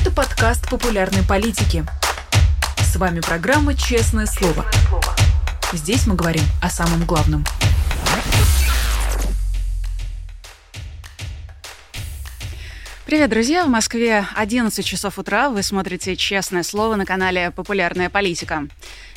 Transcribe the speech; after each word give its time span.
Это 0.00 0.10
подкаст 0.10 0.66
популярной 0.70 1.22
политики. 1.22 1.84
С 2.78 2.96
вами 2.96 3.20
программа 3.20 3.74
«Честное 3.74 4.24
слово». 4.24 4.64
Здесь 5.74 6.06
мы 6.06 6.14
говорим 6.14 6.42
о 6.62 6.70
самом 6.70 7.04
главном. 7.04 7.44
Привет, 13.04 13.28
друзья! 13.28 13.66
В 13.66 13.68
Москве 13.68 14.24
11 14.36 14.86
часов 14.86 15.18
утра. 15.18 15.50
Вы 15.50 15.62
смотрите 15.62 16.16
«Честное 16.16 16.62
слово» 16.62 16.96
на 16.96 17.04
канале 17.04 17.50
«Популярная 17.50 18.08
политика». 18.08 18.68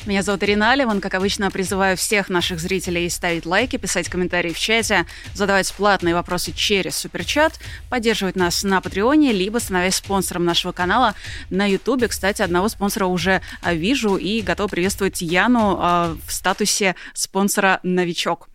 Меня 0.06 0.20
зовут 0.22 0.42
Ирина 0.42 0.72
Алеван. 0.72 1.00
Как 1.00 1.14
обычно, 1.14 1.50
призываю 1.50 1.96
всех 1.96 2.28
наших 2.28 2.60
зрителей 2.60 3.08
ставить 3.08 3.46
лайки, 3.46 3.78
писать 3.78 4.10
комментарии 4.10 4.52
в 4.52 4.58
чате, 4.58 5.06
задавать 5.32 5.72
платные 5.72 6.14
вопросы 6.14 6.52
через 6.52 6.94
Суперчат, 6.94 7.58
поддерживать 7.88 8.36
нас 8.36 8.64
на 8.64 8.82
Патреоне, 8.82 9.32
либо 9.32 9.56
становясь 9.56 9.96
спонсором 9.96 10.44
нашего 10.44 10.72
канала 10.72 11.14
на 11.48 11.64
Ютубе. 11.64 12.08
Кстати, 12.08 12.42
одного 12.42 12.68
спонсора 12.68 13.06
уже 13.06 13.40
а, 13.62 13.72
вижу 13.72 14.16
и 14.16 14.42
готов 14.42 14.72
приветствовать 14.72 15.22
Яну 15.22 15.78
а, 15.80 16.14
в 16.26 16.30
статусе 16.30 16.96
спонсора 17.14 17.80
«Новичок». 17.82 18.50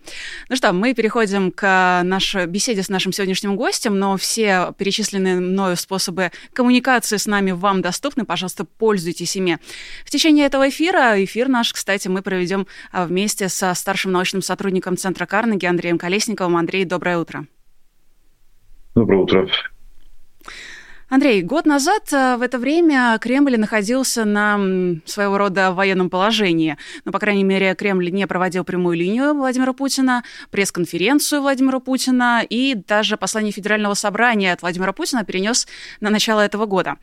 Ну 0.50 0.56
что, 0.56 0.72
мы 0.72 0.94
переходим 0.94 1.52
к 1.52 2.02
нашей 2.04 2.46
беседе 2.46 2.84
с 2.84 2.90
нашим 2.90 3.12
сегодняшним 3.12 3.56
гостем, 3.56 3.98
но 3.98 4.18
все 4.18 4.74
перечисленные 4.78 5.36
мною 5.36 5.78
способы 5.78 6.32
коммуникации 6.54 7.18
с 7.18 7.26
нами 7.26 7.52
вам 7.52 7.82
доступны. 7.82 8.26
Пожалуйста, 8.26 8.66
пользуйтесь 8.66 9.36
ими. 9.36 9.58
В 10.06 10.12
течение 10.12 10.46
этого 10.46 10.70
эфира, 10.70 11.24
эфир 11.24 11.39
наш, 11.48 11.72
кстати, 11.72 12.08
мы 12.08 12.22
проведем 12.22 12.68
а, 12.92 13.06
вместе 13.06 13.48
со 13.50 13.74
старшим 13.74 14.12
научным 14.12 14.42
сотрудником 14.42 14.98
Центра 14.98 15.26
Карнеги 15.26 15.66
Андреем 15.66 15.98
Колесниковым. 15.98 16.58
Андрей, 16.58 16.86
доброе 16.86 17.20
утро. 17.20 17.46
Доброе 18.96 19.22
утро. 19.22 19.48
Андрей, 21.12 21.42
год 21.42 21.66
назад 21.66 22.14
э, 22.14 22.36
в 22.38 22.44
это 22.44 22.60
время 22.60 23.18
Кремль 23.20 23.58
находился 23.58 24.26
на 24.26 24.60
своего 25.06 25.40
рода 25.40 25.72
военном 25.72 26.12
положении. 26.12 26.78
Ну, 27.04 27.12
по 27.12 27.18
крайней 27.18 27.44
мере, 27.44 27.74
Кремль 27.74 28.12
не 28.12 28.28
проводил 28.28 28.64
прямую 28.64 28.96
линию 28.96 29.34
Владимира 29.34 29.74
Путина, 29.74 30.24
пресс-конференцию 30.52 31.42
Владимира 31.42 31.80
Путина 31.80 32.46
и 32.48 32.76
даже 32.76 33.18
послание 33.18 33.52
Федерального 33.52 33.96
собрания 33.96 34.54
от 34.54 34.62
Владимира 34.62 34.94
Путина 34.94 35.24
перенес 35.24 35.68
на 36.00 36.12
начало 36.12 36.42
этого 36.42 36.68
года. 36.68 36.98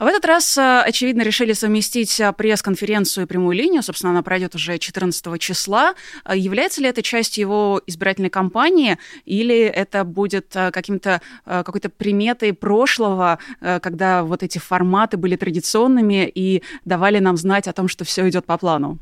В 0.00 0.06
этот 0.06 0.24
раз, 0.24 0.58
э, 0.58 0.80
очевидно, 0.80 1.22
решили 1.22 1.52
совместить 1.52 2.18
э, 2.18 2.32
пресс-конференцию 2.32 3.26
и 3.26 3.28
прямую 3.28 3.56
линию. 3.56 3.84
Собственно, 3.84 4.10
она 4.10 4.24
пройдет 4.24 4.56
уже 4.56 4.76
14 4.78 5.38
числа. 5.38 5.94
Является 6.28 6.80
ли 6.80 6.88
это 6.88 7.00
частью 7.00 7.42
его 7.42 7.80
избирательной 7.86 8.30
кампании 8.30 8.98
или 9.24 9.56
это 9.56 10.02
будет 10.02 10.48
каким-то 10.52 11.20
какой-то 11.44 11.90
приметой 11.90 12.52
прошлого, 12.54 13.38
когда 13.60 14.24
вот 14.24 14.42
эти 14.42 14.58
форматы 14.58 15.16
были 15.16 15.36
традиционными 15.36 16.30
и 16.34 16.62
давали 16.84 17.18
нам 17.18 17.36
знать 17.36 17.68
о 17.68 17.72
том, 17.72 17.88
что 17.88 18.04
все 18.04 18.28
идет 18.28 18.44
по 18.44 18.58
плану? 18.58 18.98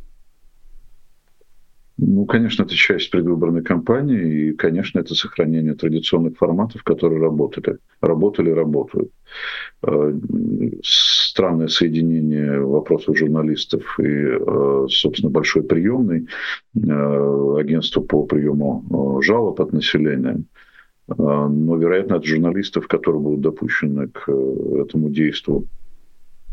Ну, 2.02 2.24
конечно, 2.24 2.62
это 2.62 2.74
часть 2.74 3.10
предвыборной 3.10 3.62
кампании, 3.62 4.48
и, 4.48 4.52
конечно, 4.52 5.00
это 5.00 5.14
сохранение 5.14 5.74
традиционных 5.74 6.38
форматов, 6.38 6.82
которые 6.82 7.20
работали, 7.20 7.76
работали, 8.00 8.50
работают. 8.50 9.10
Э, 9.86 10.14
странное 10.82 11.68
соединение 11.68 12.60
вопросов 12.60 13.18
журналистов 13.18 13.98
и, 14.00 14.04
э, 14.04 14.86
собственно, 14.88 15.30
большой 15.30 15.62
приемный 15.62 16.26
агентство 16.74 18.00
по 18.00 18.24
приему 18.24 19.20
жалоб 19.22 19.60
от 19.60 19.72
населения– 19.74 20.42
но, 21.16 21.76
вероятно, 21.76 22.16
от 22.16 22.24
журналистов, 22.24 22.86
которые 22.88 23.20
будут 23.20 23.40
допущены 23.40 24.08
к 24.08 24.24
э, 24.28 24.82
этому 24.82 25.10
действию, 25.10 25.66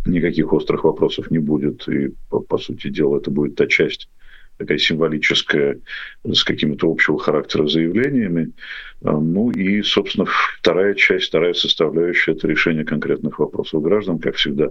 никаких 0.05 0.52
острых 0.53 0.83
вопросов 0.83 1.30
не 1.31 1.39
будет. 1.39 1.88
И, 1.88 2.14
по, 2.30 2.39
по 2.39 2.58
сути 2.58 2.89
дела, 2.89 3.17
это 3.17 3.30
будет 3.30 3.55
та 3.55 3.67
часть 3.67 4.09
такая 4.58 4.80
символическая, 4.80 5.80
с 6.26 6.43
какими-то 6.43 6.89
общего 6.89 7.20
характера 7.20 7.67
заявлениями. 7.67 8.54
А, 9.04 9.11
ну 9.11 9.52
и, 9.52 9.83
собственно, 9.83 10.26
вторая 10.59 10.95
часть, 10.95 11.27
вторая 11.27 11.53
составляющая– 11.53 12.32
это 12.33 12.48
решение 12.48 12.83
конкретных 12.83 13.39
вопросов 13.39 13.83
граждан. 13.83 14.17
Как 14.17 14.36
всегда, 14.36 14.70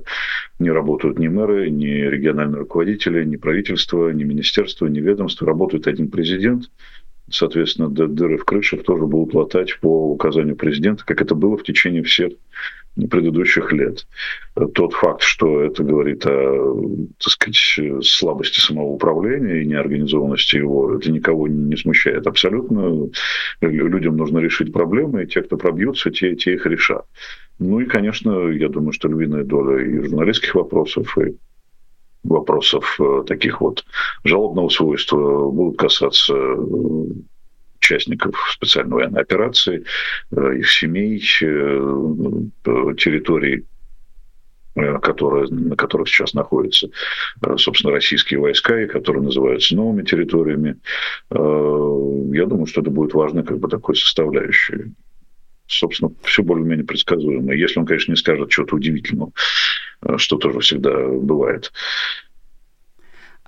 не 0.58 0.70
работают 0.70 1.18
ни 1.18 1.28
мэры, 1.28 1.70
ни 1.70 1.86
региональные 1.86 2.58
руководители, 2.58 3.24
ни 3.24 3.36
правительство, 3.36 4.10
ни 4.10 4.24
министерство, 4.24 4.86
ни 4.86 4.98
ведомство. 5.00 5.46
Работает 5.46 5.86
один 5.86 6.10
президент– 6.10 6.70
соответственно, 7.30 7.88
дыры 7.88 8.38
в 8.38 8.44
крышах 8.44 8.82
тоже 8.84 9.06
будут 9.06 9.34
латать 9.34 9.78
по 9.80 10.12
указанию 10.12 10.56
президента, 10.56 11.04
как 11.04 11.20
это 11.20 11.34
было 11.34 11.56
в 11.56 11.62
течение 11.62 12.02
всех 12.02 12.32
предыдущих 13.10 13.72
лет. 13.72 14.06
Тот 14.74 14.94
факт, 14.94 15.22
что 15.22 15.60
это 15.60 15.82
говорит 15.82 16.24
о, 16.26 17.04
так 17.18 17.30
сказать, 17.30 17.80
слабости 18.02 18.58
самого 18.58 18.86
управления 18.86 19.62
и 19.62 19.66
неорганизованности 19.66 20.56
его, 20.56 20.96
это 20.96 21.12
никого 21.12 21.46
не 21.46 21.76
смущает 21.76 22.26
абсолютно. 22.26 23.10
Людям 23.60 24.16
нужно 24.16 24.38
решить 24.38 24.72
проблемы, 24.72 25.24
и 25.24 25.26
те, 25.26 25.42
кто 25.42 25.58
пробьются, 25.58 26.10
те, 26.10 26.36
те 26.36 26.54
их 26.54 26.64
решат. 26.64 27.04
Ну 27.58 27.80
и, 27.80 27.84
конечно, 27.84 28.48
я 28.48 28.68
думаю, 28.70 28.92
что 28.92 29.08
львиная 29.08 29.44
доля 29.44 29.84
и 29.84 30.00
журналистских 30.00 30.54
вопросов, 30.54 31.18
и 31.18 31.36
вопросов 32.28 32.96
э, 33.00 33.24
таких 33.26 33.60
вот 33.60 33.84
жалобного 34.24 34.68
свойства 34.68 35.50
будут 35.50 35.78
касаться 35.78 36.34
э, 36.34 36.56
участников 37.78 38.34
специальной 38.52 38.94
военной 38.94 39.22
операции, 39.22 39.84
э, 40.32 40.58
их 40.58 40.70
семей, 40.70 41.18
территорий, 42.96 43.64
которые, 45.02 45.46
на 45.48 45.74
которых 45.74 46.06
сейчас 46.08 46.34
находятся, 46.34 46.90
собственно, 47.56 47.94
российские 47.94 48.40
войска, 48.40 48.78
и 48.82 48.86
которые 48.86 49.22
называются 49.22 49.74
новыми 49.74 50.02
территориями. 50.02 50.76
Я 51.30 52.46
думаю, 52.46 52.66
что 52.66 52.82
это 52.82 52.90
будет 52.90 53.14
важно 53.14 53.42
как 53.42 53.58
бы 53.58 53.68
такой 53.70 53.96
составляющей 53.96 54.92
собственно, 55.66 56.12
все 56.22 56.42
более-менее 56.42 56.86
предсказуемо. 56.86 57.54
Если 57.54 57.78
он, 57.78 57.86
конечно, 57.86 58.12
не 58.12 58.16
скажет 58.16 58.50
чего-то 58.50 58.76
удивительного, 58.76 59.32
что 60.16 60.36
тоже 60.36 60.60
всегда 60.60 61.06
бывает. 61.06 61.72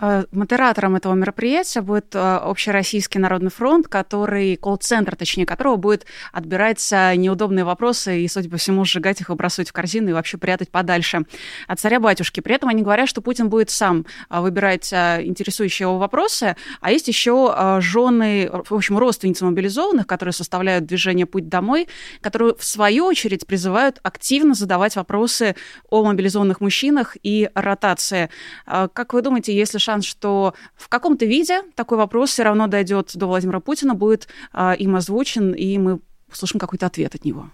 Э, 0.00 0.24
модератором 0.30 0.96
этого 0.96 1.14
мероприятия 1.14 1.80
будет 1.80 2.14
э, 2.14 2.18
Общероссийский 2.18 3.20
народный 3.20 3.50
фронт, 3.50 3.88
который, 3.88 4.56
колл-центр, 4.56 5.16
точнее, 5.16 5.46
которого 5.46 5.76
будет 5.76 6.06
отбирать 6.32 6.78
неудобные 6.90 7.64
вопросы 7.64 8.20
и, 8.20 8.28
судя 8.28 8.48
по 8.48 8.56
всему, 8.56 8.84
сжигать 8.84 9.20
их, 9.20 9.28
выбрасывать 9.28 9.70
в 9.70 9.72
корзину 9.72 10.10
и 10.10 10.12
вообще 10.12 10.38
прятать 10.38 10.70
подальше 10.70 11.22
от 11.66 11.80
царя-батюшки. 11.80 12.40
При 12.40 12.54
этом 12.54 12.68
они 12.68 12.82
говорят, 12.82 13.08
что 13.08 13.20
Путин 13.20 13.48
будет 13.48 13.70
сам 13.70 14.06
выбирать 14.30 14.92
интересующие 14.92 15.86
его 15.86 15.98
вопросы, 15.98 16.56
а 16.80 16.90
есть 16.92 17.08
еще 17.08 17.78
жены, 17.80 18.50
в 18.52 18.74
общем, 18.74 18.98
родственницы 18.98 19.44
мобилизованных, 19.44 20.06
которые 20.06 20.32
составляют 20.32 20.86
движение 20.86 21.26
«Путь 21.26 21.48
домой», 21.48 21.88
которые, 22.20 22.54
в 22.54 22.64
свою 22.64 23.06
очередь, 23.06 23.46
призывают 23.46 23.98
активно 24.02 24.54
задавать 24.54 24.96
вопросы 24.96 25.56
о 25.90 26.04
мобилизованных 26.04 26.60
мужчинах 26.60 27.16
и 27.22 27.50
ротации. 27.54 28.30
Как 28.66 29.12
вы 29.12 29.22
думаете, 29.22 29.54
если 29.54 29.78
шанс, 29.88 30.04
что 30.04 30.52
в 30.76 30.90
каком-то 30.90 31.24
виде 31.24 31.62
такой 31.74 31.96
вопрос 31.96 32.30
все 32.30 32.42
равно 32.42 32.66
дойдет 32.66 33.12
до 33.14 33.26
Владимира 33.26 33.60
Путина, 33.60 33.94
будет 33.94 34.28
э, 34.52 34.76
им 34.78 34.96
озвучен, 34.96 35.52
и 35.52 35.78
мы 35.78 36.00
услышим 36.30 36.60
какой-то 36.60 36.84
ответ 36.84 37.14
от 37.14 37.24
него. 37.24 37.46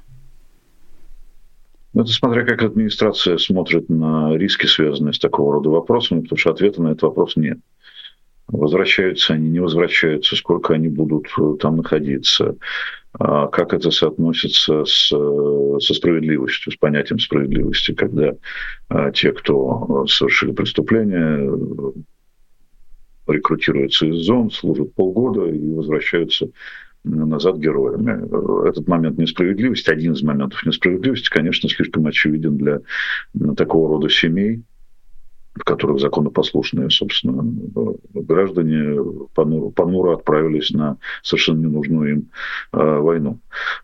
Ну, 1.92 2.02
это 2.02 2.10
смотря 2.10 2.44
как 2.44 2.62
администрация 2.62 3.38
смотрит 3.38 3.88
на 3.88 4.36
риски, 4.36 4.66
связанные 4.66 5.12
с 5.12 5.20
такого 5.20 5.52
рода 5.52 5.70
вопросами, 5.70 6.22
потому 6.22 6.38
что 6.38 6.50
ответа 6.50 6.82
на 6.82 6.88
этот 6.88 7.02
вопрос 7.02 7.36
нет. 7.36 7.58
Возвращаются 8.48 9.34
они, 9.34 9.48
не 9.48 9.60
возвращаются, 9.60 10.34
сколько 10.34 10.74
они 10.74 10.88
будут 10.88 11.26
э, 11.38 11.54
там 11.60 11.76
находиться, 11.76 12.56
а 13.16 13.46
как 13.46 13.72
это 13.72 13.92
соотносится 13.92 14.84
с, 14.84 15.08
со 15.08 15.94
справедливостью, 15.94 16.72
с 16.72 16.76
понятием 16.76 17.20
справедливости, 17.20 17.94
когда 17.94 18.34
а, 18.88 19.12
те, 19.12 19.32
кто 19.32 20.04
совершили 20.08 20.50
преступление, 20.50 21.48
рекрутируются 23.26 24.06
из 24.06 24.24
зон, 24.24 24.50
служат 24.50 24.94
полгода 24.94 25.46
и 25.46 25.74
возвращаются 25.74 26.48
назад 27.04 27.58
героями. 27.58 28.68
Этот 28.68 28.88
момент 28.88 29.18
несправедливости, 29.18 29.90
один 29.90 30.14
из 30.14 30.22
моментов 30.22 30.64
несправедливости, 30.64 31.28
конечно, 31.28 31.68
слишком 31.68 32.06
очевиден 32.06 32.56
для 32.56 32.80
такого 33.56 33.88
рода 33.88 34.08
семей, 34.08 34.62
в 35.54 35.62
которых 35.62 36.00
законопослушные, 36.00 36.90
собственно, 36.90 37.44
граждане 38.12 39.00
понуро, 39.34 39.70
понуро 39.70 40.14
отправились 40.14 40.70
на 40.70 40.96
совершенно 41.22 41.60
ненужную 41.60 42.10
им 42.10 42.30
э, 42.72 42.98
войну. 42.98 43.38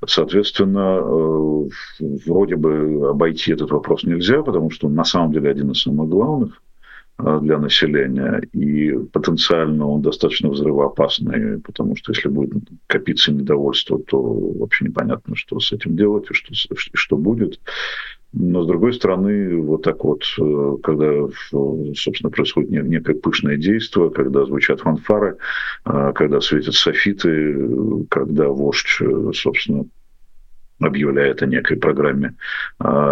Соответственно, 0.05 0.99
э, 1.01 1.69
вроде 2.27 2.57
бы 2.57 3.11
обойти 3.11 3.53
этот 3.53 3.71
вопрос 3.71 4.03
нельзя, 4.03 4.43
потому 4.43 4.71
что 4.71 4.89
он 4.89 4.95
на 4.95 5.05
самом 5.05 5.33
деле 5.33 5.49
один 5.49 5.71
из 5.71 5.83
самых 5.83 6.09
главных. 6.09 6.61
Э, 7.23 7.39
для 7.43 7.59
населения, 7.59 8.41
и 8.53 8.93
потенциально 9.13 9.87
он 9.87 10.03
достаточно 10.03 10.49
взрывоопасный, 10.51 11.59
потому 11.61 11.97
что 11.97 12.13
если 12.13 12.29
будет 12.29 12.63
копиться 12.87 13.33
недовольство, 13.33 13.99
то 13.99 14.21
вообще 14.21 14.87
непонятно, 14.87 15.35
что 15.37 15.61
с 15.61 15.73
этим 15.73 15.97
делать 15.97 16.27
и 16.31 16.35
что, 16.35 16.55
что 16.77 17.17
будет. 17.17 17.61
Но, 18.33 18.63
с 18.63 18.67
другой 18.67 18.95
стороны, 18.95 19.57
вот 19.61 19.83
так 19.83 20.05
вот, 20.05 20.23
э, 20.39 20.77
когда, 20.83 21.27
собственно, 21.51 22.31
происходит 22.31 22.71
некое 22.71 23.15
пышное 23.15 23.57
действие, 23.57 24.11
когда 24.11 24.47
звучат 24.47 24.81
фанфары, 24.81 25.37
э, 25.85 26.13
когда 26.15 26.41
светят 26.41 26.75
софиты, 26.75 28.07
когда 28.09 28.49
вождь, 28.49 29.03
собственно, 29.35 29.85
объявляет 30.79 31.43
о 31.43 31.47
некой 31.47 31.77
программе 31.77 32.37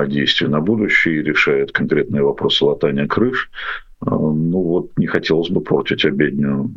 действий 0.07 0.47
на 0.47 0.61
будущее 0.61 1.17
и 1.17 1.23
решает 1.23 1.71
конкретные 1.71 2.23
вопросы 2.23 2.65
латания 2.65 3.07
крыш, 3.07 3.51
ну 4.01 4.63
вот 4.63 4.91
не 4.97 5.07
хотелось 5.07 5.51
бы 5.51 5.61
портить 5.61 6.05
обедню 6.05 6.71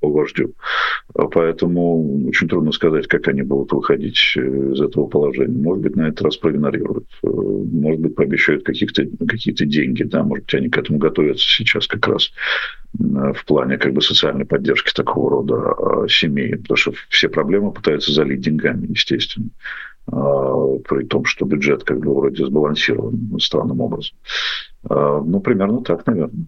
по 0.00 0.10
вождю. 0.10 0.54
Поэтому 1.14 2.26
очень 2.28 2.48
трудно 2.48 2.72
сказать, 2.72 3.06
как 3.06 3.28
они 3.28 3.42
будут 3.42 3.72
выходить 3.72 4.34
э, 4.36 4.40
из 4.40 4.80
этого 4.80 5.06
положения. 5.06 5.56
Может 5.56 5.82
быть, 5.82 5.96
на 5.96 6.08
этот 6.08 6.22
раз 6.22 6.36
проигнорируют. 6.36 7.06
Э, 7.22 7.28
может 7.28 8.00
быть, 8.00 8.14
пообещают 8.14 8.64
каких-то, 8.64 9.06
какие-то 9.26 9.64
деньги. 9.64 10.02
Да? 10.02 10.22
Может 10.22 10.44
быть, 10.44 10.54
они 10.54 10.68
к 10.68 10.78
этому 10.78 10.98
готовятся 10.98 11.46
сейчас 11.46 11.86
как 11.86 12.06
раз 12.06 12.30
в 12.98 13.44
плане 13.46 13.78
как 13.78 13.92
бы, 13.92 14.00
социальной 14.00 14.46
поддержки 14.46 14.92
такого 14.94 15.30
рода 15.30 15.54
а, 15.54 16.08
семей. 16.08 16.56
Потому 16.56 16.76
что 16.76 16.92
все 17.08 17.28
проблемы 17.28 17.72
пытаются 17.72 18.12
залить 18.12 18.40
деньгами, 18.40 18.86
естественно 18.88 19.48
а, 19.48 19.95
при 20.08 21.04
том, 21.04 21.24
что 21.24 21.44
бюджет 21.44 21.84
как 21.84 21.98
бы 21.98 22.14
вроде 22.14 22.46
сбалансирован 22.46 23.38
странным 23.40 23.80
образом. 23.80 24.16
А, 24.88 25.20
ну, 25.20 25.40
примерно 25.40 25.82
так, 25.82 26.06
наверное. 26.06 26.46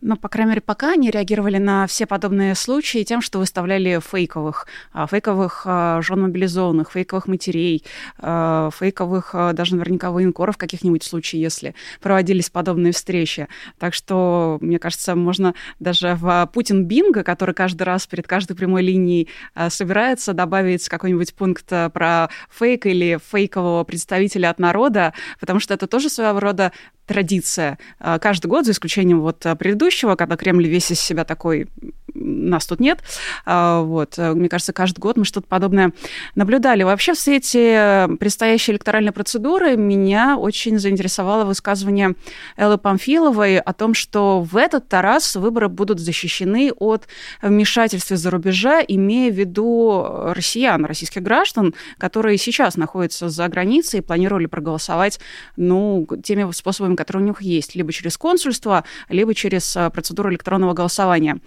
Но, 0.00 0.16
по 0.16 0.28
крайней 0.28 0.50
мере, 0.50 0.60
пока 0.60 0.92
они 0.92 1.10
реагировали 1.10 1.58
на 1.58 1.86
все 1.88 2.06
подобные 2.06 2.54
случаи 2.54 3.02
тем, 3.02 3.20
что 3.20 3.40
выставляли 3.40 4.00
фейковых, 4.00 4.66
а, 4.92 5.06
фейковых 5.08 5.62
а, 5.64 6.00
жен 6.02 6.20
мобилизованных, 6.20 6.92
фейковых 6.92 7.26
матерей, 7.26 7.84
а, 8.18 8.70
фейковых 8.70 9.34
даже 9.54 9.74
наверняка 9.74 10.12
военкоров 10.12 10.54
в 10.54 10.58
каких-нибудь 10.58 11.02
случаях, 11.02 11.42
если 11.42 11.74
проводились 12.00 12.48
подобные 12.48 12.92
встречи. 12.92 13.48
Так 13.78 13.92
что, 13.92 14.58
мне 14.60 14.78
кажется, 14.78 15.16
можно 15.16 15.54
даже 15.80 16.14
в 16.14 16.48
Путин 16.52 16.84
Бинго, 16.84 17.24
который 17.24 17.54
каждый 17.54 17.82
раз 17.82 18.06
перед 18.06 18.28
каждой 18.28 18.54
прямой 18.54 18.82
линией 18.82 19.28
собирается, 19.68 20.32
добавить 20.32 20.88
какой-нибудь 20.88 21.34
пункт 21.34 21.66
про 21.92 22.28
фейк 22.50 22.86
или 22.86 23.18
фейкового 23.30 23.82
представителя 23.84 24.50
от 24.50 24.58
народа, 24.58 25.12
потому 25.40 25.58
что 25.58 25.74
это 25.74 25.86
тоже 25.86 26.08
своего 26.08 26.38
рода 26.38 26.72
традиция. 27.08 27.78
А, 27.98 28.18
каждый 28.18 28.46
год, 28.46 28.66
за 28.66 28.72
исключением 28.72 29.20
вот 29.20 29.44
а, 29.46 29.56
предыдущего, 29.56 30.14
когда 30.14 30.36
Кремль 30.36 30.68
весь 30.68 30.92
из 30.92 31.00
себя 31.00 31.24
такой 31.24 31.66
нас 32.14 32.66
тут 32.66 32.80
нет. 32.80 33.00
А, 33.44 33.82
вот. 33.82 34.18
Мне 34.18 34.48
кажется, 34.48 34.72
каждый 34.72 35.00
год 35.00 35.16
мы 35.16 35.24
что-то 35.24 35.46
подобное 35.46 35.92
наблюдали. 36.34 36.82
Вообще 36.82 37.14
в 37.14 37.18
свете 37.18 38.08
предстоящей 38.18 38.72
электоральной 38.72 39.12
процедуры 39.12 39.76
меня 39.76 40.36
очень 40.38 40.78
заинтересовало 40.78 41.44
высказывание 41.44 42.14
Эллы 42.56 42.78
Памфиловой 42.78 43.58
о 43.58 43.72
том, 43.72 43.94
что 43.94 44.40
в 44.40 44.56
этот 44.56 44.92
раз 44.92 45.36
выборы 45.36 45.68
будут 45.68 46.00
защищены 46.00 46.72
от 46.72 47.08
вмешательства 47.42 48.16
за 48.16 48.30
рубежа, 48.30 48.80
имея 48.86 49.30
в 49.30 49.34
виду 49.34 50.06
россиян, 50.34 50.84
российских 50.84 51.22
граждан, 51.22 51.74
которые 51.98 52.38
сейчас 52.38 52.76
находятся 52.76 53.28
за 53.28 53.48
границей 53.48 54.00
и 54.00 54.02
планировали 54.02 54.46
проголосовать 54.46 55.20
ну, 55.56 56.06
теми 56.22 56.50
способами, 56.52 56.96
которые 56.96 57.24
у 57.24 57.26
них 57.26 57.42
есть, 57.42 57.74
либо 57.74 57.92
через 57.92 58.16
консульство, 58.16 58.84
либо 59.08 59.34
через 59.34 59.76
процедуру 59.92 60.30
электронного 60.30 60.74
голосования. 60.74 61.38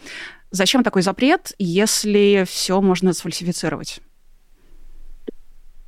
Зачем 0.52 0.84
такой 0.84 1.02
запрет, 1.02 1.54
если 1.58 2.44
все 2.46 2.82
можно 2.82 3.14
сфальсифицировать? 3.14 4.02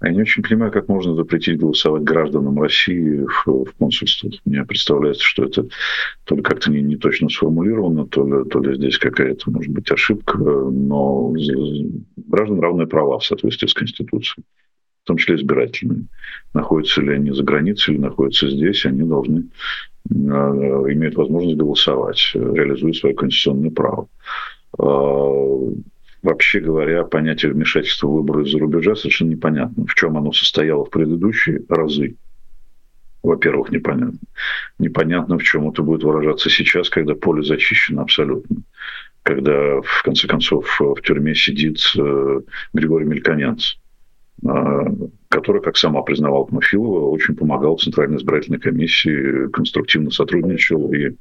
Я 0.04 0.12
не 0.12 0.22
очень 0.22 0.44
понимаю, 0.44 0.72
как 0.72 0.90
можно 0.90 1.16
запретить 1.16 1.58
голосовать 1.58 2.04
гражданам 2.04 2.62
России 2.62 3.26
в, 3.26 3.66
в 3.66 3.74
консульствах. 3.78 4.34
Мне 4.44 4.66
представляется, 4.66 5.24
что 5.24 5.46
это 5.46 5.66
то 6.26 6.36
ли 6.36 6.42
как-то 6.42 6.72
не, 6.72 6.82
не 6.82 6.98
точно 6.98 7.30
сформулировано, 7.30 8.06
то 8.08 8.26
ли, 8.26 8.50
то 8.50 8.60
ли 8.62 8.76
здесь 8.76 8.98
какая-то, 8.98 9.50
может 9.50 9.72
быть, 9.72 9.90
ошибка, 9.92 10.38
но 10.38 11.34
граждан 12.18 12.60
равные 12.60 12.88
права 12.88 13.20
в 13.20 13.26
соответствии 13.26 13.68
с 13.68 13.74
Конституцией, 13.74 14.44
в 15.04 15.08
том 15.08 15.16
числе 15.16 15.36
избирательные. 15.36 16.08
Находятся 16.54 17.02
ли 17.02 17.14
они 17.14 17.32
за 17.32 17.44
границей 17.44 17.94
или 17.94 18.02
находятся 18.02 18.50
здесь, 18.50 18.86
они 18.86 19.04
должны 19.04 19.46
э, 20.10 20.14
иметь 20.14 21.16
возможность 21.16 21.58
голосовать, 21.58 22.32
реализуя 22.34 22.92
свое 22.92 23.16
конституционное 23.16 23.72
право. 23.72 24.10
А, 24.78 24.84
вообще 26.22 26.60
говоря, 26.60 27.04
понятие 27.04 27.52
вмешательства 27.52 28.08
в 28.08 28.14
выборы 28.14 28.44
из-за 28.44 28.60
рубежа 28.60 28.96
совершенно 28.96 29.30
непонятно. 29.30 29.86
В 29.86 29.94
чем 29.94 30.18
оно 30.18 30.32
состояло 30.32 30.86
в 30.86 30.90
предыдущие 30.90 31.62
разы? 31.70 32.16
Во-первых, 33.22 33.72
непонятно. 33.72 34.20
Непонятно, 34.80 35.38
в 35.38 35.44
чем 35.44 35.70
это 35.70 35.82
будет 35.82 36.04
выражаться 36.04 36.50
сейчас, 36.50 36.90
когда 36.90 37.16
поле 37.16 37.44
зачищено 37.44 38.02
абсолютно. 38.02 38.58
Когда, 39.24 39.82
в 39.82 40.04
конце 40.04 40.28
концов, 40.28 40.78
в 40.80 41.02
тюрьме 41.02 41.34
сидит 41.34 41.78
э, 41.98 42.42
Григорий 42.74 43.06
Мельконянц, 43.06 43.76
э, 44.46 44.50
который, 45.30 45.62
как 45.62 45.78
сама 45.78 46.02
признавал 46.02 46.48
Памфилова, 46.48 47.10
очень 47.10 47.38
помогал 47.38 47.78
Центральной 47.78 48.18
избирательной 48.18 48.60
комиссии, 48.60 49.48
конструктивно 49.52 50.12
сотрудничал 50.12 50.92
и 50.94 51.16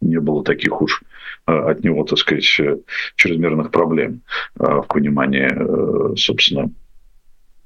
не 0.00 0.18
было 0.18 0.42
таких 0.42 0.80
уж 0.80 1.02
от 1.44 1.82
него, 1.82 2.04
так 2.04 2.18
сказать, 2.18 2.56
э, 2.60 2.78
чрезмерных 3.16 3.70
проблем 3.70 4.22
а, 4.58 4.82
в 4.82 4.88
понимании, 4.88 5.48
э, 5.50 6.16
собственно, 6.16 6.70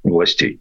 властей. 0.02 0.60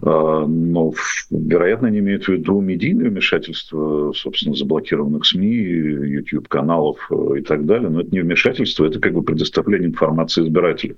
Но, 0.00 0.92
вероятно, 1.30 1.88
они 1.88 1.98
имеют 1.98 2.26
в 2.26 2.28
виду 2.28 2.60
медийное 2.60 3.10
вмешательство, 3.10 4.12
собственно, 4.12 4.54
заблокированных 4.54 5.26
СМИ, 5.26 5.48
YouTube-каналов 5.48 6.98
э, 7.10 7.38
и 7.38 7.42
так 7.42 7.66
далее. 7.66 7.88
Но 7.88 8.02
это 8.02 8.10
не 8.10 8.20
вмешательство, 8.20 8.86
это 8.86 9.00
как 9.00 9.12
бы 9.12 9.22
предоставление 9.22 9.88
информации 9.88 10.44
избирателю 10.44 10.96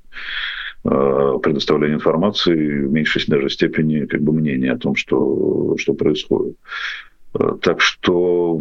предоставление 0.85 1.97
информации 1.97 2.55
в 2.55 2.93
меньшей 2.93 3.21
даже 3.27 3.51
степени 3.51 4.07
как 4.07 4.23
бы 4.23 4.33
мнения 4.33 4.71
о 4.71 4.79
том, 4.79 4.95
что, 4.95 5.75
что 5.77 5.93
происходит. 5.93 6.57
Так 7.63 7.81
что 7.81 8.61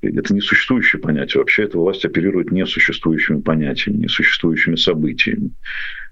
это 0.00 0.34
несуществующее 0.34 1.00
понятие. 1.00 1.40
Вообще 1.40 1.64
эта 1.64 1.78
власть 1.78 2.04
оперирует 2.04 2.52
несуществующими 2.52 3.40
понятиями, 3.40 4.02
несуществующими 4.02 4.76
событиями, 4.76 5.50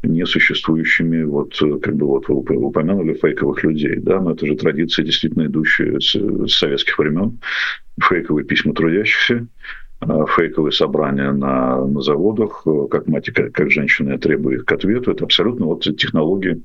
несуществующими, 0.03 1.23
вот 1.23 1.57
как 1.83 1.95
бы 1.95 2.07
вот 2.07 2.29
вы 2.29 2.57
упомянули 2.57 3.15
фейковых 3.15 3.63
людей, 3.63 3.97
да, 3.97 4.21
но 4.21 4.33
это 4.33 4.47
же 4.47 4.57
традиция, 4.57 5.05
действительно 5.05 5.47
идущая 5.47 6.01
с, 6.01 6.15
с 6.15 6.59
советских 6.59 6.99
времен. 6.99 7.39
Фейковые 8.03 8.45
письма 8.45 8.75
трудящихся, 8.75 9.47
а, 10.01 10.27
фейковые 10.27 10.73
собрания 10.73 11.33
на, 11.33 11.85
на 11.87 12.01
заводах, 12.01 12.65
как 12.91 13.07
мать 13.07 13.31
как, 13.33 13.53
как 13.53 13.71
женщины 13.71 14.19
требуя 14.19 14.57
их 14.57 14.65
к 14.65 14.73
ответу. 14.73 15.13
Это 15.13 15.25
абсолютно 15.25 15.67
вот 15.67 15.83
технологии 15.83 16.63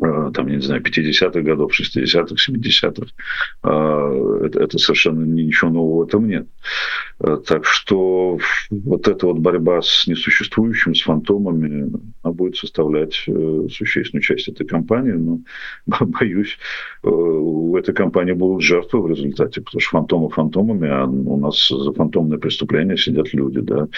там, 0.00 0.48
не 0.48 0.60
знаю, 0.60 0.82
50-х 0.82 1.40
годов, 1.40 1.72
60-х, 1.78 2.34
70-х. 2.34 3.12
А, 3.62 4.44
это, 4.44 4.60
это 4.60 4.78
совершенно 4.78 5.24
ничего 5.24 5.70
нового 5.70 6.04
в 6.04 6.08
этом 6.08 6.26
нет. 6.26 6.46
Э, 7.20 7.38
так 7.44 7.64
что 7.66 8.38
вот 8.70 9.08
эта 9.08 9.26
вот 9.26 9.38
борьба 9.38 9.82
с 9.82 10.06
несуществующим, 10.06 10.94
с 10.94 11.02
фантомами, 11.02 11.92
она 12.22 12.32
будет 12.32 12.56
составлять 12.56 13.24
э, 13.26 13.66
существенную 13.70 14.22
часть 14.22 14.48
этой 14.48 14.66
кампании. 14.66 15.12
Но, 15.12 15.40
боюсь, 16.06 16.58
у 17.02 17.76
этой 17.76 17.94
кампании 17.94 18.32
будут 18.32 18.62
жертвы 18.62 19.02
в 19.02 19.10
результате, 19.10 19.60
потому 19.60 19.80
что 19.80 19.90
фантомы 19.90 20.30
фантомами, 20.30 20.88
а 20.88 21.04
у 21.04 21.36
нас 21.36 21.68
за 21.68 21.92
фантомные 21.92 22.38
преступления 22.38 22.96
сидят 22.96 23.32
люди, 23.34 23.60
да, 23.60 23.88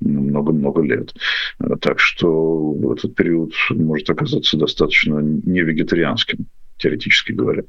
много-много 0.00 0.82
лет. 0.82 1.14
Так 1.80 1.98
что 2.00 2.76
этот 2.96 3.14
период 3.14 3.52
может 3.70 4.08
оказаться 4.08 4.56
достаточно 4.56 5.20
не 5.50 5.62
вегетарианским, 5.62 6.48
теоретически 6.78 7.32
говоря. 7.32 7.62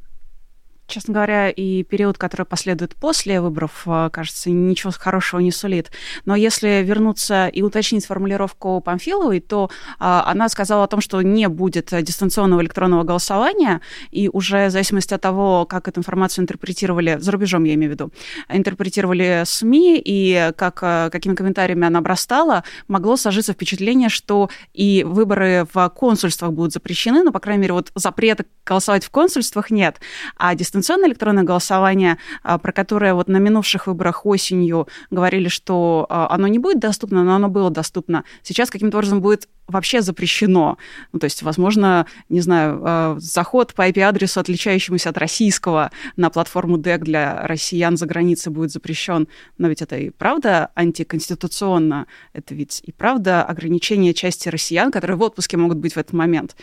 Честно 0.91 1.13
говоря, 1.13 1.49
и 1.49 1.83
период, 1.83 2.17
который 2.17 2.45
последует 2.45 2.95
после 2.97 3.39
выборов, 3.39 3.83
а, 3.85 4.09
кажется, 4.09 4.49
ничего 4.49 4.91
хорошего 4.91 5.39
не 5.39 5.49
сулит. 5.49 5.89
Но 6.25 6.35
если 6.35 6.83
вернуться 6.83 7.47
и 7.47 7.61
уточнить 7.61 8.05
формулировку 8.05 8.81
Памфиловой, 8.81 9.39
то 9.39 9.71
а, 9.99 10.25
она 10.27 10.49
сказала 10.49 10.83
о 10.83 10.87
том, 10.87 10.99
что 10.99 11.21
не 11.21 11.47
будет 11.47 11.93
дистанционного 12.03 12.59
электронного 12.59 13.03
голосования, 13.03 13.79
и 14.11 14.27
уже 14.27 14.67
в 14.67 14.71
зависимости 14.71 15.13
от 15.13 15.21
того, 15.21 15.65
как 15.65 15.87
эту 15.87 16.01
информацию 16.01 16.43
интерпретировали, 16.43 17.17
за 17.21 17.31
рубежом 17.31 17.63
я 17.63 17.75
имею 17.75 17.91
в 17.91 17.93
виду, 17.93 18.11
интерпретировали 18.49 19.43
СМИ 19.45 20.01
и 20.03 20.51
как, 20.57 20.79
а, 20.81 21.09
какими 21.09 21.35
комментариями 21.35 21.87
она 21.87 21.99
обрастала, 21.99 22.65
могло 22.89 23.15
сложиться 23.15 23.53
впечатление, 23.53 24.09
что 24.09 24.49
и 24.73 25.05
выборы 25.07 25.65
в 25.73 25.87
консульствах 25.95 26.51
будут 26.51 26.73
запрещены, 26.73 27.23
но, 27.23 27.31
по 27.31 27.39
крайней 27.39 27.61
мере, 27.61 27.73
вот 27.75 27.93
запрета 27.95 28.43
голосовать 28.65 29.05
в 29.05 29.09
консульствах 29.09 29.71
нет, 29.71 30.01
а 30.35 30.53
дистанционное 30.53 30.80
дистанционное 30.81 31.09
электронное 31.09 31.43
голосование, 31.43 32.17
про 32.43 32.71
которое 32.71 33.13
вот 33.13 33.27
на 33.27 33.37
минувших 33.37 33.87
выборах 33.87 34.25
осенью 34.25 34.87
говорили, 35.11 35.47
что 35.47 36.07
оно 36.09 36.47
не 36.47 36.57
будет 36.57 36.79
доступно, 36.79 37.23
но 37.23 37.35
оно 37.35 37.49
было 37.49 37.69
доступно, 37.69 38.23
сейчас 38.41 38.71
каким-то 38.71 38.97
образом 38.97 39.21
будет 39.21 39.47
вообще 39.67 40.01
запрещено. 40.01 40.77
Ну, 41.13 41.19
то 41.19 41.25
есть, 41.25 41.43
возможно, 41.43 42.07
не 42.29 42.41
знаю, 42.41 43.19
заход 43.19 43.73
по 43.73 43.87
IP-адресу, 43.87 44.39
отличающемуся 44.39 45.09
от 45.09 45.17
российского, 45.17 45.91
на 46.17 46.29
платформу 46.29 46.77
DEC 46.77 46.97
для 46.97 47.47
россиян 47.47 47.95
за 47.95 48.05
границей 48.05 48.51
будет 48.51 48.71
запрещен. 48.71 49.27
Но 49.57 49.67
ведь 49.67 49.81
это 49.81 49.97
и 49.97 50.09
правда 50.09 50.71
антиконституционно. 50.75 52.07
Это 52.33 52.55
ведь 52.55 52.81
и 52.83 52.91
правда 52.91 53.43
ограничение 53.43 54.13
части 54.13 54.49
россиян, 54.49 54.91
которые 54.91 55.15
в 55.15 55.21
отпуске 55.21 55.57
могут 55.57 55.77
быть 55.77 55.93
в 55.93 55.97
этот 55.97 56.13
момент 56.13 56.55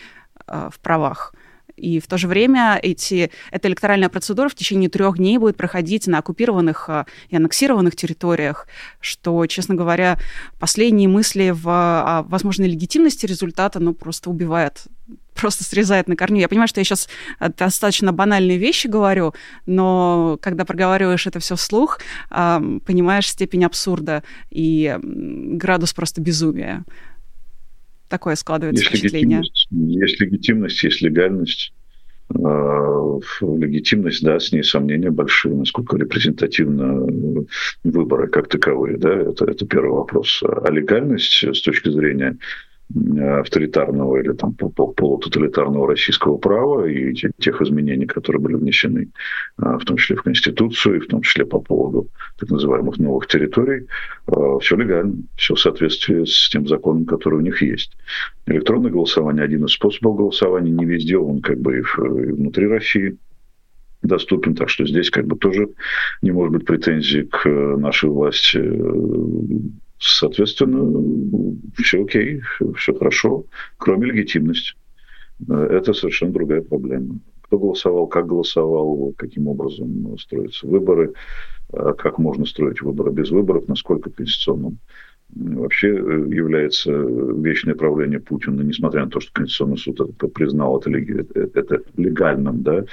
в 0.45 0.79
правах. 0.81 1.33
И 1.79 1.99
в 1.99 2.07
то 2.07 2.17
же 2.17 2.27
время 2.27 2.79
эти, 2.81 3.31
эта 3.51 3.67
электоральная 3.67 4.09
процедура 4.09 4.49
в 4.49 4.55
течение 4.55 4.89
трех 4.89 5.17
дней 5.17 5.37
будет 5.37 5.57
проходить 5.57 6.07
на 6.07 6.19
оккупированных 6.19 6.85
э, 6.89 7.05
и 7.29 7.35
аннексированных 7.35 7.95
территориях, 7.95 8.67
что, 8.99 9.45
честно 9.47 9.75
говоря, 9.75 10.19
последние 10.59 11.07
мысли 11.07 11.51
в, 11.51 11.67
о 11.67 12.23
возможной 12.23 12.67
легитимности 12.67 13.25
результата 13.25 13.79
ну, 13.79 13.93
просто 13.93 14.29
убивает 14.29 14.83
просто 15.33 15.63
срезает 15.63 16.09
на 16.09 16.17
корню. 16.17 16.41
Я 16.41 16.49
понимаю, 16.49 16.67
что 16.67 16.81
я 16.81 16.83
сейчас 16.83 17.07
э, 17.39 17.49
достаточно 17.57 18.11
банальные 18.11 18.57
вещи 18.57 18.87
говорю, 18.87 19.33
но 19.65 20.37
когда 20.41 20.65
проговариваешь 20.65 21.27
это 21.27 21.39
все 21.39 21.55
вслух, 21.55 21.99
понимаешь 22.29 23.29
степень 23.29 23.63
абсурда 23.63 24.23
и 24.49 24.97
градус 25.01 25.93
просто 25.93 26.19
безумия. 26.19 26.83
Такое 28.09 28.35
складывается 28.35 28.83
есть 28.83 28.89
впечатление. 28.89 29.39
Легитимность, 29.39 29.67
есть 29.71 30.19
легитимность, 30.19 30.83
есть 30.83 31.01
легальность. 31.01 31.73
А, 32.33 33.19
легитимность, 33.41 34.23
да, 34.23 34.39
с 34.39 34.51
ней 34.51 34.63
сомнения 34.63 35.11
большие, 35.11 35.55
насколько 35.55 35.95
репрезентативно 35.95 37.07
выборы 37.83 38.27
как 38.27 38.47
таковые, 38.47 38.97
да, 38.97 39.13
это, 39.13 39.45
это 39.45 39.65
первый 39.65 39.91
вопрос. 39.91 40.43
А 40.43 40.71
легальность 40.71 41.43
с 41.43 41.61
точки 41.61 41.89
зрения 41.89 42.37
авторитарного 42.95 44.17
или 44.17 44.33
там 44.33 44.53
полутоталитарного 44.53 45.89
российского 45.89 46.37
права 46.37 46.85
и 46.87 47.13
тех 47.13 47.61
изменений, 47.61 48.07
которые 48.07 48.41
были 48.41 48.55
внесены, 48.55 49.09
а, 49.57 49.77
в 49.77 49.85
том 49.85 49.97
числе 49.97 50.15
в 50.15 50.23
Конституцию, 50.23 50.97
и 50.97 50.99
в 50.99 51.07
том 51.07 51.21
числе 51.21 51.45
по 51.45 51.59
поводу 51.59 52.09
так 52.39 52.49
называемых 52.49 52.97
новых 52.97 53.27
территорий, 53.27 53.85
а, 54.25 54.57
все 54.59 54.75
легально, 54.75 55.17
все 55.35 55.53
в 55.53 55.59
соответствии 55.59 56.25
с 56.25 56.49
тем 56.49 56.67
законом, 56.67 57.05
который 57.05 57.35
у 57.35 57.41
них 57.41 57.61
есть. 57.61 57.95
Электронное 58.47 58.91
голосование– 58.91 59.43
один 59.45 59.65
из 59.65 59.73
способов 59.73 60.17
голосования, 60.17 60.71
не 60.71 60.85
везде 60.85 61.17
он 61.17 61.41
как 61.41 61.59
бы 61.59 61.79
и 61.79 61.83
внутри 61.97 62.67
России 62.67 63.17
доступен, 64.01 64.55
так 64.55 64.69
что 64.69 64.87
здесь 64.87 65.11
как 65.11 65.27
бы 65.27 65.37
тоже 65.37 65.69
не 66.21 66.31
может 66.31 66.53
быть 66.53 66.65
претензий 66.65 67.23
к 67.23 67.47
нашей 67.47 68.09
власти 68.09 68.57
Соответственно, 69.99 71.03
все 71.77 72.03
окей, 72.03 72.41
все 72.77 72.93
хорошо, 72.93 73.45
кроме 73.77 74.07
легитимности. 74.07 74.75
Это 75.47 75.93
совершенно 75.93 76.31
другая 76.31 76.61
проблема. 76.61 77.19
Кто 77.41 77.59
голосовал, 77.59 78.07
как 78.07 78.27
голосовал, 78.27 79.13
каким 79.17 79.47
образом 79.47 80.17
строятся 80.17 80.67
выборы, 80.67 81.13
как 81.97 82.17
можно 82.17 82.45
строить 82.45 82.81
выборы 82.81 83.11
без 83.11 83.29
выборов, 83.29 83.67
насколько 83.67 84.09
конституционным 84.09 84.79
вообще 85.35 85.89
является 85.89 86.91
вечное 86.91 87.75
правление 87.75 88.19
Путина, 88.19 88.61
несмотря 88.61 89.03
на 89.03 89.11
то, 89.11 89.19
что 89.19 89.31
Конституционный 89.33 89.77
суд 89.77 89.99
это 89.99 90.27
признал 90.27 90.79
это, 90.79 90.89
это 90.89 91.83
легальным, 91.97 92.63
да, 92.63 92.85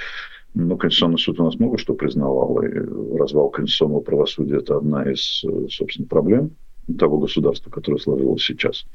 но 0.53 0.75
Конституционный 0.75 1.19
суд 1.19 1.39
у 1.39 1.45
нас 1.45 1.57
много 1.57 1.77
что 1.77 1.93
признавал, 1.93 2.61
и 2.63 2.69
развал 3.17 3.49
конституционного 3.49 4.01
правосудия– 4.01 4.57
это 4.57 4.77
одна 4.77 5.09
из, 5.09 5.43
собственно, 5.69 6.07
проблем– 6.07 6.51
того 6.97 7.19
государства, 7.19 7.69
которое 7.69 7.97
сложилось 7.97 8.43
сейчас. 8.43 8.85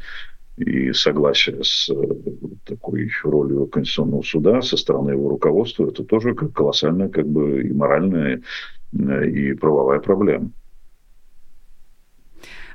И 0.58 0.92
согласие 0.92 1.64
с 1.64 1.88
э, 1.88 1.94
такой 2.64 3.10
ролью 3.24 3.66
Конституционного 3.66 4.22
суда 4.22 4.62
со 4.62 4.76
стороны 4.76 5.10
его 5.10 5.30
руководства, 5.30 5.88
это 5.88 6.04
тоже 6.04 6.34
колоссальная 6.34 7.08
как 7.08 7.26
бы 7.26 7.62
и 7.62 7.72
моральная, 7.72 8.42
э, 8.92 9.28
и 9.28 9.54
правовая 9.54 10.00
проблема. 10.00 10.50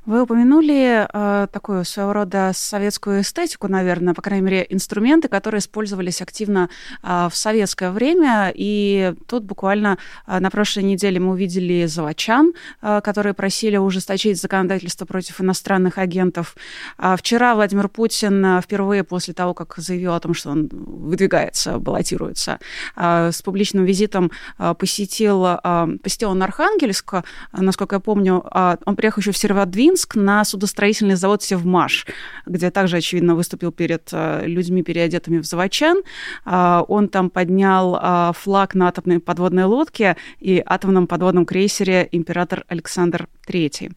Вы 0.07 0.21
упомянули 0.21 1.05
э, 1.05 1.47
такую 1.51 1.83
своего 1.83 2.13
рода 2.13 2.51
советскую 2.53 3.23
эстетику, 3.23 3.67
наверное, 3.67 4.13
по 4.13 4.21
крайней 4.21 4.45
мере, 4.45 4.65
инструменты, 4.69 5.27
которые 5.27 5.59
использовались 5.59 6.21
активно 6.21 6.69
э, 7.03 7.27
в 7.29 7.35
советское 7.35 7.91
время. 7.91 8.53
И 8.55 9.13
тут 9.27 9.43
буквально 9.43 9.97
э, 10.25 10.39
на 10.39 10.49
прошлой 10.49 10.83
неделе 10.83 11.19
мы 11.19 11.31
увидели 11.31 11.85
заводчан, 11.87 12.53
э, 12.81 13.01
которые 13.03 13.33
просили 13.33 13.75
ужесточить 13.75 14.39
законодательство 14.41 15.03
против 15.03 15.41
иностранных 15.41 15.97
агентов. 15.97 16.55
А 16.97 17.17
вчера 17.17 17.53
Владимир 17.53 17.89
Путин 17.89 18.61
впервые 18.61 19.03
после 19.03 19.33
того, 19.33 19.53
как 19.53 19.75
заявил 19.75 20.13
о 20.13 20.21
том, 20.21 20.33
что 20.33 20.51
он 20.51 20.69
выдвигается, 20.71 21.79
баллотируется, 21.79 22.59
э, 22.95 23.31
с 23.33 23.41
публичным 23.41 23.83
визитом 23.83 24.31
э, 24.57 24.73
посетил, 24.73 25.45
э, 25.45 25.87
посетил 26.01 26.29
он 26.29 26.41
Архангельск. 26.41 27.13
Насколько 27.51 27.97
я 27.97 27.99
помню, 27.99 28.45
э, 28.55 28.77
он 28.85 28.95
приехал 28.95 29.19
еще 29.19 29.33
в 29.33 29.37
Северодвинск, 29.37 29.96
Минск 29.97 30.15
на 30.15 30.45
судостроительный 30.45 31.15
завод 31.15 31.41
«Севмаш», 31.41 32.05
где 32.45 32.69
также, 32.69 32.97
очевидно, 32.97 33.33
выступил 33.33 33.71
перед 33.71 34.09
э, 34.11 34.43
людьми, 34.45 34.83
переодетыми 34.83 35.39
в 35.39 35.45
заводчан. 35.45 36.03
А, 36.45 36.85
он 36.87 37.09
там 37.09 37.31
поднял 37.31 37.97
а, 37.99 38.31
флаг 38.33 38.75
на 38.75 38.89
атомной 38.89 39.19
подводной 39.19 39.63
лодке 39.63 40.15
и 40.39 40.61
атомном 40.63 41.07
подводном 41.07 41.47
крейсере 41.47 42.07
«Император 42.11 42.63
Александр 42.67 43.27
III» 43.47 43.91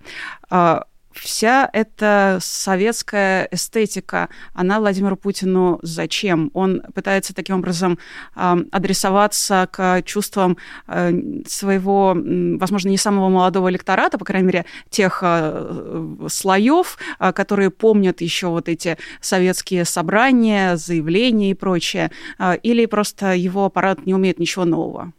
вся 1.13 1.69
эта 1.73 2.39
советская 2.41 3.49
эстетика, 3.51 4.29
она 4.55 4.79
Владимиру 4.79 5.17
Путину 5.17 5.79
зачем? 5.83 6.51
Он 6.55 6.83
пытается 6.95 7.35
таким 7.35 7.57
образом 7.57 7.99
э, 8.37 8.57
адресоваться 8.71 9.69
к 9.71 10.03
чувствам 10.03 10.57
э, 10.87 11.13
своего, 11.47 12.15
возможно, 12.15 12.89
не 12.89 12.97
самого 12.97 13.29
молодого 13.29 13.71
электората, 13.71 14.19
по 14.19 14.25
крайней 14.25 14.47
мере, 14.47 14.67
тех 14.89 15.21
э, 15.23 16.17
слоев, 16.29 16.99
э, 17.19 17.33
которые 17.33 17.71
помнят 17.71 18.21
еще 18.21 18.49
вот 18.49 18.69
эти 18.69 18.99
советские 19.21 19.85
собрания, 19.85 20.77
заявления 20.77 21.51
и 21.51 21.55
прочее, 21.55 22.11
э, 22.39 22.57
или 22.63 22.87
просто 22.87 23.35
его 23.35 23.65
аппарат 23.65 24.07
не 24.07 24.15
умеет 24.15 24.39
ничего 24.39 24.65
нового? 24.65 25.13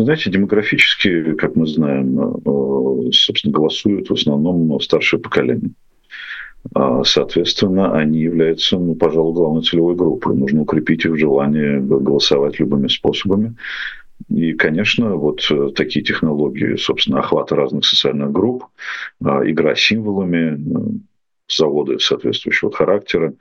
Вы 0.00 0.04
знаете, 0.04 0.30
демографически, 0.30 1.34
как 1.34 1.56
мы 1.56 1.66
знаем, 1.66 2.18
э, 2.18 3.12
собственно, 3.12 3.52
голосуют 3.52 4.08
в 4.08 4.14
основном 4.14 4.80
старшее 4.80 5.20
поколение. 5.20 5.72
А, 6.74 7.04
соответственно, 7.04 7.92
они 7.92 8.20
являются, 8.20 8.78
ну, 8.78 8.94
пожалуй, 8.94 9.34
главной 9.34 9.62
целевой 9.62 9.94
группой. 9.96 10.34
Нужно 10.34 10.62
укрепить 10.62 11.04
их 11.04 11.18
желание 11.18 11.80
голосовать 11.80 12.58
любыми 12.58 12.88
способами. 12.88 13.56
И, 14.30 14.54
конечно, 14.54 15.16
вот 15.16 15.46
э, 15.50 15.68
такие 15.76 16.02
технологии, 16.02 16.76
собственно, 16.76 17.20
охвата 17.20 17.54
разных 17.54 17.84
социальных 17.84 18.32
групп, 18.32 18.64
а, 19.22 19.42
игра 19.44 19.74
символами, 19.74 20.54
э, 20.54 20.92
заводы 21.46 21.98
соответствующего 21.98 22.72
характера, 22.72 23.34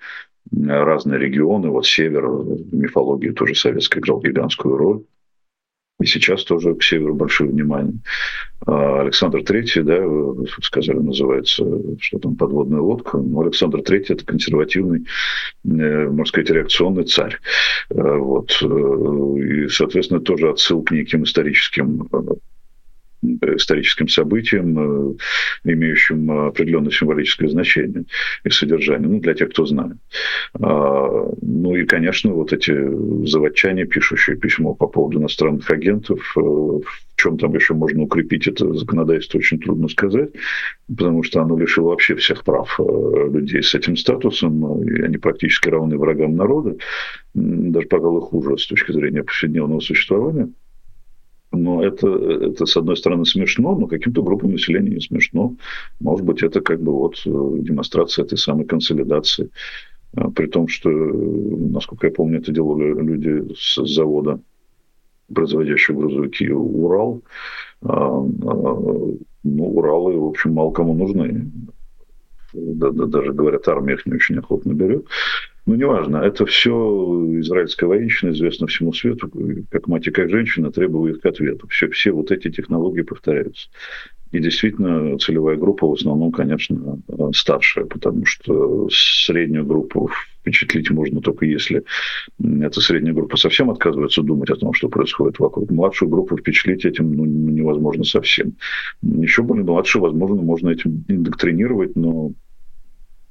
разные 0.52 1.20
регионы, 1.20 1.70
вот 1.70 1.86
север 1.86 2.28
в 2.28 2.76
мифологии 2.76 3.30
тоже 3.30 3.56
советская 3.56 4.02
играл 4.02 4.20
гигантскую 4.20 4.76
роль. 4.76 5.04
И 6.02 6.06
сейчас 6.06 6.46
тоже 6.46 6.76
к 6.76 6.84
северу 6.84 7.14
большое 7.14 7.50
внимание. 7.50 7.96
А 8.66 9.02
Александр 9.02 9.44
Третий, 9.44 9.82
да, 9.82 10.00
сказали, 10.62 10.98
называется, 10.98 11.66
что 12.00 12.20
там 12.20 12.36
подводная 12.36 12.80
лодка. 12.80 13.18
Но 13.18 13.24
ну, 13.24 13.42
Александр 13.42 13.82
Третий– 13.82 14.14
это 14.16 14.26
консервативный, 14.26 15.06
э, 15.66 16.08
можно 16.08 16.26
сказать, 16.26 16.50
реакционный 16.52 17.04
царь. 17.04 17.38
Э, 17.90 18.18
вот. 18.18 18.58
Э, 18.62 18.66
и, 18.66 19.68
соответственно, 19.68 20.22
тоже 20.22 20.50
отсыл 20.50 20.84
к 20.84 20.92
неким 20.92 21.24
историческим 21.24 22.08
историческим 23.22 24.08
событием, 24.08 25.16
э, 25.66 25.72
имеющим 25.72 26.32
определенное 26.32 26.92
символическое 26.92 27.50
значение 27.50 28.06
и 28.44 28.50
содержание, 28.50 29.10
ну, 29.10 29.20
для 29.20 29.34
тех, 29.34 29.50
кто 29.50 29.66
знает. 29.66 29.98
А, 30.60 31.30
ну 31.42 31.76
и, 31.76 31.86
конечно, 31.86 32.34
вот 32.34 32.54
эти 32.54 32.74
заводчане, 33.28 33.86
пишущие 33.86 34.38
письмо 34.38 34.74
по 34.74 34.88
поводу 34.88 35.20
иностранных 35.20 35.70
агентов, 35.70 36.20
э, 36.38 36.40
в 36.40 36.84
чем 37.16 37.38
там 37.38 37.54
еще 37.54 37.74
можно 37.74 38.04
укрепить 38.04 38.48
это 38.48 38.74
законодательство, 38.74 39.40
очень 39.40 39.60
трудно 39.60 39.90
сказать, 39.90 40.30
потому 40.88 41.24
что 41.24 41.42
оно 41.42 41.58
лишило 41.58 41.90
вообще 41.90 42.16
всех 42.16 42.44
прав 42.44 42.80
э, 42.80 43.30
людей 43.34 43.62
с 43.62 43.76
этим 43.76 43.98
статусом, 43.98 44.84
и 44.84 45.02
они 45.02 45.18
практически 45.18 45.70
равны 45.70 45.98
врагам 45.98 46.36
народа, 46.36 46.78
даже, 47.34 47.88
пожалуй, 47.88 48.22
хуже 48.22 48.58
с 48.58 48.68
точки 48.68 48.92
зрения 48.92 49.24
повседневного 49.24 49.82
существования. 49.82 50.50
Но 51.52 51.84
это, 51.84 52.08
это, 52.08 52.66
с 52.66 52.78
одной 52.78 52.96
стороны, 52.96 53.26
смешно, 53.26 53.76
но 53.76 53.88
каким-то 53.88 54.22
группам 54.22 54.52
населения 54.52 54.92
не 54.92 55.02
смешно. 55.02 55.56
Может 56.00 56.26
быть, 56.26 56.44
это 56.44 56.62
как 56.62 56.80
бы 56.82 56.94
вот 56.94 57.16
э, 57.26 57.30
демонстрация 57.60 58.26
этой 58.26 58.38
самой 58.38 58.66
консолидации. 58.66 59.50
А, 60.16 60.30
при 60.30 60.48
том, 60.48 60.68
что, 60.68 60.90
насколько 60.90 62.08
я 62.08 62.14
помню, 62.14 62.40
это 62.40 62.52
делали 62.52 62.94
люди 62.94 63.54
с 63.58 63.84
завода 63.84 64.40
производящих 65.34 65.96
грузовики 65.96 66.50
Урал. 66.50 67.22
Ну, 67.82 69.18
Уралы, 69.44 70.20
в 70.20 70.26
общем, 70.26 70.54
мало 70.54 70.72
кому 70.72 70.94
нужны. 70.94 71.52
Да, 72.54 72.90
да, 72.90 73.06
даже, 73.06 73.32
говорят, 73.32 73.68
армия 73.68 73.94
их 73.94 74.06
не 74.06 74.14
очень 74.14 74.38
охотно 74.40 74.74
берет. 74.74 75.06
Ну, 75.70 75.76
неважно, 75.76 76.18
это 76.18 76.48
все 76.48 76.72
израильская 77.42 77.86
военщина, 77.86 78.32
известно 78.32 78.66
всему 78.66 78.92
свету, 78.92 79.30
как 79.70 79.88
мать 79.88 80.08
и 80.08 80.10
как 80.10 80.28
женщина, 80.32 80.72
требует 80.72 81.22
к 81.22 81.26
ответу. 81.28 81.68
Все, 81.68 81.92
все 81.92 82.12
вот 82.12 82.32
эти 82.32 82.50
технологии 82.50 83.04
повторяются. 83.04 83.70
И 84.32 84.40
действительно, 84.40 85.20
целевая 85.20 85.58
группа 85.58 85.88
в 85.88 85.94
основном, 85.94 86.32
конечно, 86.32 86.98
старшая, 87.36 87.86
потому 87.86 88.26
что 88.26 88.90
среднюю 88.90 89.64
группу 89.64 90.10
впечатлить 90.42 90.90
можно 90.90 91.22
только 91.22 91.46
если 91.46 91.84
эта 92.44 92.82
средняя 92.82 93.14
группа 93.14 93.38
совсем 93.38 93.70
отказывается 93.70 94.24
думать 94.24 94.50
о 94.50 94.56
том, 94.56 94.74
что 94.74 94.90
происходит 94.90 95.38
вокруг. 95.38 95.70
Младшую 95.70 96.10
группу 96.10 96.36
впечатлить 96.36 96.84
этим 96.84 97.14
ну, 97.14 97.26
невозможно 97.26 98.04
совсем. 98.06 98.54
Еще 99.04 99.44
более 99.44 99.66
младшую, 99.66 100.02
возможно, 100.02 100.42
можно 100.42 100.70
этим 100.70 101.06
индоктринировать, 101.08 101.96
но 101.96 102.32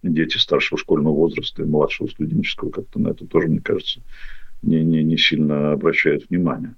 дети 0.03 0.39
старшего 0.39 0.79
школьного 0.79 1.15
возраста 1.15 1.63
и 1.63 1.67
младшего 1.67 2.09
студенческого 2.09 2.71
как-то 2.71 2.99
на 3.01 3.09
это 3.09 3.27
тоже, 3.27 3.49
мне 3.49 3.61
кажется, 3.61 4.03
не, 4.63 4.83
не, 4.83 5.03
не 5.03 5.17
сильно 5.17 5.73
обращают 5.73 6.29
внимание. 6.29 6.75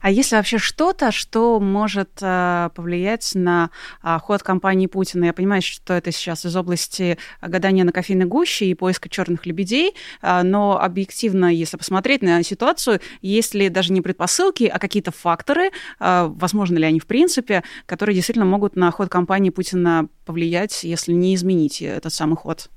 А 0.00 0.10
есть 0.10 0.32
ли 0.32 0.36
вообще 0.36 0.58
что-то, 0.58 1.12
что 1.12 1.60
может 1.60 2.10
э, 2.20 2.70
повлиять 2.74 3.32
на 3.34 3.70
э, 4.02 4.18
ход 4.20 4.42
кампании 4.42 4.86
Путина? 4.86 5.26
Я 5.26 5.32
понимаю, 5.32 5.62
что 5.62 5.94
это 5.94 6.12
сейчас 6.12 6.44
из 6.44 6.54
области 6.56 7.18
гадания 7.42 7.84
на 7.84 7.92
кофейной 7.92 8.26
гуще 8.26 8.66
и 8.66 8.74
поиска 8.74 9.08
черных 9.08 9.46
лебедей, 9.46 9.94
э, 10.22 10.42
но 10.42 10.80
объективно, 10.80 11.52
если 11.52 11.76
посмотреть 11.76 12.22
на 12.22 12.42
ситуацию, 12.42 13.00
есть 13.22 13.54
ли 13.54 13.68
даже 13.68 13.92
не 13.92 14.00
предпосылки, 14.00 14.64
а 14.64 14.78
какие-то 14.78 15.10
факторы, 15.10 15.70
э, 16.00 16.28
возможно 16.28 16.78
ли 16.78 16.84
они 16.84 17.00
в 17.00 17.06
принципе, 17.06 17.62
которые 17.86 18.14
действительно 18.14 18.46
могут 18.46 18.76
на 18.76 18.90
ход 18.90 19.08
кампании 19.08 19.50
Путина 19.50 20.08
повлиять, 20.24 20.84
если 20.84 21.12
не 21.12 21.34
изменить 21.34 21.82
этот 21.82 22.12
самый 22.12 22.36
ход? 22.36 22.70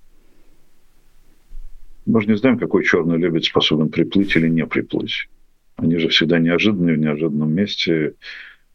Мы 2.05 2.21
же 2.21 2.27
не 2.27 2.37
знаем, 2.37 2.59
какой 2.59 2.83
черный 2.83 3.17
лебедь 3.17 3.45
способен 3.45 3.89
приплыть 3.89 4.35
или 4.35 4.49
не 4.49 4.65
приплыть. 4.65 5.29
Они 5.75 5.97
же 5.97 6.09
всегда 6.09 6.39
неожиданные, 6.39 6.95
в 6.95 6.99
неожиданном 6.99 7.53
месте, 7.53 8.15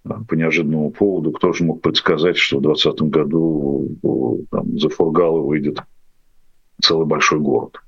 а, 0.05 0.23
по 0.25 0.35
неожиданному 0.35 0.91
поводу. 0.91 1.33
Кто 1.33 1.53
же 1.53 1.65
мог 1.65 1.83
предсказать, 1.83 2.37
что 2.37 2.59
в 2.59 2.63
2020 2.63 3.03
году 3.11 4.47
там, 4.51 4.79
за 4.79 4.89
Фургала 4.89 5.41
выйдет 5.41 5.81
целый 6.83 7.07
большой 7.07 7.41
город? 7.41 7.81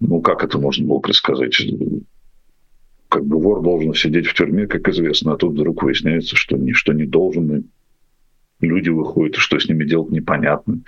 Ну, 0.00 0.20
как 0.20 0.44
это 0.44 0.58
можно 0.58 0.86
было 0.86 0.98
предсказать? 0.98 1.56
Как 3.08 3.24
бы 3.24 3.40
вор 3.40 3.62
должен 3.62 3.94
сидеть 3.94 4.26
в 4.26 4.34
тюрьме, 4.34 4.66
как 4.66 4.88
известно, 4.88 5.32
а 5.32 5.36
тут 5.36 5.52
вдруг 5.52 5.82
выясняется, 5.82 6.36
что, 6.36 6.56
не, 6.56 6.72
что 6.72 6.92
не 6.92 7.06
должен, 7.06 7.70
и 8.60 8.66
люди 8.66 8.90
выходят, 8.90 9.36
и 9.36 9.40
что 9.40 9.58
с 9.58 9.68
ними 9.68 9.84
делать 9.84 10.10
непонятно. 10.10 10.80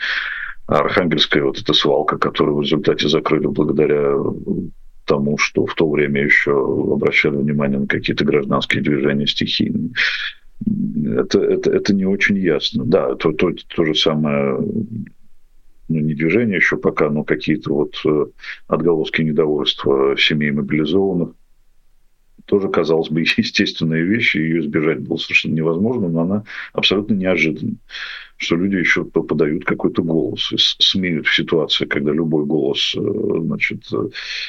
А 0.67 0.81
Архангельская 0.81 1.45
вот 1.45 1.59
эта 1.59 1.73
свалка, 1.73 2.19
которую 2.19 2.57
в 2.57 2.63
результате 2.63 3.09
закрыли 3.09 3.47
благодаря 3.47 4.15
тому, 5.09 5.39
что 5.39 5.67
в 5.67 5.75
то 5.75 5.91
время 5.91 6.23
еще 6.23 6.53
обращали 6.53 7.37
внимание 7.37 7.81
на 7.81 7.87
какие-то 7.87 8.25
гражданские 8.25 8.83
движения 8.83 9.27
стихийные. 9.27 9.91
Это, 11.19 11.41
это, 11.41 11.71
это 11.71 11.95
не 11.95 12.05
очень 12.05 12.39
ясно. 12.39 12.85
Да, 12.85 13.15
то, 13.15 13.33
то, 13.33 13.51
то 13.75 13.85
же 13.85 13.95
самое 13.95 14.59
ну, 15.89 16.01
не 16.01 16.15
движение 16.15 16.57
еще 16.57 16.77
пока, 16.77 17.09
но 17.09 17.25
какие-то 17.25 17.73
вот 17.73 17.95
э, 18.05 18.27
отголоски 18.67 19.23
недовольства 19.23 20.17
семей 20.19 20.51
мобилизованных. 20.51 21.31
Тоже, 22.45 22.69
казалось 22.69 23.09
бы, 23.09 23.21
естественные 23.37 24.05
вещи, 24.05 24.37
ее 24.37 24.61
избежать 24.61 25.01
было 25.01 25.17
совершенно 25.17 25.55
невозможно, 25.55 26.09
но 26.09 26.21
она 26.21 26.45
абсолютно 26.73 27.15
неожиданна 27.15 27.77
что 28.39 28.57
люди 28.57 28.77
еще 28.77 29.05
подают 29.05 29.65
какой-то 29.65 30.03
голос, 30.03 30.53
смеют 30.79 31.27
в 31.27 31.35
ситуации, 31.35 31.87
когда 31.87 32.13
любой 32.13 32.47
голос, 32.47 32.95
э, 32.97 33.01
значит, 33.01 33.83
э, 33.93 34.09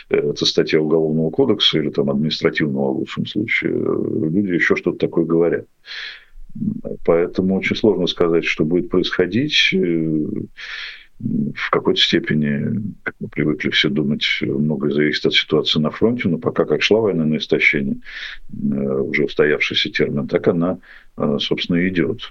это 0.10 0.46
статья 0.46 0.80
Уголовного 0.80 1.32
кодекса 1.32 1.80
или 1.80 1.90
там 1.90 2.12
административного 2.12 2.94
в 2.94 2.98
лучшем 3.00 3.26
случае, 3.26 3.72
э, 3.74 4.30
люди 4.30 4.54
еще 4.54 4.76
что-то 4.76 5.00
такое 5.00 5.26
говорят. 5.26 5.66
Поэтому 7.04 7.58
очень 7.58 7.76
сложно 7.76 8.06
сказать, 8.08 8.46
что 8.46 8.64
будет 8.64 8.90
происходить. 8.90 9.74
В 11.22 11.70
какой-то 11.70 12.00
степени, 12.00 12.94
как 13.04 13.16
мы 13.20 13.28
привыкли 13.28 13.72
все 13.72 13.90
думать, 13.90 14.24
многое 14.42 14.92
зависит 14.92 15.26
от 15.26 15.34
ситуации 15.34 15.80
на 15.80 15.90
фронте, 15.92 16.30
но 16.30 16.38
пока 16.38 16.64
как 16.64 16.82
шла 16.82 17.02
война 17.02 17.26
на 17.26 17.38
истощение, 17.38 17.98
уже 18.54 19.26
устоявшийся 19.26 19.90
термин, 19.90 20.28
так 20.28 20.48
она, 20.48 20.80
собственно, 21.40 21.86
идет. 21.90 22.30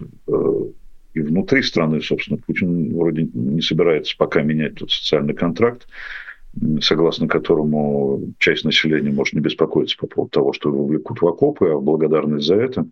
И 1.19 1.23
внутри 1.23 1.63
страны, 1.63 2.01
собственно, 2.01 2.39
Путин 2.39 2.97
вроде 2.97 3.29
не 3.33 3.61
собирается 3.61 4.17
пока 4.17 4.43
менять 4.43 4.77
тот 4.77 4.91
социальный 4.93 5.35
контракт, 5.35 5.89
согласно 6.81 7.27
которому 7.27 8.35
часть 8.39 8.65
населения 8.65 9.11
может 9.11 9.35
не 9.35 9.41
беспокоиться 9.41 9.97
по 9.99 10.07
поводу 10.07 10.31
того, 10.31 10.53
что 10.53 10.69
его 10.69 10.87
влекут 10.87 11.21
в 11.21 11.27
окопы, 11.27 11.71
а 11.71 11.79
благодарность 11.81 12.47
за 12.47 12.55
это 12.55 12.87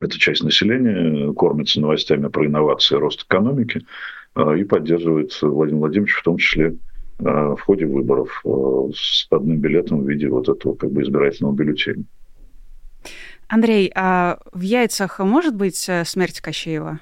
эта 0.00 0.18
часть 0.18 0.42
населения 0.42 1.32
кормится 1.32 1.80
новостями 1.80 2.28
про 2.28 2.46
инновации 2.46 2.96
рост 2.96 3.24
экономики 3.24 3.84
а, 4.34 4.54
и 4.54 4.64
поддерживает 4.64 5.36
Владимир 5.42 5.80
Владимирович 5.80 6.14
в 6.14 6.22
том 6.22 6.38
числе 6.38 6.76
а, 7.24 7.54
в 7.54 7.60
ходе 7.60 7.86
выборов 7.86 8.40
а, 8.44 8.88
с 8.94 9.26
одним 9.30 9.58
билетом 9.58 10.02
в 10.02 10.08
виде 10.08 10.28
вот 10.28 10.48
этого 10.48 10.74
как 10.74 10.90
бы 10.90 11.02
избирательного 11.02 11.54
бюллетеня. 11.54 12.04
Андрей, 13.48 13.92
а 13.94 14.38
в 14.52 14.62
яйцах 14.62 15.18
может 15.18 15.54
быть 15.54 15.86
э, 15.88 16.04
смерть 16.04 16.40
Кощеева? 16.40 17.00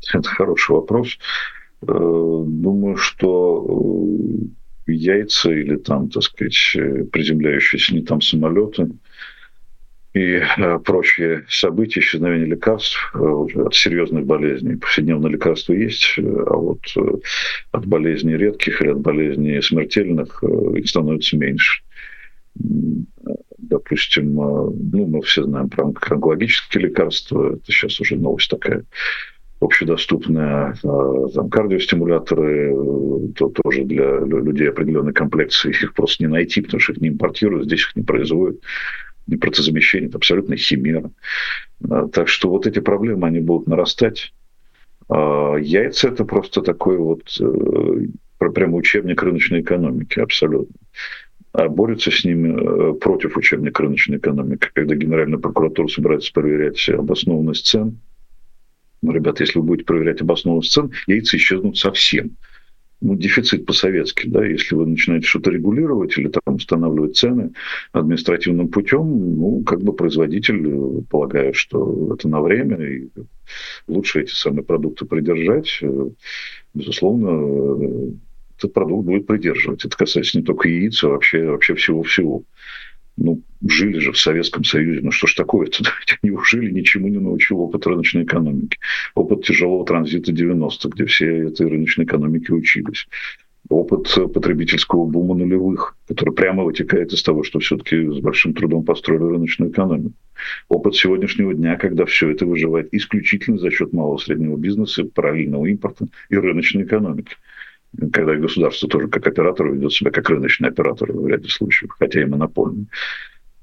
Это 0.14 0.28
хороший 0.28 0.72
вопрос. 0.72 1.18
Э, 1.82 1.86
думаю, 1.86 2.96
что 2.96 4.48
э, 4.86 4.92
яйца 4.92 5.52
или 5.52 5.76
там, 5.76 6.10
так 6.10 6.22
сказать, 6.22 6.76
приземляющиеся 7.12 7.94
не 7.94 8.02
там 8.02 8.20
самолеты 8.20 8.90
и 10.14 10.40
э, 10.40 10.78
прочие 10.80 11.44
события, 11.48 12.00
исчезновение 12.00 12.46
лекарств 12.46 13.14
от 13.14 13.74
серьезных 13.74 14.26
болезней. 14.26 14.76
Повседневные 14.76 15.32
лекарства 15.32 15.74
есть, 15.74 16.18
а 16.18 16.56
вот 16.56 16.80
от 17.70 17.86
болезней 17.86 18.36
редких 18.36 18.82
или 18.82 18.88
от 18.88 19.00
болезней 19.00 19.60
смертельных 19.62 20.42
их 20.42 20.88
становится 20.88 21.36
меньше. 21.36 21.82
Допустим, 23.58 24.34
ну, 24.34 25.06
мы 25.06 25.22
все 25.22 25.44
знаем 25.44 25.68
про 25.68 25.84
онкологические 25.84 26.84
лекарства, 26.86 27.52
это 27.52 27.70
сейчас 27.70 28.00
уже 28.00 28.16
новость 28.16 28.50
такая 28.50 28.84
общедоступные 29.60 30.74
а, 30.84 31.28
там, 31.34 31.50
кардиостимуляторы, 31.50 32.72
э, 32.72 33.32
то 33.36 33.48
тоже 33.48 33.84
для 33.84 34.18
людей 34.20 34.68
определенной 34.68 35.12
комплекции, 35.12 35.70
их 35.70 35.94
просто 35.94 36.22
не 36.22 36.28
найти, 36.28 36.60
потому 36.60 36.80
что 36.80 36.92
их 36.92 37.00
не 37.00 37.08
импортируют, 37.08 37.66
здесь 37.66 37.80
их 37.80 37.96
не 37.96 38.02
производят. 38.04 38.60
Протезамещение– 39.40 40.08
это 40.10 40.18
абсолютно 40.18 40.56
химера. 40.56 41.10
А, 41.90 42.06
так 42.08 42.28
что 42.28 42.50
вот 42.50 42.66
эти 42.66 42.78
проблемы, 42.78 43.26
они 43.26 43.40
будут 43.40 43.66
нарастать. 43.66 44.32
Яйца– 45.10 46.08
это 46.08 46.26
просто 46.26 46.60
такой 46.60 46.98
вот 46.98 47.22
э, 47.40 48.06
прямо 48.38 48.76
учебник 48.76 49.22
рыночной 49.22 49.62
экономики, 49.62 50.20
абсолютно. 50.20 50.74
А 51.52 51.66
борются 51.68 52.10
с 52.10 52.24
ними 52.24 52.92
э, 52.92 52.94
против 52.94 53.36
учебника 53.38 53.82
рыночной 53.82 54.18
экономики, 54.18 54.68
когда 54.74 54.94
Генеральная 54.94 55.38
прокуратура 55.38 55.88
собирается 55.88 56.32
проверять 56.32 56.88
обоснованность 56.90 57.66
цен– 57.66 57.98
ну, 59.02 59.12
ребята, 59.12 59.42
если 59.42 59.58
вы 59.58 59.64
будете 59.64 59.86
проверять 59.86 60.20
обоснованность 60.20 60.72
цен, 60.72 60.90
яйца 61.06 61.36
исчезнут 61.36 61.76
совсем. 61.76 62.36
Ну, 63.00 63.14
дефицит 63.14 63.64
по-советски, 63.64 64.26
да, 64.26 64.44
если 64.44 64.74
вы 64.74 64.86
начинаете 64.86 65.24
что-то 65.24 65.52
регулировать 65.52 66.18
или 66.18 66.28
там 66.28 66.56
устанавливать 66.56 67.16
цены 67.16 67.52
административным 67.92 68.68
путем, 68.68 69.36
ну, 69.36 69.62
как 69.62 69.82
бы 69.82 69.92
производитель 69.92 71.04
полагает, 71.08 71.54
что 71.54 72.14
это 72.14 72.28
на 72.28 72.40
время, 72.40 72.76
и 72.84 73.08
лучше 73.86 74.22
эти 74.22 74.32
самые 74.32 74.64
продукты 74.64 75.04
придержать, 75.04 75.80
безусловно, 76.74 78.16
этот 78.56 78.72
продукт 78.72 79.06
будет 79.06 79.28
придерживать. 79.28 79.84
Это 79.84 79.96
касается 79.96 80.36
не 80.36 80.44
только 80.44 80.68
яиц, 80.68 81.04
а 81.04 81.10
вообще, 81.10 81.48
вообще 81.48 81.76
всего-всего 81.76 82.42
ну, 83.18 83.42
жили 83.66 83.98
же 83.98 84.12
в 84.12 84.18
Советском 84.18 84.64
Союзе, 84.64 85.00
ну 85.02 85.10
что 85.10 85.26
ж 85.26 85.34
такое-то? 85.34 85.84
Неужели 86.22 86.70
ничему 86.70 87.08
не 87.08 87.18
научил 87.18 87.60
опыт 87.60 87.86
рыночной 87.86 88.24
экономики? 88.24 88.78
Опыт 89.14 89.44
тяжелого 89.44 89.84
транзита 89.84 90.32
90-х, 90.32 90.88
где 90.90 91.06
все 91.06 91.48
этой 91.48 91.68
рыночной 91.68 92.04
экономики 92.04 92.50
учились. 92.50 93.06
Опыт 93.68 94.14
потребительского 94.32 95.04
бума 95.04 95.34
нулевых, 95.34 95.96
который 96.06 96.32
прямо 96.32 96.64
вытекает 96.64 97.12
из 97.12 97.22
того, 97.22 97.42
что 97.42 97.58
все-таки 97.58 98.02
с 98.02 98.20
большим 98.20 98.54
трудом 98.54 98.82
построили 98.84 99.24
рыночную 99.24 99.70
экономику. 99.70 100.14
Опыт 100.68 100.94
сегодняшнего 100.94 101.52
дня, 101.52 101.76
когда 101.76 102.06
все 102.06 102.30
это 102.30 102.46
выживает 102.46 102.88
исключительно 102.92 103.58
за 103.58 103.70
счет 103.70 103.92
малого 103.92 104.16
среднего 104.16 104.56
бизнеса, 104.56 105.04
параллельного 105.04 105.66
импорта 105.66 106.06
и 106.30 106.36
рыночной 106.36 106.84
экономики. 106.84 107.34
когда 108.12 108.36
государство 108.36 108.88
тоже 108.88 109.08
как 109.08 109.26
оператор 109.26 109.70
ведет 109.70 109.92
себя 109.92 110.10
как 110.10 110.30
рыночный 110.30 110.68
оператор 110.68 111.12
в 111.12 111.26
ряде 111.26 111.48
случаев, 111.48 111.90
хотя 111.98 112.22
и 112.22 112.24
монопольный. 112.24 112.86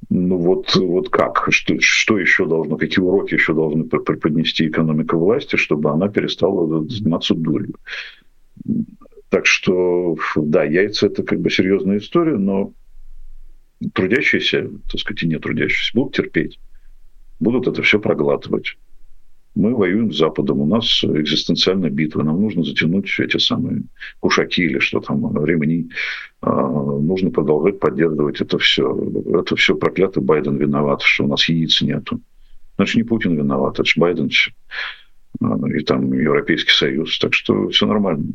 Ну 0.09 0.37
вот, 0.37 0.75
вот 0.75 1.09
как? 1.09 1.47
Что, 1.49 1.75
что 1.79 2.19
еще 2.19 2.45
должно, 2.45 2.77
какие 2.77 3.03
уроки 3.03 3.33
еще 3.33 3.53
должны 3.53 3.85
преподнести 3.85 4.67
экономика 4.67 5.17
власти, 5.17 5.55
чтобы 5.55 5.89
она 5.89 6.09
перестала 6.09 6.87
заниматься 6.87 7.33
дурью? 7.33 7.75
Так 9.29 9.45
что, 9.45 10.15
да, 10.35 10.63
яйца– 10.63 11.07
это 11.07 11.23
как 11.23 11.39
бы 11.41 11.49
серьезная 11.49 11.97
история, 11.97 12.37
но 12.37 12.73
трудящиеся, 13.93 14.69
так 14.89 15.01
сказать, 15.01 15.23
и 15.23 15.27
не 15.27 15.39
трудящиеся 15.39 15.91
будут 15.93 16.15
терпеть, 16.15 16.59
будут 17.39 17.67
это 17.67 17.81
все 17.81 17.99
проглатывать. 17.99 18.77
Мы 19.55 19.73
воюем 19.73 20.11
с 20.11 20.17
Западом, 20.17 20.59
у 20.59 20.65
нас 20.65 21.01
экзистенциальная 21.03 21.89
битва, 21.89 22.23
нам 22.23 22.41
нужно 22.41 22.63
затянуть 22.63 23.09
эти 23.19 23.37
самые 23.37 23.83
кушаки 24.19 24.61
или 24.61 24.79
что 24.79 24.99
там, 24.99 25.45
ремни. 25.45 25.89
А, 26.41 26.51
нужно 26.51 27.31
продолжать 27.31 27.79
поддерживать 27.79 28.41
это 28.41 28.57
все. 28.57 28.93
Это 29.33 29.55
все 29.55 29.75
проклятый 29.75 30.21
Байден 30.21 30.57
виноват, 30.57 31.01
что 31.01 31.23
у 31.23 31.27
нас 31.27 31.47
яиц 31.47 31.81
нету. 31.81 32.19
Значит, 32.75 32.95
не 32.97 33.03
Путин 33.03 33.37
виноват, 33.37 33.75
это 33.75 33.85
же 33.85 33.93
Байден 33.99 34.29
а, 35.41 35.69
и 35.69 35.79
там 35.83 36.11
Европейский 36.11 36.71
Союз. 36.71 37.17
Так 37.19 37.33
что 37.33 37.69
все 37.69 37.87
нормально. 37.87 38.33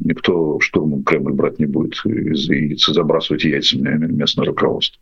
Никто 0.00 0.58
штурмом 0.60 1.04
Кремль 1.04 1.32
брать 1.32 1.58
не 1.58 1.66
будет 1.66 2.00
яиц 2.04 2.86
забрасывать 2.86 3.44
яйцами 3.44 4.06
местное 4.10 4.46
руководство. 4.46 4.98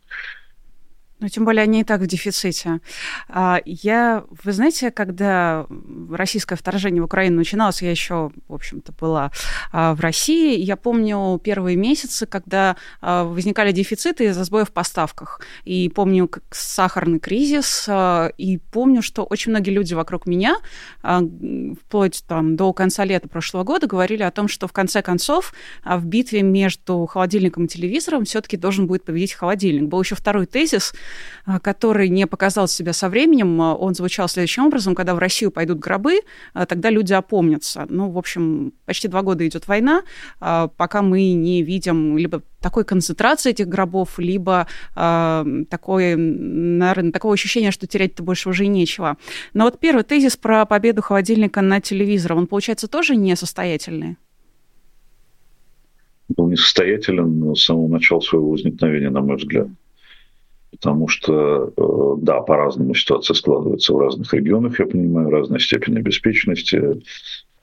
Ну, 1.21 1.29
тем 1.29 1.45
более 1.45 1.63
они 1.63 1.79
и 1.79 1.83
так 1.85 2.01
в 2.01 2.07
дефиците. 2.07 2.81
А, 3.29 3.61
я, 3.63 4.25
вы 4.43 4.51
знаете, 4.51 4.91
когда 4.91 5.65
российское 6.11 6.57
вторжение 6.57 7.01
в 7.01 7.05
Украину 7.05 7.37
начиналось, 7.37 7.81
я 7.81 7.89
еще, 7.89 8.31
в 8.49 8.53
общем-то, 8.53 8.91
была 8.91 9.31
а, 9.71 9.95
в 9.95 10.01
России. 10.01 10.59
Я 10.59 10.75
помню 10.75 11.39
первые 11.41 11.77
месяцы, 11.77 12.25
когда 12.25 12.75
а, 12.99 13.23
возникали 13.23 13.71
дефициты 13.71 14.25
из-за 14.25 14.43
сбоев 14.43 14.69
в 14.69 14.73
поставках. 14.73 15.39
И 15.63 15.87
помню 15.87 16.29
сахарный 16.51 17.19
кризис. 17.19 17.87
И 18.37 18.59
помню, 18.71 19.01
что 19.01 19.23
очень 19.23 19.51
многие 19.51 19.71
люди 19.71 19.93
вокруг 19.93 20.25
меня, 20.25 20.57
вплоть 21.01 22.23
там, 22.27 22.57
до 22.57 22.73
конца 22.73 23.05
лета 23.05 23.29
прошлого 23.29 23.63
года, 23.63 23.87
говорили 23.87 24.23
о 24.23 24.31
том, 24.31 24.49
что 24.49 24.67
в 24.67 24.73
конце 24.73 25.01
концов 25.01 25.53
в 25.85 26.05
битве 26.05 26.41
между 26.41 27.05
холодильником 27.05 27.65
и 27.65 27.67
телевизором 27.67 28.25
все-таки 28.25 28.57
должен 28.57 28.87
будет 28.87 29.05
победить 29.05 29.33
холодильник. 29.33 29.87
Был 29.87 30.01
еще 30.01 30.15
второй 30.15 30.45
тезис– 30.45 30.93
который 31.61 32.09
не 32.09 32.27
показал 32.27 32.67
себя 32.67 32.93
со 32.93 33.09
временем, 33.09 33.61
а, 33.61 33.75
он 33.75 33.93
звучал 33.93 34.27
следующим 34.27 34.65
образом, 34.65 34.95
когда 34.95 35.15
в 35.15 35.19
Россию 35.19 35.51
пойдут 35.51 35.79
гробы, 35.79 36.21
а, 36.53 36.65
тогда 36.65 36.89
люди 36.89 37.13
опомнятся. 37.13 37.85
Ну, 37.89 38.09
в 38.09 38.17
общем, 38.17 38.73
почти 38.85 39.07
два 39.07 39.21
года 39.21 39.45
идет 39.47 39.67
война, 39.67 40.03
пока 40.39 41.01
мы 41.01 41.33
не 41.33 41.63
видим 41.63 42.17
либо 42.17 42.41
такой 42.65 42.83
концентрации 42.83 43.51
этих 43.51 43.67
гробов, 43.67 44.17
либо 44.17 44.67
э, 44.95 45.45
такое, 45.69 46.17
наверное, 46.17 47.11
такого 47.11 47.35
ощущения, 47.35 47.69
что 47.69 47.85
терять-то 47.85 48.23
больше 48.23 48.49
уже 48.49 48.65
нечего. 48.65 49.17
Но 49.53 49.65
вот 49.65 49.79
первый 49.79 50.03
тезис 50.03 50.35
про 50.35 50.65
победу 50.65 51.03
холодильника 51.03 51.61
на 51.61 51.79
телевизор, 51.79 52.33
он, 52.33 52.47
получается, 52.47 52.87
тоже 52.87 53.15
несостоятельный? 53.15 54.17
Был 56.29 56.47
несостоятелен 56.47 57.55
с 57.55 57.65
самого 57.65 57.87
начала 57.87 58.19
своего 58.19 58.49
возникновения, 58.49 59.11
на 59.11 59.21
мой 59.21 59.37
взгляд 59.37 59.67
потому 60.71 61.07
что, 61.07 61.73
э, 61.75 62.21
да, 62.21 62.41
по-разному 62.41 62.93
ситуация 62.95 63.33
складывается 63.33 63.93
в 63.93 63.99
разных 63.99 64.33
регионах, 64.33 64.79
я 64.79 64.85
понимаю, 64.85 65.29
разная 65.29 65.59
степень 65.59 65.97
обеспеченности, 65.97 67.01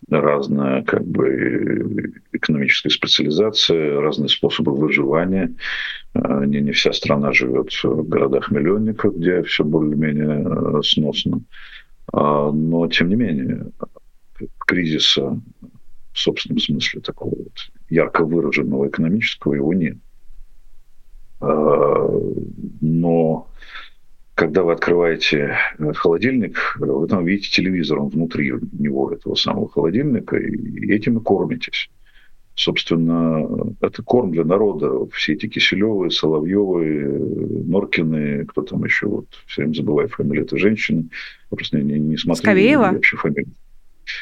разная 0.09 0.83
как 0.83 1.07
бы 1.07 2.13
экономическая 2.33 2.91
специализация, 2.91 4.01
разные 4.01 4.29
способы 4.29 4.75
выживания. 4.75 5.55
Э, 6.15 6.45
не, 6.47 6.61
не 6.61 6.73
вся 6.73 6.93
страна 6.93 7.33
живет 7.33 7.71
в 7.83 8.09
городах-миллионниках, 8.09 9.15
где 9.15 9.43
все 9.43 9.65
более-менее 9.65 10.79
э, 10.79 10.83
сносно. 10.83 11.43
А, 12.13 12.51
но, 12.51 12.89
тем 12.89 13.09
не 13.09 13.17
менее, 13.17 13.67
кризиса 14.67 15.41
в 16.13 16.19
собственном 16.19 16.59
смысле 16.59 17.01
такого 17.01 17.31
вот 17.31 17.53
ярко 17.89 18.25
выраженного 18.25 18.89
экономического 18.89 19.55
его 19.55 19.73
нет. 19.73 19.97
А, 21.43 22.09
но 22.81 23.49
когда 24.35 24.63
вы 24.63 24.73
открываете 24.73 25.57
э, 25.79 25.93
холодильник, 25.93 26.77
вы 26.79 27.07
там 27.09 27.25
видите 27.25 27.51
телевизор, 27.51 27.99
он 27.99 28.09
внутри 28.09 28.53
него, 28.73 29.11
этого 29.11 29.35
самого 29.35 29.69
холодильника, 29.69 30.37
и 30.37 30.93
этим 30.93 31.19
и 31.19 31.23
кормитесь. 31.23 31.91
Собственно, 32.55 33.75
это 33.81 34.03
корм 34.03 34.31
для 34.31 34.45
народа. 34.45 35.07
Все 35.13 35.33
эти 35.33 35.47
Киселевы, 35.47 36.11
Соловьевы, 36.11 37.65
Норкины, 37.67 38.45
кто 38.45 38.63
там 38.63 38.85
еще, 38.85 39.07
вот, 39.07 39.27
все 39.47 39.63
время 39.63 39.75
забываю 39.75 40.09
фамилию 40.09 40.45
этой 40.45 40.59
женщины. 40.59 41.09
Я 41.51 41.57
просто 41.57 41.79
не, 41.81 41.99
не 41.99 42.17
смотрю. 42.19 42.43
Скобеева? 42.43 42.91
Вообще 42.93 43.17
фамилию. 43.17 43.53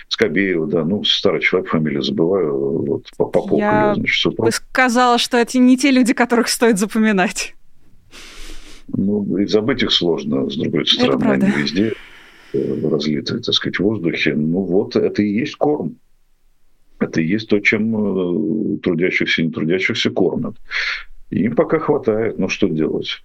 Скобеева, 0.09 0.66
да, 0.66 0.85
ну, 0.85 1.05
старый 1.05 1.40
человек, 1.40 1.71
фамилию 1.71 2.03
забываю, 2.03 2.85
вот, 2.87 3.07
Попов, 3.16 3.59
Я 3.59 3.95
значит, 3.95 4.21
супруг. 4.21 4.47
бы 4.47 4.53
сказала, 4.53 5.19
что 5.19 5.37
это 5.37 5.59
не 5.59 5.77
те 5.77 5.90
люди, 5.90 6.12
которых 6.12 6.49
стоит 6.49 6.79
запоминать. 6.79 7.55
Ну, 8.88 9.38
и 9.38 9.47
забыть 9.47 9.83
их 9.83 9.93
сложно, 9.93 10.49
с 10.51 10.57
другой 10.57 10.87
стороны, 10.87 11.25
они 11.25 11.51
везде 11.51 11.93
э, 12.53 12.88
разлиты, 12.88 13.38
так 13.38 13.55
сказать, 13.55 13.77
в 13.77 13.83
воздухе. 13.83 14.35
Ну, 14.35 14.62
вот 14.62 14.97
это 14.97 15.23
и 15.23 15.29
есть 15.29 15.57
корм. 15.57 15.97
Это 16.99 17.21
и 17.21 17.27
есть 17.27 17.49
то, 17.49 17.61
чем 17.61 18.75
э, 18.75 18.79
трудящихся 18.79 19.43
и 19.43 19.47
не 19.47 19.53
трудящихся 19.53 20.11
кормят. 20.11 20.57
И 21.31 21.45
им 21.45 21.55
пока 21.55 21.79
хватает, 21.79 22.38
ну, 22.38 22.49
что 22.49 22.69
делать? 22.69 23.23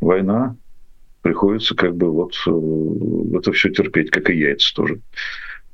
Война, 0.00 0.56
приходится 1.22 1.74
как 1.74 1.96
бы 1.96 2.10
вот 2.10 2.32
э, 2.46 3.36
это 3.38 3.52
все 3.52 3.70
терпеть, 3.70 4.10
как 4.10 4.30
и 4.30 4.38
яйца 4.38 4.74
тоже. 4.74 5.00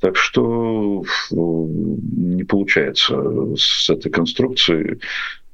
Так 0.01 0.17
что 0.17 1.05
не 1.31 2.45
получается 2.45 3.55
с 3.57 3.89
этой 3.89 4.11
конструкцией. 4.11 5.01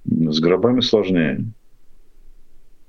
С 0.04 0.40
гробами 0.40 0.80
сложнее. 0.80 1.44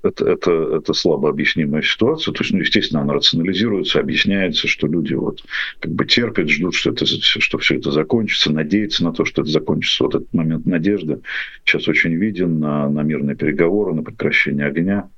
Это, 0.02 0.28
это, 0.28 0.50
это 0.78 0.92
слабо 0.94 1.28
объяснимая 1.28 1.82
ситуация. 1.82 2.32
То 2.32 2.42
есть, 2.42 2.52
ну, 2.52 2.60
естественно, 2.60 3.02
она 3.02 3.14
рационализируется, 3.14 4.00
объясняется, 4.00 4.66
что 4.66 4.88
люди 4.88 5.14
вот 5.14 5.44
как 5.78 5.92
бы 5.92 6.04
терпят, 6.04 6.48
ждут, 6.48 6.74
что, 6.74 6.90
это, 6.90 7.06
что 7.06 7.58
все 7.58 7.76
это 7.76 7.92
закончится, 7.92 8.52
надеются 8.52 9.04
на 9.04 9.12
то, 9.12 9.24
что 9.24 9.42
это 9.42 9.50
закончится. 9.50 10.04
Вот 10.04 10.16
этот 10.16 10.32
момент 10.34 10.66
надежды 10.66 11.20
сейчас 11.64 11.86
очень 11.86 12.14
виден 12.14 12.58
на, 12.58 12.88
на 12.88 13.02
мирные 13.02 13.36
переговоры, 13.36 13.94
на 13.94 14.02
прекращение 14.02 14.66
огня, 14.66 15.08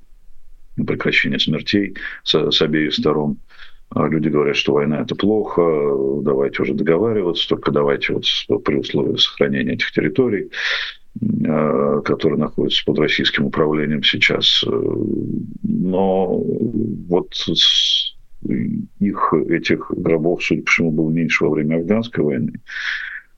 на 0.75 0.85
прекращение 0.85 1.39
смертей 1.39 1.95
с, 2.23 2.51
с 2.51 2.61
обеих 2.61 2.93
сторон. 2.93 3.37
А 3.89 4.07
люди 4.07 4.29
говорят, 4.29 4.55
что 4.55 4.73
война 4.73 5.01
это 5.01 5.15
плохо, 5.15 5.61
давайте 6.21 6.63
уже 6.63 6.73
договариваться, 6.73 7.47
только 7.47 7.71
давайте 7.71 8.13
вот 8.13 8.25
при 8.63 8.75
условии 8.75 9.15
сохранения 9.17 9.73
этих 9.73 9.91
территорий, 9.91 10.49
а, 11.47 12.01
которые 12.01 12.39
находятся 12.39 12.83
под 12.85 12.99
российским 12.99 13.45
управлением 13.45 14.03
сейчас. 14.03 14.65
Но 15.63 16.43
вот 17.07 17.33
их, 18.99 19.33
этих 19.49 19.91
гробов, 19.91 20.43
судя 20.43 20.63
по 20.63 20.71
всему, 20.71 20.91
было 20.91 21.09
меньше 21.09 21.45
во 21.45 21.51
время 21.51 21.77
афганской 21.77 22.23
войны. 22.23 22.53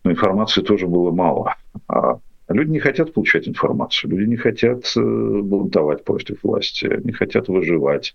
Но 0.03 0.12
информации 0.12 0.62
тоже 0.62 0.88
было 0.88 1.12
мало. 1.12 1.55
А 1.88 2.19
люди 2.49 2.71
не 2.71 2.79
хотят 2.79 3.13
получать 3.13 3.47
информацию, 3.47 4.12
люди 4.12 4.29
не 4.29 4.38
хотят 4.38 4.91
э, 4.95 5.01
бунтовать 5.01 6.03
против 6.03 6.43
власти, 6.43 6.89
не 7.03 7.12
хотят 7.12 7.47
выживать 7.47 8.13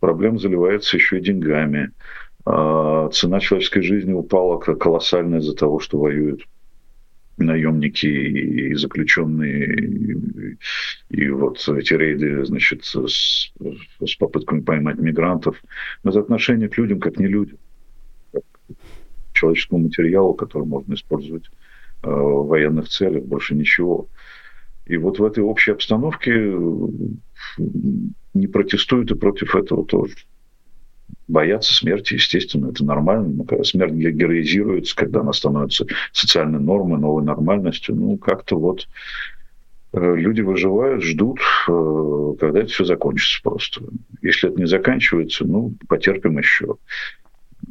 проблема 0.00 0.38
заливается 0.38 0.96
еще 0.96 1.18
и 1.18 1.22
деньгами. 1.22 1.90
А, 2.44 3.08
цена 3.10 3.40
человеческой 3.40 3.82
жизни 3.82 4.12
упала 4.12 4.58
колоссально 4.58 5.36
из-за 5.36 5.54
того, 5.54 5.80
что 5.80 5.98
воюют 5.98 6.42
наемники 7.36 8.06
и 8.06 8.74
заключенные, 8.74 9.66
и, 9.74 10.58
и 11.10 11.28
вот 11.28 11.66
эти 11.68 11.94
рейды, 11.94 12.44
значит, 12.44 12.84
с, 12.84 12.96
с 12.96 14.16
попытками 14.16 14.60
поймать 14.60 14.98
мигрантов. 14.98 15.56
Но 16.02 16.10
это 16.10 16.20
отношение 16.20 16.68
к 16.68 16.76
людям 16.78 17.00
как 17.00 17.18
не 17.18 17.26
людям, 17.26 17.58
как 18.32 18.42
к 19.32 19.34
человеческому 19.34 19.84
материалу, 19.84 20.34
который 20.34 20.66
можно 20.66 20.94
использовать 20.94 21.44
э, 22.02 22.08
в 22.10 22.46
военных 22.46 22.88
целях, 22.88 23.24
больше 23.24 23.54
ничего. 23.54 24.08
И 24.88 24.96
вот 24.96 25.18
в 25.18 25.24
этой 25.24 25.44
общей 25.44 25.72
обстановке 25.72 26.32
не 28.34 28.46
протестуют 28.46 29.10
и 29.10 29.14
против 29.14 29.54
этого 29.54 29.84
тоже. 29.84 30.14
Боятся 31.26 31.74
смерти, 31.74 32.14
естественно, 32.14 32.70
это 32.70 32.84
нормально. 32.84 33.28
Но 33.28 33.44
когда 33.44 33.64
смерть 33.64 33.92
героизируется, 33.92 34.96
когда 34.96 35.20
она 35.20 35.32
становится 35.32 35.86
социальной 36.12 36.58
нормой, 36.58 36.98
новой 36.98 37.22
нормальностью, 37.22 37.94
ну, 37.94 38.16
как-то 38.16 38.58
вот 38.58 38.88
э, 39.92 40.16
люди 40.16 40.40
выживают, 40.40 41.04
ждут, 41.04 41.38
э, 41.68 42.34
когда 42.40 42.60
это 42.60 42.68
все 42.68 42.84
закончится 42.84 43.42
просто. 43.42 43.82
Если 44.22 44.48
это 44.48 44.58
не 44.58 44.66
заканчивается, 44.66 45.44
ну, 45.44 45.74
потерпим 45.86 46.38
еще. 46.38 46.76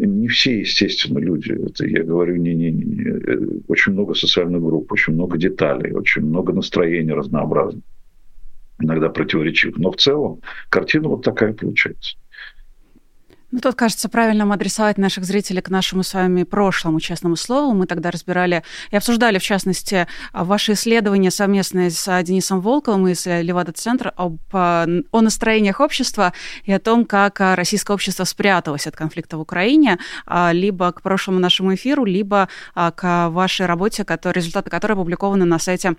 Не 0.06 0.28
все, 0.28 0.60
естественно, 0.60 1.20
люди. 1.20 1.52
Это 1.52 1.86
я 1.86 2.04
говорю, 2.04 2.36
не, 2.36 2.56
не, 2.56 2.72
не, 2.72 2.84
не. 2.84 3.62
Очень 3.68 3.94
много 3.94 4.14
социальных 4.14 4.62
групп, 4.62 4.92
очень 4.92 5.14
много 5.14 5.38
деталей, 5.38 5.92
очень 5.94 6.24
много 6.24 6.54
настроений 6.54 7.14
разнообразных, 7.14 7.84
иногда 8.80 9.10
противоречивых. 9.10 9.78
Но 9.78 9.92
в 9.92 9.98
целом 9.98 10.42
картина 10.70 11.10
вот 11.10 11.24
такая 11.24 11.54
получается. 11.54 12.18
Ну, 13.50 13.60
тут, 13.60 13.76
кажется, 13.76 14.10
правильно 14.10 14.54
адресовать 14.54 14.98
наших 14.98 15.24
зрителей 15.24 15.62
к 15.62 15.70
нашему 15.70 16.04
с 16.04 16.14
вами 16.14 16.44
прошлому 16.44 17.00
честному 17.00 17.38
слову. 17.38 17.74
Мы 17.74 17.86
тогда 17.86 18.12
разбирали 18.12 18.62
и 18.92 18.98
обсуждали, 18.98 19.38
в 19.40 19.44
частности, 19.44 20.06
ваши 20.34 20.74
исследования 20.74 21.32
совместные 21.32 21.90
с 21.90 22.24
Денисом 22.24 22.60
Волковым 22.60 23.08
из 23.08 23.26
Левада-центра 23.26 24.14
об, 24.18 24.40
о 24.54 25.22
настроениях 25.22 25.80
общества 25.80 26.34
и 26.66 26.74
о 26.74 26.80
том, 26.80 27.06
как 27.06 27.40
российское 27.40 27.94
общество 27.94 28.26
спряталось 28.26 28.86
от 28.86 28.98
конфликта 28.98 29.38
в 29.38 29.42
Украине, 29.42 29.98
а, 30.26 30.52
либо 30.52 30.92
к 30.92 31.02
прошлому 31.02 31.40
нашему 31.40 31.74
эфиру, 31.74 32.04
либо 32.04 32.50
а, 32.76 32.92
к 32.92 33.30
вашей 33.30 33.66
работе, 33.66 34.04
который, 34.04 34.40
результаты 34.40 34.70
которой 34.70 34.94
опубликованы 34.94 35.46
на 35.46 35.58
сайте 35.58 35.96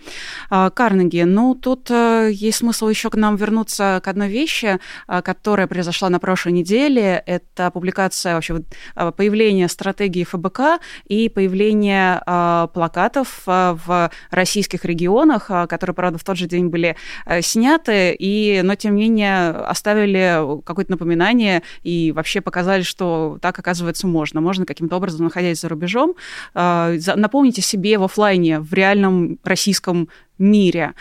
а, 0.50 0.68
Карнеги. 0.68 1.22
Ну, 1.22 1.54
тут 1.54 1.90
э, 1.90 2.28
есть 2.30 2.58
смысл 2.58 2.88
еще 2.88 3.08
к 3.08 3.14
нам 3.14 3.36
вернуться 3.36 4.02
к 4.04 4.08
одной 4.08 4.28
вещи, 4.28 4.78
которая 5.06 5.66
произошла 5.66 6.10
на 6.10 6.18
прошлой 6.18 6.52
неделе 6.52 7.22
это 7.38 7.70
публикация 7.70 8.34
вообще 8.34 8.62
а, 8.94 9.12
появление 9.12 9.68
стратегии 9.68 10.24
ФБК 10.24 10.80
и 11.06 11.28
появление 11.28 12.22
а, 12.26 12.68
плакатов 12.68 13.42
а, 13.46 13.76
в 13.86 14.10
российских 14.30 14.84
регионах, 14.84 15.46
которые, 15.68 15.94
правда, 15.94 16.18
в 16.18 16.24
тот 16.24 16.36
же 16.36 16.46
день 16.46 16.68
были 16.68 16.96
сняты, 17.40 18.14
и, 18.18 18.60
но 18.62 18.74
тем 18.74 18.94
не 18.94 19.08
менее 19.08 19.50
оставили 19.50 20.62
какое-то 20.64 20.92
напоминание 20.92 21.62
и 21.82 22.12
вообще 22.12 22.40
показали, 22.40 22.82
что 22.82 23.38
так, 23.40 23.58
оказывается, 23.58 24.06
можно. 24.06 24.40
Можно 24.40 24.66
каким-то 24.66 24.96
образом, 24.96 25.24
находясь 25.24 25.60
за 25.60 25.68
рубежом, 25.68 26.14
напомнить 26.54 27.58
о 27.58 27.62
себе 27.62 27.98
в 27.98 28.04
офлайне, 28.04 28.60
в 28.60 28.72
реальном 28.72 29.38
российском 29.44 30.08
мире. 30.38 30.94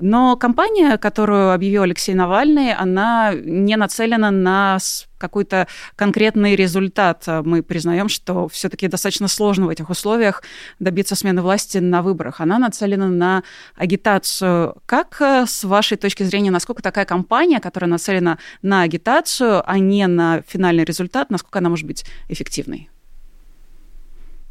Но 0.00 0.36
кампания, 0.36 0.98
которую 0.98 1.52
объявил 1.52 1.82
Алексей 1.82 2.14
Навальный, 2.14 2.72
она 2.72 3.32
не 3.34 3.76
нацелена 3.76 4.30
на 4.30 4.78
какой-то 5.18 5.66
конкретный 5.96 6.54
результат. 6.54 7.24
Мы 7.44 7.62
признаем, 7.62 8.08
что 8.08 8.46
все-таки 8.48 8.88
достаточно 8.88 9.28
сложно 9.28 9.66
в 9.66 9.70
этих 9.70 9.88
условиях 9.88 10.42
добиться 10.78 11.16
смены 11.16 11.40
власти 11.40 11.78
на 11.78 12.02
выборах. 12.02 12.40
Она 12.40 12.58
нацелена 12.58 13.08
на 13.08 13.42
агитацию. 13.74 14.76
Как, 14.86 15.16
э, 15.20 15.46
с 15.46 15.64
вашей 15.64 15.96
точки 15.96 16.24
зрения, 16.24 16.50
насколько 16.50 16.82
такая 16.82 17.06
кампания, 17.06 17.60
которая 17.60 17.90
нацелена 17.90 18.38
на 18.60 18.82
агитацию, 18.82 19.62
а 19.64 19.78
не 19.78 20.06
на 20.06 20.42
финальный 20.46 20.84
результат, 20.84 21.30
насколько 21.30 21.58
она 21.58 21.70
может 21.70 21.86
быть 21.86 22.04
эффективной? 22.28 22.90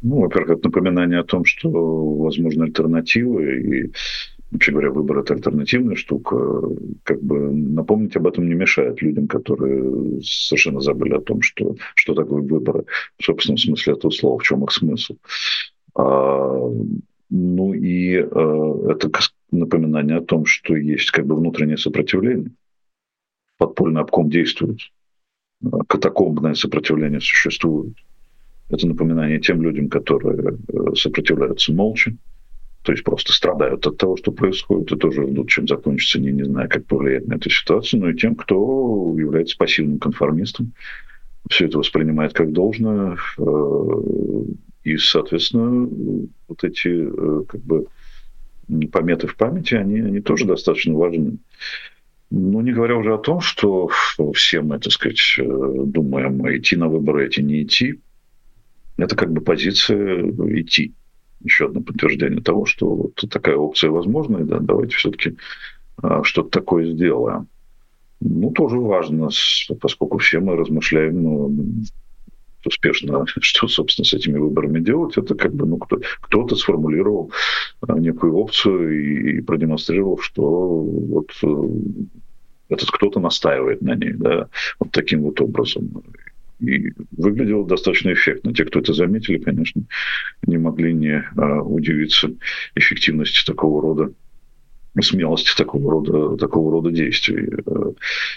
Ну, 0.02 0.20
во-первых, 0.20 0.58
это 0.58 0.68
напоминание 0.68 1.20
о 1.20 1.24
том, 1.24 1.46
что 1.46 1.70
возможны 1.70 2.64
альтернативы, 2.64 3.60
и 3.60 3.92
вообще 4.54 4.72
говоря, 4.72 4.90
выбор– 4.90 5.18
это 5.20 5.34
альтернативная 5.34 5.96
штука. 5.96 6.62
Как 7.02 7.22
бы 7.22 7.50
напомнить 7.50 8.16
об 8.16 8.26
этом 8.26 8.48
не 8.48 8.54
мешает 8.54 9.02
людям, 9.02 9.26
которые 9.26 10.22
совершенно 10.22 10.80
забыли 10.80 11.14
о 11.14 11.20
том, 11.20 11.42
что, 11.42 11.76
что 11.94 12.14
такое 12.14 12.40
выборы 12.40 12.84
в 13.18 13.24
собственном 13.24 13.58
смысле 13.58 13.94
этого 13.94 14.10
слова, 14.10 14.38
в 14.38 14.44
чем 14.44 14.64
их 14.64 14.70
смысл. 14.70 15.16
А, 15.96 16.70
ну 17.30 17.74
и 17.74 18.16
а, 18.16 18.90
это 18.90 19.10
напоминание 19.50 20.18
о 20.18 20.24
том, 20.24 20.46
что 20.46 20.76
есть 20.76 21.10
как 21.10 21.26
бы 21.26 21.36
внутреннее 21.36 21.76
сопротивление. 21.76 22.52
Подпольный 23.58 24.00
обком 24.00 24.30
действует. 24.30 24.78
Катакомбное 25.88 26.54
сопротивление 26.54 27.20
существует. 27.20 27.94
Это 28.70 28.86
напоминание 28.86 29.40
тем 29.40 29.62
людям, 29.62 29.88
которые 29.88 30.58
э, 30.68 30.94
сопротивляются 30.94 31.72
молча, 31.72 32.16
то 32.84 32.92
есть 32.92 33.02
просто 33.02 33.32
страдают 33.32 33.86
от 33.86 33.96
того, 33.96 34.16
что 34.18 34.30
происходит, 34.30 34.92
и 34.92 34.96
тоже 34.96 35.26
ждут, 35.26 35.48
чем 35.48 35.66
закончится, 35.66 36.20
не, 36.20 36.30
не 36.32 36.44
зная, 36.44 36.68
как 36.68 36.84
повлиять 36.84 37.26
на 37.26 37.34
эту 37.34 37.48
ситуацию, 37.48 38.02
но 38.02 38.10
и 38.10 38.16
тем, 38.16 38.36
кто 38.36 39.14
является 39.16 39.56
пассивным 39.56 39.98
конформистом, 39.98 40.74
все 41.48 41.64
это 41.64 41.78
воспринимает 41.78 42.34
как 42.34 42.52
должное, 42.52 43.16
э, 43.38 43.94
и, 44.82 44.98
соответственно, 44.98 45.88
вот 46.46 46.62
эти 46.62 46.88
э, 46.88 47.44
как 47.48 47.62
бы 47.62 47.86
пометы 48.92 49.28
в 49.28 49.36
памяти, 49.36 49.76
они, 49.76 50.00
они 50.00 50.20
тоже 50.20 50.44
достаточно 50.44 50.92
важны. 50.92 51.38
Ну, 52.30 52.60
не 52.60 52.72
говоря 52.72 52.98
уже 52.98 53.14
о 53.14 53.18
том, 53.18 53.40
что 53.40 53.88
все 54.34 54.60
мы, 54.60 54.78
так 54.78 54.92
сказать, 54.92 55.36
э, 55.38 55.42
думаем, 55.86 56.46
идти 56.54 56.76
на 56.76 56.88
выборы, 56.88 57.26
эти 57.26 57.40
не 57.40 57.62
идти. 57.62 58.00
Это 58.98 59.16
как 59.16 59.32
бы 59.32 59.40
позиция 59.40 60.20
идти 60.60 60.92
еще 61.42 61.66
одно 61.66 61.80
подтверждение 61.80 62.42
того, 62.42 62.64
что 62.64 62.94
вот 62.94 63.14
такая 63.30 63.56
опция 63.56 63.90
возможна, 63.90 64.38
и 64.38 64.44
да, 64.44 64.58
давайте 64.60 64.96
все-таки 64.96 65.36
а, 66.02 66.22
что-то 66.22 66.50
такое 66.50 66.86
сделаем. 66.86 67.48
Ну, 68.20 68.50
тоже 68.52 68.78
важно, 68.78 69.28
поскольку 69.80 70.18
все 70.18 70.40
мы 70.40 70.56
размышляем 70.56 71.22
ну, 71.22 71.84
успешно, 72.66 73.24
что, 73.40 73.68
собственно, 73.68 74.04
с 74.04 74.14
этими 74.14 74.38
выборами 74.38 74.80
делать. 74.80 75.16
Это 75.16 75.34
как 75.34 75.54
бы, 75.54 75.66
ну, 75.66 75.78
кто, 75.78 76.00
кто-то 76.20 76.56
сформулировал 76.56 77.32
а, 77.86 77.98
некую 77.98 78.34
опцию 78.36 78.92
и, 78.98 79.38
и 79.38 79.40
продемонстрировал, 79.40 80.18
что 80.18 80.80
вот 80.80 81.30
э, 81.42 81.68
этот 82.68 82.90
кто-то 82.90 83.20
настаивает 83.20 83.82
на 83.82 83.94
ней, 83.94 84.12
да, 84.12 84.48
вот 84.78 84.90
таким 84.92 85.22
вот 85.22 85.40
образом. 85.40 86.02
И 86.60 86.92
выглядело 87.16 87.66
достаточно 87.66 88.12
эффектно. 88.12 88.54
Те, 88.54 88.64
кто 88.64 88.78
это 88.78 88.92
заметили, 88.92 89.38
конечно, 89.38 89.82
не 90.46 90.58
могли 90.58 90.92
не 90.92 91.24
а, 91.36 91.60
удивиться 91.62 92.30
эффективности 92.74 93.44
такого 93.44 93.82
рода 93.82 94.12
смелости 95.02 95.56
такого 95.56 95.90
рода, 95.90 96.36
такого 96.36 96.70
рода 96.70 96.90
действий, 96.92 97.48
э, 97.66 97.92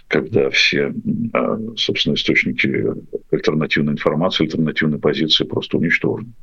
когда 0.08 0.50
все, 0.50 0.92
а, 1.34 1.60
собственно, 1.76 2.16
источники 2.16 2.86
альтернативной 3.32 3.94
информации, 3.94 4.46
альтернативной 4.46 4.98
позиции 4.98 5.44
просто 5.44 5.78
уничтожены 5.78 6.34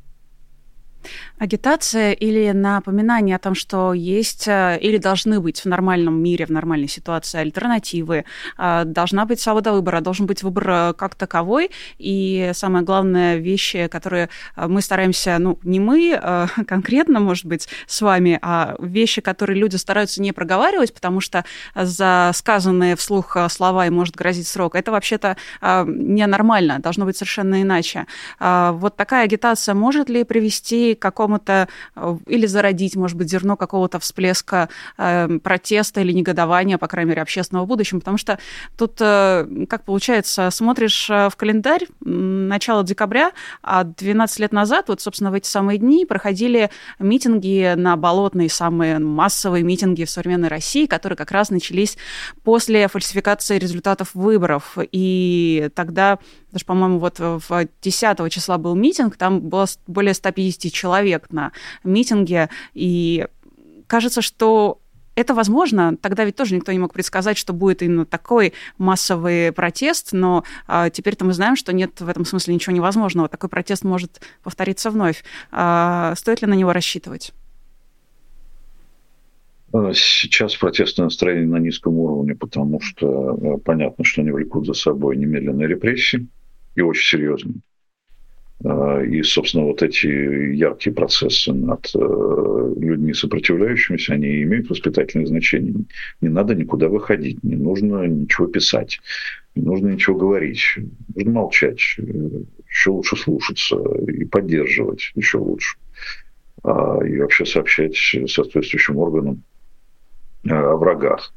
агитация 1.37 2.11
или 2.11 2.51
напоминание 2.51 3.35
о 3.35 3.39
том, 3.39 3.55
что 3.55 3.93
есть 3.93 4.47
э, 4.47 4.77
или 4.81 4.97
должны 4.97 5.39
быть 5.39 5.61
в 5.61 5.65
нормальном 5.65 6.21
мире, 6.21 6.45
в 6.45 6.49
нормальной 6.49 6.87
ситуации 6.87 7.39
альтернативы, 7.39 8.25
э, 8.57 8.83
должна 8.85 9.25
быть 9.25 9.39
свобода 9.39 9.73
выбора, 9.73 10.01
должен 10.01 10.25
быть 10.25 10.43
выбор 10.43 10.69
э, 10.69 10.93
как 10.93 11.15
таковой, 11.15 11.71
и 11.97 12.51
самое 12.53 12.83
главное, 12.83 13.37
вещи, 13.37 13.87
которые 13.87 14.29
мы 14.55 14.81
стараемся, 14.81 15.37
ну, 15.39 15.59
не 15.63 15.79
мы 15.79 16.19
конкретно, 16.67 17.19
может 17.19 17.45
быть, 17.45 17.67
с 17.87 18.01
вами, 18.01 18.39
а 18.41 18.75
вещи, 18.79 19.21
которые 19.21 19.59
люди 19.59 19.75
стараются 19.75 20.21
не 20.21 20.31
проговаривать, 20.31 20.93
потому 20.93 21.19
что 21.21 21.45
за 21.75 22.31
сказанные 22.33 22.95
вслух 22.95 23.37
слова 23.49 23.87
им 23.87 23.95
может 23.95 24.15
грозить 24.15 24.47
срок, 24.47 24.75
это 24.75 24.91
вообще-то 24.91 25.37
ненормально, 25.61 26.79
должно 26.79 27.05
быть 27.05 27.17
совершенно 27.17 27.61
иначе. 27.61 28.05
Вот 28.39 28.95
такая 28.95 29.25
агитация 29.25 29.75
может 29.75 30.09
ли 30.09 30.23
привести 30.23 30.94
к 30.95 31.01
какому 31.01 31.25
какому-то, 31.25 31.67
э, 31.95 32.17
или 32.27 32.45
зародить, 32.45 32.95
может 32.95 33.17
быть, 33.17 33.29
зерно 33.29 33.57
какого-то 33.57 33.99
всплеска 33.99 34.69
э, 34.97 35.39
протеста 35.43 36.01
или 36.01 36.11
негодования, 36.11 36.77
по 36.77 36.87
крайней 36.87 37.09
мере, 37.09 37.21
общественного 37.21 37.65
будущего, 37.65 37.99
потому 37.99 38.17
что 38.17 38.37
тут, 38.77 38.97
э, 38.99 39.65
как 39.69 39.83
получается, 39.83 40.49
смотришь 40.51 41.09
в 41.09 41.33
календарь 41.37 41.87
начало 42.01 42.83
декабря, 42.83 43.31
а 43.61 43.83
12 43.83 44.39
лет 44.39 44.53
назад, 44.53 44.89
вот, 44.89 45.01
собственно, 45.01 45.31
в 45.31 45.33
эти 45.33 45.47
самые 45.47 45.77
дни 45.77 46.05
проходили 46.05 46.69
митинги 46.99 47.73
на 47.75 47.95
Болотной, 47.95 48.49
самые 48.49 48.99
массовые 48.99 49.63
митинги 49.63 50.03
в 50.03 50.09
современной 50.09 50.49
России, 50.49 50.85
которые 50.85 51.17
как 51.17 51.31
раз 51.31 51.49
начались 51.49 51.97
после 52.43 52.87
фальсификации 52.87 53.57
результатов 53.57 54.11
выборов. 54.13 54.77
И 54.91 55.69
тогда 55.75 56.19
даже, 56.51 56.65
по-моему, 56.65 56.99
вот 56.99 57.19
в 57.19 57.67
10 57.81 58.31
числа 58.31 58.57
был 58.57 58.75
митинг, 58.75 59.17
там 59.17 59.41
было 59.41 59.65
более 59.87 60.13
150 60.13 60.71
человек 60.71 60.84
на 61.31 61.51
митинге, 61.83 62.49
и 62.73 63.27
кажется, 63.87 64.21
что 64.21 64.79
это 65.15 65.33
возможно. 65.33 65.97
Тогда 65.97 66.25
ведь 66.25 66.35
тоже 66.35 66.55
никто 66.55 66.71
не 66.71 66.79
мог 66.79 66.93
предсказать, 66.93 67.37
что 67.37 67.53
будет 67.53 67.81
именно 67.81 68.05
такой 68.05 68.53
массовый 68.77 69.51
протест, 69.51 70.09
но 70.11 70.43
а, 70.67 70.89
теперь-то 70.89 71.25
мы 71.25 71.33
знаем, 71.33 71.55
что 71.55 71.73
нет 71.73 72.01
в 72.01 72.09
этом 72.09 72.25
смысле 72.25 72.53
ничего 72.53 72.75
невозможного. 72.75 73.29
Такой 73.29 73.49
протест 73.49 73.83
может 73.83 74.21
повториться 74.43 74.91
вновь. 74.91 75.23
А, 75.51 76.13
стоит 76.15 76.41
ли 76.41 76.47
на 76.47 76.53
него 76.53 76.73
рассчитывать? 76.73 77.33
А, 79.73 79.93
сейчас 79.93 80.55
протестное 80.55 81.05
настроение 81.05 81.47
на 81.47 81.57
низком 81.57 81.97
уровне, 81.97 82.35
потому 82.35 82.81
что 82.81 83.37
э, 83.41 83.57
понятно, 83.59 84.03
что 84.03 84.21
они 84.21 84.31
влекут 84.31 84.65
за 84.65 84.73
собой 84.73 85.17
немедленные 85.17 85.67
репрессии 85.67 86.27
и 86.75 86.81
очень 86.81 87.17
серьезными. 87.17 87.61
А, 88.63 89.01
и, 89.01 89.21
собственно, 89.23 89.65
вот 89.65 89.83
эти 89.83 90.07
яркие 90.07 90.95
процессы 90.95 91.51
над 91.51 91.89
э, 91.93 92.73
людьми 92.77 93.13
сопротивляющимися, 93.13 94.13
они 94.13 94.43
имеют 94.43 94.69
воспитательное 94.69 95.27
значение. 95.27 95.73
Не 96.21 96.29
надо 96.29 96.55
никуда 96.55 96.87
выходить, 96.87 97.43
не 97.43 97.55
нужно 97.55 98.05
ничего 98.05 98.47
писать, 98.47 98.99
не 99.55 99.63
нужно 99.63 99.89
ничего 99.89 100.15
говорить, 100.15 100.61
нужно 101.13 101.31
молчать. 101.31 101.79
еще 102.69 102.89
лучше 102.91 103.17
слушаться 103.17 103.77
и 104.07 104.23
поддерживать 104.23 105.11
еще 105.15 105.37
лучше. 105.37 105.77
А, 106.63 106.99
и 107.05 107.19
вообще 107.19 107.45
сообщать 107.45 107.95
соответствующим 108.27 108.97
органам 108.97 109.43
о 110.47 110.75
врагах. 110.77 111.33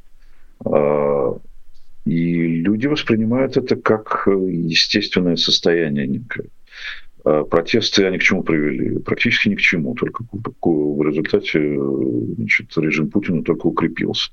И 2.04 2.62
люди 2.62 2.86
воспринимают 2.86 3.56
это 3.56 3.76
как 3.76 4.26
естественное 4.26 5.36
состояние 5.36 6.06
некое. 6.06 6.46
Протесты, 7.50 8.06
они 8.06 8.18
к 8.18 8.22
чему 8.22 8.42
привели? 8.42 8.98
Практически 8.98 9.48
ни 9.48 9.54
к 9.54 9.60
чему, 9.60 9.94
только 9.94 10.22
в 10.22 11.02
результате 11.02 11.78
значит, 12.36 12.76
режим 12.76 13.10
Путина 13.10 13.42
только 13.42 13.66
укрепился. 13.66 14.30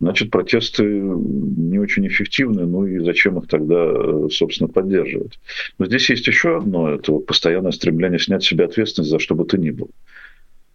Значит, 0.00 0.30
протесты 0.30 0.84
не 0.84 1.78
очень 1.78 2.06
эффективны, 2.06 2.66
ну 2.66 2.86
и 2.86 2.98
зачем 3.00 3.38
их 3.38 3.48
тогда, 3.48 4.28
собственно, 4.30 4.68
поддерживать? 4.68 5.38
Но 5.78 5.86
здесь 5.86 6.08
есть 6.08 6.26
еще 6.26 6.56
одно, 6.56 6.90
это 6.90 7.12
вот 7.12 7.26
постоянное 7.26 7.72
стремление 7.72 8.18
снять 8.18 8.42
с 8.42 8.46
себя 8.46 8.64
ответственность 8.64 9.10
за 9.10 9.18
что 9.18 9.34
бы 9.34 9.44
то 9.44 9.58
ни 9.58 9.70
было. 9.70 9.90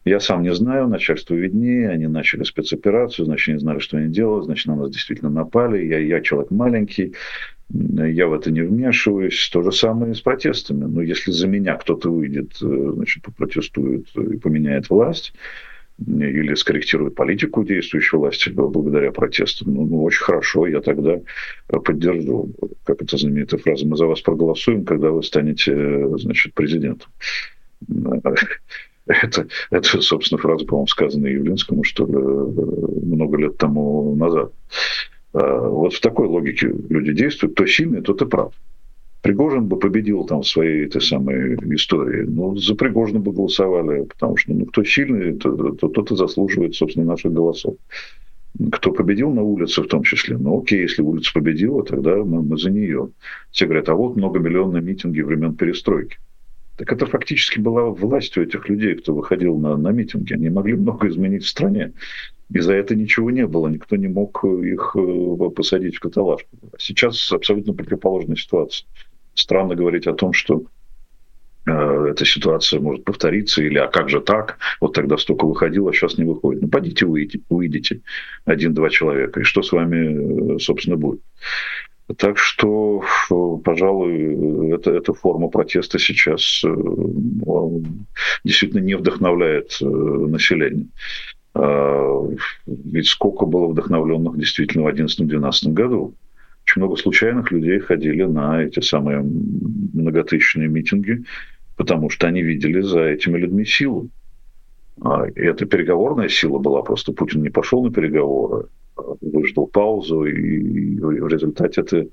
Я 0.04 0.20
сам 0.20 0.44
не 0.44 0.54
знаю, 0.54 0.88
начальство 0.88 1.34
виднее, 1.34 1.90
они 1.90 2.06
начали 2.06 2.44
спецоперацию, 2.44 3.26
значит, 3.26 3.56
не 3.56 3.60
знали, 3.60 3.80
что 3.80 3.98
они 3.98 4.14
делают, 4.14 4.46
значит, 4.46 4.68
на 4.68 4.76
нас 4.76 4.92
действительно 4.92 5.32
напали, 5.32 5.84
я, 5.84 5.98
я 5.98 6.22
человек 6.22 6.52
маленький, 6.52 7.16
я 7.70 8.28
в 8.28 8.34
это 8.34 8.52
не 8.52 8.62
вмешиваюсь. 8.62 9.50
То 9.52 9.62
же 9.64 9.72
самое 9.72 10.12
и 10.12 10.16
с 10.16 10.22
протестами. 10.22 10.86
Но 10.86 11.02
если 11.02 11.32
за 11.32 11.48
меня 11.48 11.76
кто-то 11.76 12.12
выйдет, 12.12 12.58
значит, 12.60 13.24
попротестует 13.24 14.08
и 14.16 14.38
поменяет 14.38 14.90
власть, 14.90 15.34
или 15.98 16.54
скорректирует 16.56 17.16
политику 17.16 17.64
действующей 17.64 18.18
власти 18.18 18.50
благодаря 18.50 19.12
протестам, 19.12 19.74
ну, 19.74 19.86
ну, 19.86 20.04
очень 20.04 20.24
хорошо, 20.24 20.68
я 20.68 20.82
тогда 20.82 21.22
поддержу. 21.68 22.52
Как 22.84 23.02
это 23.02 23.18
знаменитая 23.18 23.60
фраза, 23.60 23.88
мы 23.88 23.96
за 23.96 24.06
вас 24.06 24.22
проголосуем, 24.22 24.84
когда 24.84 25.12
вы 25.12 25.24
станете, 25.24 26.08
значит, 26.18 26.54
президентом. 26.54 27.10
Это, 29.08 29.48
это 29.70 30.02
собственно, 30.02 30.42
фраза, 30.42 30.66
по-моему, 30.66 30.88
сказанная 30.88 31.30
Явлинскому, 31.30 31.84
что 31.84 32.08
много 32.08 33.38
лет 33.38 33.56
тому 33.56 34.16
назад. 34.16 34.52
А 35.36 35.68
вот 35.68 35.94
в 35.94 36.00
такой 36.00 36.28
логике 36.28 36.74
люди 36.90 37.12
действуют. 37.12 37.56
То 37.56 37.66
сильный, 37.66 38.02
то 38.02 38.14
ты 38.14 38.26
прав. 38.26 38.54
Пригожин 39.22 39.66
бы 39.66 39.78
победил 39.78 40.24
там 40.24 40.44
в 40.44 40.48
своей 40.48 40.86
этой 40.86 41.02
самой 41.02 41.56
истории. 41.76 42.24
Ну, 42.24 42.56
за 42.56 42.76
Пригожина 42.76 43.20
бы 43.20 43.34
голосовали, 43.34 44.04
потому 44.04 44.38
что 44.38 44.54
ну, 44.54 44.66
кто 44.66 44.84
сильный, 44.84 45.34
то, 45.34 45.74
то, 45.74 45.90
тот 45.90 46.12
и 46.12 46.16
заслуживает, 46.16 46.76
собственно, 46.76 47.06
наших 47.06 47.34
голосов. 47.34 47.76
Кто 48.72 48.94
победил 48.94 49.32
на 49.32 49.42
улице 49.42 49.82
в 49.82 49.88
том 49.88 50.04
числе, 50.04 50.38
ну 50.38 50.62
окей, 50.62 50.82
если 50.82 51.02
улица 51.02 51.34
победила, 51.34 51.84
тогда 51.84 52.16
мы, 52.24 52.42
мы 52.42 52.58
за 52.58 52.72
нее. 52.72 53.10
Все 53.52 53.66
говорят, 53.66 53.90
а 53.90 53.96
вот 53.96 54.16
многомиллионные 54.16 54.82
митинги 54.82 55.22
времен 55.22 55.56
перестройки. 55.56 56.18
Так 56.78 56.94
это 56.94 57.06
фактически 57.06 57.60
была 57.60 57.86
власть 57.90 58.38
у 58.38 58.42
этих 58.42 58.70
людей, 58.70 58.96
кто 58.96 59.14
выходил 59.14 59.58
на, 59.58 59.76
на 59.76 59.90
митинги. 59.90 60.34
Они 60.34 60.50
могли 60.50 60.76
много 60.76 61.10
изменить 61.10 61.44
в 61.44 61.50
стране. 61.50 61.92
И 62.54 62.60
за 62.60 62.74
это 62.74 62.96
ничего 62.96 63.32
не 63.32 63.48
было. 63.48 63.68
Никто 63.68 63.96
не 63.96 64.08
мог 64.08 64.44
их 64.44 64.96
э, 64.96 65.50
посадить 65.50 65.96
в 65.96 66.00
каталажку. 66.00 66.50
Сейчас 66.78 67.32
абсолютно 67.32 67.74
противоположная 67.74 68.36
ситуация 68.36 68.88
странно 69.36 69.76
говорить 69.76 70.08
о 70.08 70.14
том, 70.14 70.34
что 70.34 70.64
э, 71.68 72.08
эта 72.12 72.26
ситуация 72.26 72.80
может 72.80 73.04
повториться, 73.04 73.62
или 73.62 73.78
а 73.78 73.88
как 73.88 74.10
же 74.10 74.22
так, 74.22 74.58
вот 74.82 74.94
тогда 74.94 75.18
столько 75.18 75.46
выходило, 75.46 75.92
а 75.92 75.94
сейчас 75.94 76.18
не 76.18 76.24
выходит. 76.24 76.64
Ну, 76.64 76.70
пойдите, 76.70 77.06
выйдите, 77.06 77.42
увидите 77.50 78.02
один-два 78.46 78.90
человека, 78.90 79.42
и 79.42 79.44
что 79.44 79.62
с 79.62 79.72
вами, 79.72 80.56
э, 80.56 80.60
собственно, 80.60 80.98
будет. 80.98 81.22
Так 82.18 82.38
что, 82.38 83.04
пожалуй, 83.64 84.76
это, 84.76 84.92
эта 84.92 85.14
форма 85.14 85.48
протеста 85.48 85.98
сейчас 85.98 86.64
э, 86.64 86.70
действительно 88.44 88.80
не 88.80 88.96
вдохновляет 88.96 89.78
население. 89.82 90.88
А, 91.56 92.28
ведь 92.68 93.08
сколько 93.08 93.46
было 93.46 93.68
вдохновленных 93.68 94.38
действительно 94.38 94.84
в 94.84 94.88
2011-2012 94.94 95.72
году 95.72 96.14
очень 96.66 96.82
много 96.82 96.98
случайных 96.98 97.52
людей 97.52 97.80
ходили 97.80 98.24
на 98.24 98.64
эти 98.64 98.82
самые 98.82 99.22
многотысячные 99.22 100.68
митинги, 100.68 101.24
потому 101.78 102.10
что 102.10 102.28
они 102.28 102.42
видели 102.42 102.82
за 102.82 103.04
этими 103.04 103.38
людьми 103.38 103.66
силу. 103.66 104.10
А, 105.02 105.28
и 105.28 105.42
эта 105.42 105.66
переговорная 105.66 106.28
сила 106.28 106.58
была, 106.58 106.82
просто 106.82 107.14
Путин 107.14 107.42
не 107.42 107.50
пошел 107.50 107.84
на 107.84 107.92
переговоры, 107.92 108.68
а 108.98 109.16
выждал 109.22 109.68
паузу, 109.68 110.26
и 110.26 111.00
в 111.00 111.28
результате 111.28 111.82
эта 111.82 112.08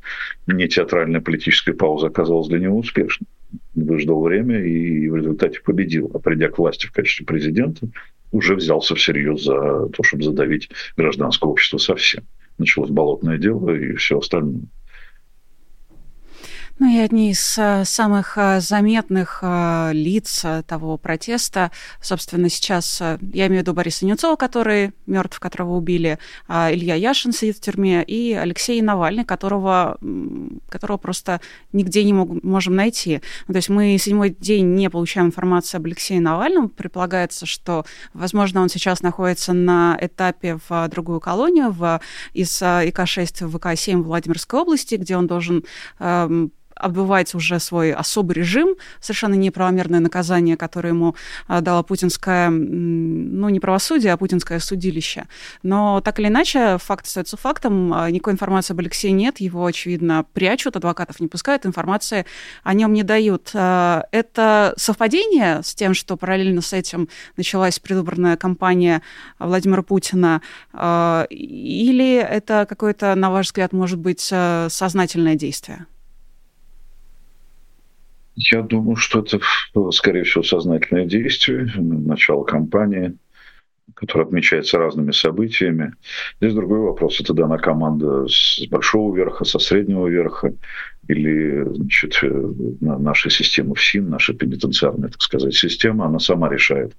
не 0.47 0.69
театральная 0.69 1.21
политическая 1.21 1.73
пауза 1.73 2.09
оказалась 2.09 2.49
для 2.49 2.59
него 2.61 2.79
успешной. 2.79 3.27
Выждал 3.75 4.23
время 4.23 4.61
и 4.63 5.09
в 5.09 5.17
результате 5.17 5.61
победил. 5.65 6.11
А 6.15 6.19
придя 6.19 6.49
к 6.49 6.59
власти 6.59 6.87
в 6.87 6.93
качестве 6.93 7.27
президента, 7.27 7.89
уже 8.33 8.57
взялся 8.57 8.95
всерьез 8.95 9.45
за 9.45 9.89
то, 9.89 10.03
чтобы 10.03 10.25
задавить 10.25 10.71
гражданское 10.97 11.49
общество 11.49 11.79
совсем 11.79 12.25
началось 12.59 12.91
болотное 12.91 13.39
дело 13.39 13.71
и 13.71 13.95
все 13.95 14.19
остальное. 14.19 14.63
Ну 16.83 16.89
и 16.89 16.99
одни 16.99 17.31
из 17.31 17.57
а, 17.61 17.85
самых 17.85 18.37
а, 18.37 18.59
заметных 18.59 19.39
а, 19.43 19.93
лиц 19.93 20.45
того 20.67 20.99
протеста, 20.99 21.71
собственно, 22.01 22.49
сейчас 22.49 23.01
я 23.01 23.47
имею 23.47 23.61
в 23.61 23.63
виду 23.63 23.73
Бориса 23.73 24.05
Немцова, 24.05 24.35
который 24.35 24.91
мертв, 25.07 25.39
которого 25.39 25.77
убили, 25.77 26.19
Илья 26.49 26.97
Яшин 26.97 27.31
сидит 27.31 27.59
в 27.59 27.61
тюрьме, 27.61 28.03
и 28.03 28.33
Алексей 28.33 28.83
Навальный, 28.83 29.25
которого, 29.25 29.97
которого 30.69 30.97
просто 30.97 31.41
нигде 31.73 32.03
не 32.03 32.13
мог, 32.15 32.43
можем 32.43 32.75
найти. 32.75 33.21
Ну, 33.47 33.53
то 33.53 33.59
есть 33.59 33.69
мы 33.69 33.97
седьмой 33.97 34.31
день 34.31 34.75
не 34.75 34.91
получаем 34.91 35.29
информацию 35.29 35.79
об 35.79 35.87
Алексее 35.87 36.21
Навальном. 36.21 36.69
Предполагается, 36.69 37.47
что, 37.47 37.85
возможно, 38.13 38.61
он 38.61 38.69
сейчас 38.69 39.03
находится 39.03 39.53
на 39.53 39.97
этапе 40.01 40.59
в 40.69 40.89
другую 40.89 41.21
колонию 41.21 41.71
в, 41.71 42.01
из 42.33 42.61
ИК-6 42.61 43.47
в 43.47 43.57
ВК-7 43.57 44.03
Владимирской 44.03 44.59
области, 44.59 44.97
где 44.97 45.17
он 45.17 45.29
должен 45.29 45.65
отбывать 46.75 47.35
уже 47.35 47.59
свой 47.61 47.93
особый 47.93 48.35
режим, 48.35 48.77
совершенно 49.01 49.35
неправомерное 49.35 50.01
наказание, 50.01 50.57
которое 50.57 50.91
ему 50.91 51.15
а, 51.49 51.61
дало 51.61 51.83
путинское, 51.83 52.51
ну, 52.51 53.49
не 53.49 53.61
правосудие, 53.61 54.13
а 54.13 54.17
путинское 54.17 54.59
судилище. 54.59 55.27
Но 55.63 56.01
так 56.01 56.19
или 56.19 56.29
иначе, 56.29 56.79
факт 56.79 57.07
остается 57.07 57.37
фактом. 57.37 57.93
А, 57.93 58.11
никакой 58.11 58.35
информации 58.35 58.73
об 58.75 58.81
Алексее 58.81 59.13
нет, 59.13 59.41
его, 59.41 59.65
очевидно, 59.65 60.25
прячут, 60.33 60.77
адвокатов 60.77 61.21
не 61.21 61.29
пускают, 61.29 61.67
информации 61.67 62.27
о 62.63 62.75
нем 62.75 62.93
не 62.93 63.03
дают. 63.03 63.51
А, 63.55 64.05
это 64.11 64.75
совпадение 64.77 65.63
с 65.63 65.75
тем, 65.75 65.95
что 65.95 66.17
параллельно 66.17 66.61
с 66.61 66.73
этим 66.73 67.09
началась 67.37 67.79
предвыборная 67.79 68.37
кампания 68.37 69.03
Владимира 69.39 69.83
Путина, 69.83 70.43
или 70.73 72.15
это 72.17 72.67
какое-то, 72.69 73.15
на 73.15 73.31
ваш 73.31 73.47
взгляд, 73.47 73.73
может 73.73 73.99
быть, 73.99 74.21
сознательное 74.21 75.35
действие? 75.35 75.87
Я 78.35 78.63
думаю, 78.63 78.97
что 78.97 79.21
это, 79.21 79.41
скорее 79.91 80.25
всего, 80.25 80.43
сознательное 80.43 81.07
действие, 81.07 81.71
начало 81.77 82.45
кампании, 82.45 83.17
которое 83.95 84.25
отмечается 84.25 84.79
разными 84.79 85.13
событиями. 85.13 85.93
Здесь 86.41 86.55
другой 86.55 86.81
вопрос. 86.81 87.21
Это 87.21 87.35
дана 87.35 87.59
команда 87.59 88.27
с 88.27 88.67
большого 88.71 89.15
верха, 89.15 89.45
со 89.45 89.59
среднего 89.59 90.07
верха, 90.07 90.55
или 91.09 91.63
значит, 91.75 92.19
наша 92.81 93.29
система 93.29 93.75
ФСИН, 93.75 94.09
наша 94.09 94.33
пенитенциарная, 94.33 95.11
так 95.11 95.21
сказать, 95.21 95.55
система, 95.55 96.07
она 96.07 96.19
сама 96.19 96.49
решает. 96.49 96.97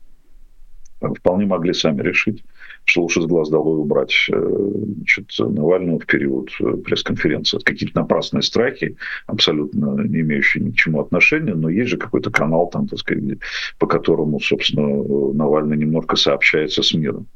Вполне 1.01 1.45
могли 1.45 1.73
сами 1.73 2.01
решить 2.01 2.43
что 2.85 3.01
лучше 3.01 3.21
с 3.21 3.25
глаз 3.25 3.49
долой 3.49 3.79
убрать 3.79 4.13
э, 4.31 4.71
значит, 4.97 5.31
Навального 5.39 5.99
в 5.99 6.05
период 6.05 6.49
э, 6.59 6.77
пресс-конференции. 6.77 7.57
Это 7.57 7.65
какие-то 7.65 7.99
напрасные 7.99 8.41
страхи, 8.41 8.97
абсолютно 9.25 10.01
не 10.03 10.21
имеющие 10.21 10.63
ни 10.63 10.71
к 10.71 10.75
чему 10.75 10.99
отношения, 10.99 11.53
но 11.53 11.69
есть 11.69 11.89
же 11.89 11.97
какой-то 11.97 12.29
канал, 12.31 12.67
там, 12.67 12.87
так 12.87 12.99
сказать, 12.99 13.39
по 13.79 13.87
которому, 13.87 14.39
собственно, 14.39 15.33
Навальный 15.33 15.77
немножко 15.77 16.15
сообщается 16.15 16.83
с 16.83 16.93
миром. 16.93 17.27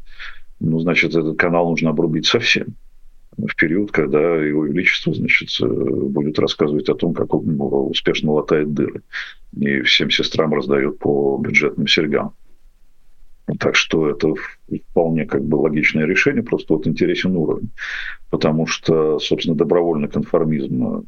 Ну, 0.60 0.80
значит, 0.80 1.16
этот 1.16 1.38
канал 1.38 1.70
нужно 1.70 1.92
обрубить 1.92 2.26
совсем 2.26 2.76
в 3.38 3.56
период, 3.56 3.92
когда 3.92 4.20
его 4.38 4.66
величество, 4.66 5.14
значит, 5.14 5.50
э, 5.62 5.66
будет 5.66 6.40
рассказывать 6.40 6.90
о 6.90 6.96
том, 6.96 7.14
как 7.14 7.34
он 7.34 7.56
успешно 7.60 8.34
латает 8.34 8.74
дыры 8.74 9.04
и 9.56 9.82
всем 9.82 10.10
сестрам 10.10 10.54
раздает 10.54 11.00
по 11.00 11.38
бюджетным 11.38 11.88
серьгам. 11.88 12.34
Так 13.60 13.76
что 13.76 14.10
это 14.10 14.34
вполне 14.92 15.26
как 15.26 15.44
бы 15.44 15.56
логичное 15.56 16.06
решение, 16.06 16.44
просто 16.44 16.74
вот 16.74 16.86
интересен 16.86 17.36
уровень. 17.36 17.70
Потому 18.30 18.68
что, 18.68 19.20
собственно, 19.20 19.56
добровольный 19.56 20.10
конформизм, 20.10 21.06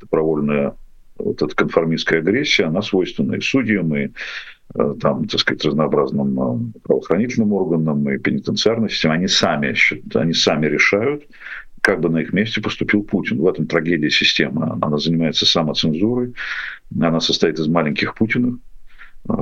добровольная 0.00 0.76
вот 1.16 1.42
эта 1.42 1.54
конформистская 1.54 2.20
агрессия, 2.20 2.64
она 2.64 2.82
свойственна 2.82 3.34
и 3.34 3.40
судьям, 3.40 3.94
и 3.94 4.10
э, 4.74 4.94
там, 5.00 5.26
так 5.26 5.40
сказать, 5.40 5.64
разнообразным 5.64 6.40
э, 6.40 6.78
правоохранительным 6.84 7.52
органам 7.52 8.08
и 8.08 8.18
пенитенциарной 8.18 8.88
системе. 8.88 9.14
Они 9.14 9.28
сами, 9.28 9.74
они 10.14 10.32
сами 10.32 10.66
решают, 10.66 11.24
как 11.80 12.00
бы 12.00 12.08
на 12.08 12.18
их 12.18 12.32
месте 12.32 12.60
поступил 12.60 13.02
Путин. 13.02 13.40
В 13.40 13.46
этом 13.46 13.66
трагедия 13.66 14.10
системы. 14.10 14.78
Она 14.80 14.98
занимается 14.98 15.44
самоцензурой, 15.44 16.34
она 16.98 17.20
состоит 17.20 17.58
из 17.58 17.68
маленьких 17.68 18.14
Путинов, 18.14 18.54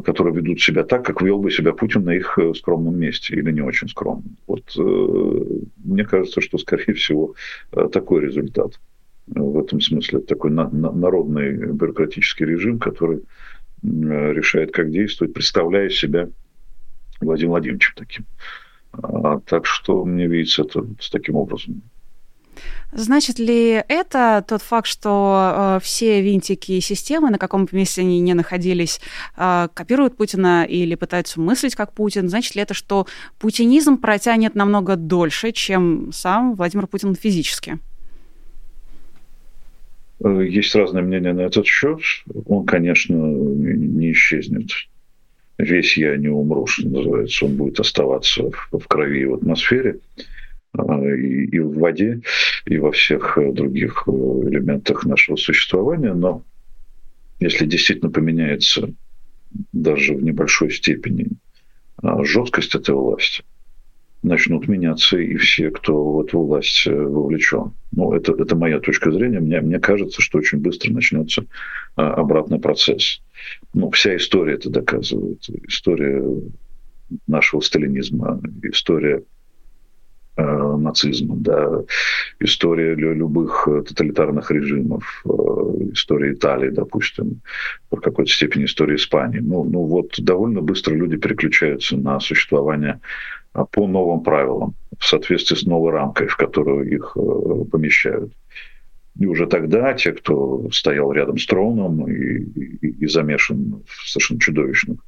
которые 0.05 0.35
ведут 0.35 0.61
себя 0.61 0.85
так, 0.85 1.05
как 1.05 1.23
вел 1.23 1.39
бы 1.39 1.51
себя 1.51 1.73
Путин 1.73 2.05
на 2.05 2.15
их 2.15 2.39
э, 2.39 2.53
скромном 2.55 2.99
месте 2.99 3.35
или 3.35 3.51
не 3.53 3.61
очень 3.61 3.89
скромном. 3.89 4.37
Вот 4.47 4.63
э, 4.77 5.45
мне 5.85 6.05
кажется, 6.05 6.41
что, 6.41 6.59
скорее 6.59 6.95
всего, 6.95 7.35
э, 7.73 7.89
такой 7.93 8.23
результат. 8.23 8.79
В 9.27 9.59
этом 9.59 9.81
смысле 9.81 10.21
такой 10.21 10.51
народный 10.51 11.53
бюрократический 11.73 12.47
режим, 12.47 12.79
который 12.79 13.25
решает, 13.83 14.73
как 14.73 14.91
действовать, 14.91 15.35
представляя 15.35 15.91
себя 15.91 16.31
Владимиром 17.21 17.53
Владимировичем 17.53 17.93
таким. 17.95 18.25
А, 18.93 19.39
так 19.41 19.67
что 19.67 20.05
мне 20.05 20.27
видится 20.27 20.63
это 20.63 20.87
с 20.99 21.11
таким 21.11 21.37
образом. 21.37 21.83
Значит 22.93 23.39
ли 23.39 23.83
это 23.89 24.45
тот 24.47 24.63
факт, 24.63 24.87
что 24.87 25.77
э, 25.77 25.85
все 25.85 26.23
винтики 26.23 26.81
системы, 26.81 27.31
на 27.31 27.39
каком 27.39 27.69
месте 27.73 28.01
они 28.01 28.21
не 28.21 28.35
находились, 28.35 29.01
э, 29.37 29.69
копируют 29.75 30.17
Путина 30.17 30.65
или 30.65 30.95
пытаются 30.95 31.41
мыслить 31.41 31.75
как 31.75 31.93
Путин? 31.93 32.29
Значит 32.29 32.55
ли 32.55 32.63
это, 32.63 32.73
что 32.73 33.07
путинизм 33.39 33.99
протянет 33.99 34.55
намного 34.55 34.97
дольше, 34.97 35.53
чем 35.53 36.11
сам 36.13 36.55
Владимир 36.55 36.87
Путин 36.87 37.15
физически? 37.15 37.79
Э, 40.25 40.47
есть 40.49 40.75
разные 40.75 41.05
мнения 41.05 41.33
на 41.33 41.43
этот 41.43 41.67
счет. 41.67 42.01
Он, 42.47 42.65
конечно, 42.65 43.15
не 43.15 44.13
исчезнет. 44.13 44.71
Весь 45.59 45.97
я 45.97 46.17
не 46.17 46.29
умру, 46.29 46.67
что 46.67 46.89
называется. 46.89 47.45
Он 47.45 47.57
будет 47.57 47.81
оставаться 47.81 48.51
в 48.71 48.87
крови 48.87 49.23
и 49.23 49.25
в 49.27 49.35
атмосфере. 49.35 49.99
А, 50.73 51.05
и, 51.05 51.59
в 51.59 51.79
воде, 51.79 52.21
и 52.67 52.79
во 52.79 52.93
всех 52.93 53.39
э, 53.39 53.53
других 53.53 54.05
э, 54.07 54.11
элементах 54.11 55.07
нашего 55.07 55.37
существования. 55.37 56.13
Но 56.13 56.45
если 57.41 57.67
действительно 57.67 58.11
поменяется 58.11 58.93
даже 59.73 60.15
в 60.15 60.23
небольшой 60.23 60.71
степени 60.71 61.29
а, 62.03 62.23
жесткость 62.23 62.75
этой 62.75 62.95
власти, 62.95 63.45
начнут 64.23 64.69
меняться 64.69 65.17
и 65.17 65.37
все, 65.37 65.71
кто 65.71 66.13
в 66.13 66.21
эту 66.21 66.43
власть 66.43 66.87
э, 66.87 66.95
вовлечен. 66.95 67.73
Ну, 67.93 68.13
это, 68.13 68.33
это 68.33 68.55
моя 68.55 68.79
точка 68.79 69.11
зрения. 69.11 69.41
Мне, 69.41 69.63
мне 69.63 69.79
кажется, 69.79 70.21
что 70.21 70.39
очень 70.39 70.59
быстро 70.59 70.93
начнется 70.93 71.47
а, 71.97 72.13
обратный 72.15 72.61
процесс. 72.61 73.23
Ну, 73.73 73.91
вся 73.91 74.17
история 74.17 74.55
это 74.55 74.69
доказывает. 74.69 75.49
История 75.67 76.23
нашего 77.27 77.61
сталинизма, 77.61 78.43
история 78.65 79.23
Э, 79.23 79.38
нацизма, 80.43 81.37
да, 81.37 81.83
история 82.41 82.95
любых 82.95 83.67
э, 83.69 83.83
тоталитарных 83.83 84.51
режимов, 84.51 85.23
э, 85.25 85.29
история 85.93 86.33
Италии, 86.33 86.71
допустим, 86.71 87.41
в 87.91 88.01
какой-то 88.01 88.31
степени 88.31 88.65
история 88.65 88.97
Испании. 88.97 89.41
Ну, 89.41 89.65
ну 89.65 89.85
вот 89.85 90.15
довольно 90.19 90.61
быстро 90.61 90.95
люди 90.95 91.17
переключаются 91.17 91.97
на 91.97 92.21
существование 92.21 93.01
по 93.73 93.89
новым 93.89 94.23
правилам, 94.23 94.75
в 94.99 95.05
соответствии 95.05 95.57
с 95.57 95.65
новой 95.65 95.91
рамкой, 95.91 96.29
в 96.29 96.37
которую 96.37 96.89
их 96.89 97.17
помещают. 97.73 98.33
И 99.19 99.27
уже 99.27 99.47
тогда 99.47 99.95
те, 99.95 100.13
кто 100.13 100.71
стоял 100.71 101.11
рядом 101.13 101.39
с 101.39 101.47
троном 101.47 102.09
и, 102.09 102.43
и, 102.43 103.05
и 103.05 103.09
замешан 103.09 103.83
в 103.85 104.09
совершенно 104.09 104.39
чудовищных 104.39 105.01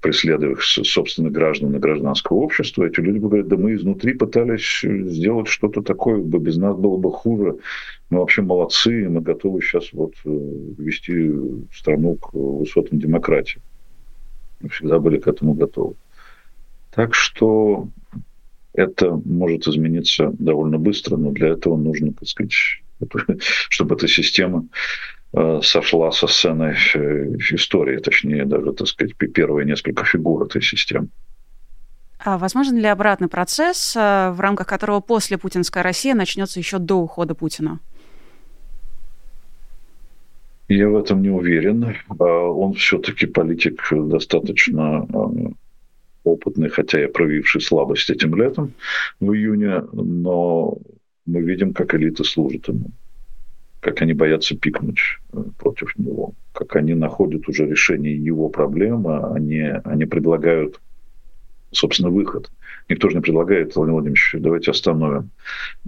преследуя 0.00 0.56
собственных 0.60 1.32
граждан 1.32 1.74
и 1.74 1.78
гражданского 1.78 2.38
общества, 2.38 2.84
эти 2.84 3.00
люди 3.00 3.18
говорят, 3.18 3.48
да 3.48 3.56
мы 3.56 3.74
изнутри 3.74 4.14
пытались 4.14 4.82
сделать 4.82 5.48
что-то 5.48 5.82
такое, 5.82 6.18
бы 6.18 6.38
без 6.38 6.56
нас 6.56 6.76
было 6.76 6.96
бы 6.96 7.10
хуже. 7.10 7.56
Мы 8.10 8.18
вообще 8.18 8.42
молодцы, 8.42 9.08
мы 9.08 9.20
готовы 9.20 9.60
сейчас 9.60 9.92
вот 9.92 10.12
э, 10.24 10.28
вести 10.78 11.32
страну 11.74 12.16
к 12.16 12.32
высотам 12.32 12.98
демократии. 12.98 13.60
Мы 14.60 14.68
всегда 14.68 14.98
были 14.98 15.18
к 15.18 15.26
этому 15.26 15.54
готовы. 15.54 15.94
Так 16.92 17.14
что 17.14 17.88
это 18.72 19.20
может 19.24 19.66
измениться 19.66 20.32
довольно 20.38 20.78
быстро, 20.78 21.16
но 21.16 21.30
для 21.30 21.48
этого 21.48 21.76
нужно, 21.76 22.12
так 22.12 22.28
сказать, 22.28 22.52
чтобы 23.68 23.96
эта 23.96 24.06
система 24.06 24.66
сошла 25.32 26.12
со 26.12 26.26
сцены 26.26 26.74
истории, 26.74 27.98
точнее 27.98 28.44
даже, 28.46 28.72
так 28.72 28.86
сказать, 28.86 29.16
первые 29.16 29.66
несколько 29.66 30.04
фигур 30.04 30.44
этой 30.44 30.62
системы. 30.62 31.08
А 32.18 32.38
возможен 32.38 32.76
ли 32.76 32.86
обратный 32.86 33.28
процесс, 33.28 33.94
э, 33.96 34.30
в 34.30 34.40
рамках 34.40 34.66
которого 34.66 35.00
после 35.00 35.38
путинская 35.38 35.82
Россия 35.82 36.14
начнется 36.14 36.58
еще 36.58 36.78
до 36.78 36.96
ухода 36.96 37.34
Путина? 37.34 37.78
Я 40.68 40.88
в 40.88 40.96
этом 40.96 41.22
не 41.22 41.30
уверен. 41.30 41.94
А 42.08 42.24
он 42.24 42.72
все-таки 42.74 43.26
политик 43.26 43.80
достаточно 43.92 45.06
э, 45.08 45.50
опытный, 46.24 46.68
хотя 46.68 47.04
и 47.04 47.06
проявивший 47.06 47.60
слабость 47.60 48.10
этим 48.10 48.34
летом 48.34 48.72
в 49.20 49.32
июне, 49.32 49.82
но 49.92 50.78
мы 51.26 51.42
видим, 51.42 51.74
как 51.74 51.94
элита 51.94 52.24
служит 52.24 52.66
ему 52.68 52.90
как 53.86 54.02
они 54.02 54.14
боятся 54.14 54.56
пикнуть 54.56 54.98
э, 55.32 55.44
против 55.58 55.96
него, 55.96 56.32
как 56.52 56.74
они 56.74 56.94
находят 56.94 57.48
уже 57.48 57.66
решение 57.66 58.16
его 58.16 58.48
проблемы, 58.48 59.32
они, 59.32 59.60
они 59.84 60.06
предлагают, 60.06 60.80
собственно, 61.70 62.10
выход. 62.10 62.50
Никто 62.88 63.08
же 63.08 63.14
не 63.14 63.22
предлагает, 63.22 63.76
Владимир 63.76 63.94
Владимирович, 63.94 64.34
давайте 64.40 64.72
остановим 64.72 65.30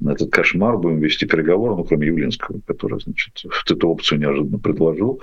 этот 0.06 0.30
кошмар, 0.30 0.78
будем 0.78 1.00
вести 1.00 1.26
переговоры, 1.26 1.74
ну, 1.74 1.82
кроме 1.82 2.06
Явлинского, 2.06 2.60
который, 2.64 3.00
значит, 3.00 3.42
эту 3.68 3.88
опцию 3.88 4.20
неожиданно 4.20 4.60
предложил. 4.60 5.20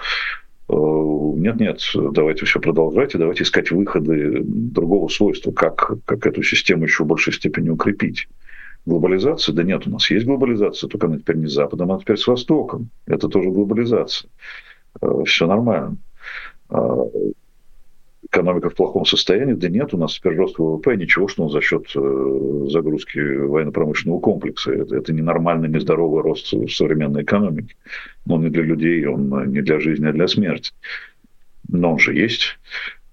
Э, 0.67 0.73
нет-нет, 0.73 1.79
давайте 2.11 2.45
все 2.45 2.59
продолжайте, 2.59 3.17
давайте 3.17 3.43
искать 3.43 3.71
выходы 3.71 4.41
другого 4.43 5.07
свойства, 5.07 5.53
как, 5.53 5.93
как 6.03 6.27
эту 6.27 6.43
систему 6.43 6.83
еще 6.83 7.05
в 7.05 7.07
большей 7.07 7.31
степени 7.31 7.69
укрепить. 7.69 8.27
Глобализация? 8.85 9.53
Да 9.53 9.63
нет, 9.63 9.87
у 9.87 9.89
нас 9.89 10.09
есть 10.11 10.25
глобализация, 10.25 10.87
только 10.87 11.07
она 11.07 11.17
теперь 11.17 11.37
не 11.37 11.47
с 11.47 11.53
Западом, 11.53 11.91
а 11.91 11.99
теперь 11.99 12.17
с 12.17 12.27
Востоком. 12.27 12.89
Это 13.07 13.27
тоже 13.27 13.49
глобализация. 13.49 14.29
Э, 15.01 15.23
Все 15.25 15.47
нормально. 15.47 15.97
А, 16.69 17.07
экономика 18.29 18.69
в 18.69 18.75
плохом 18.75 19.05
состоянии? 19.05 19.53
Да 19.53 19.69
нет, 19.69 19.93
у 19.93 19.97
нас 19.97 20.13
теперь 20.13 20.35
рост 20.35 20.59
ВВП, 20.59 20.95
ничего, 20.97 21.27
что 21.27 21.43
он 21.43 21.49
за 21.49 21.61
счет 21.61 21.85
э, 21.95 22.65
загрузки 22.69 23.17
военно-промышленного 23.17 24.19
комплекса. 24.19 24.71
Это, 24.71 24.97
это 24.97 25.13
ненормальный, 25.13 25.69
нездоровый 25.69 26.21
рост 26.21 26.53
современной 26.69 27.23
экономики. 27.23 27.75
Но 28.25 28.37
не 28.37 28.49
для 28.49 28.63
людей, 28.63 29.05
он 29.07 29.51
не 29.51 29.61
для 29.61 29.79
жизни, 29.79 30.05
а 30.05 30.13
для 30.13 30.27
смерти. 30.27 30.73
Но 31.69 31.93
он 31.93 31.99
же 31.99 32.13
есть, 32.13 32.59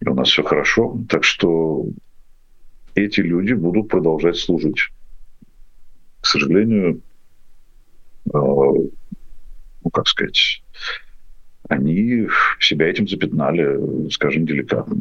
и 0.01 0.09
у 0.09 0.15
нас 0.15 0.29
все 0.29 0.43
хорошо. 0.43 0.99
Так 1.09 1.25
что 1.25 1.87
эти 2.95 3.21
люди 3.21 3.55
будут 3.55 3.89
продолжать 3.89 4.37
служить 4.37 4.91
к 6.23 6.27
сожалению, 6.27 7.03
э, 8.27 8.31
ну, 8.33 9.91
как 9.93 10.07
сказать, 10.07 10.63
они 11.69 12.29
себя 12.61 12.89
этим 12.89 13.09
запятнали, 13.09 14.09
скажем, 14.11 14.47
деликатно. 14.47 14.97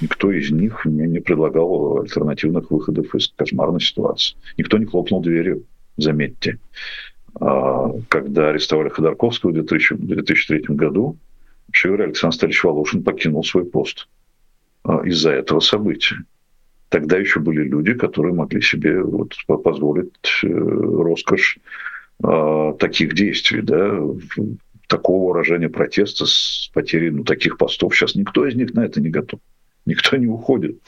Никто 0.00 0.32
из 0.32 0.50
них 0.50 0.84
не, 0.86 1.06
не 1.06 1.20
предлагал 1.20 2.00
альтернативных 2.00 2.70
выходов 2.70 3.14
из 3.14 3.28
кошмарной 3.28 3.80
ситуации. 3.80 4.36
Никто 4.56 4.78
не 4.78 4.86
хлопнул 4.86 5.20
дверью, 5.20 5.64
заметьте. 5.98 6.58
А, 7.38 7.90
когда 8.08 8.48
арестовали 8.48 8.88
Ходорковского 8.88 9.50
в 9.50 9.54
2003 9.54 10.64
году, 10.68 11.18
вообще 11.68 11.88
говоря, 11.88 12.04
Александр 12.04 12.34
Сталевич 12.36 12.64
Волошин 12.64 13.02
покинул 13.02 13.44
свой 13.44 13.66
пост 13.66 14.08
а, 14.82 15.06
из-за 15.06 15.30
этого 15.30 15.60
события. 15.60 16.16
Тогда 16.92 17.16
еще 17.16 17.40
были 17.40 17.66
люди, 17.66 17.94
которые 17.94 18.34
могли 18.34 18.60
себе 18.60 19.02
вот 19.02 19.34
позволить 19.46 20.12
э, 20.42 20.46
роскошь 20.46 21.58
э, 22.22 22.74
таких 22.78 23.14
действий, 23.14 23.62
да, 23.62 23.98
такого 24.88 25.30
выражения 25.30 25.70
протеста 25.70 26.26
с 26.26 26.70
потерей 26.74 27.08
ну, 27.08 27.24
таких 27.24 27.56
постов. 27.56 27.96
Сейчас 27.96 28.14
никто 28.14 28.46
из 28.46 28.56
них 28.56 28.74
на 28.74 28.84
это 28.84 29.00
не 29.00 29.08
готов. 29.08 29.40
Никто 29.86 30.18
не 30.18 30.26
уходит. 30.26 30.82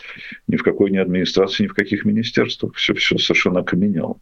Ни 0.47 0.57
в 0.57 0.63
какой 0.63 0.91
ни 0.91 0.99
администрации, 0.99 1.63
ни 1.63 1.69
в 1.69 1.75
каких 1.75 2.05
министерствах. 2.05 2.75
Все, 2.75 2.93
все 2.93 3.17
совершенно 3.17 3.61
окаменело. 3.61 4.19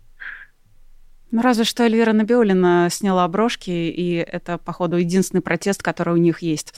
Ну, 1.33 1.41
разве 1.41 1.65
что 1.65 1.85
Эльвира 1.85 2.13
Набиулина 2.13 2.89
сняла 2.91 3.27
брошки, 3.27 3.71
и 3.71 4.17
это, 4.17 4.59
походу, 4.59 4.99
единственный 4.99 5.41
протест, 5.41 5.83
который 5.83 6.13
у 6.13 6.19
них 6.19 6.43
есть. 6.43 6.75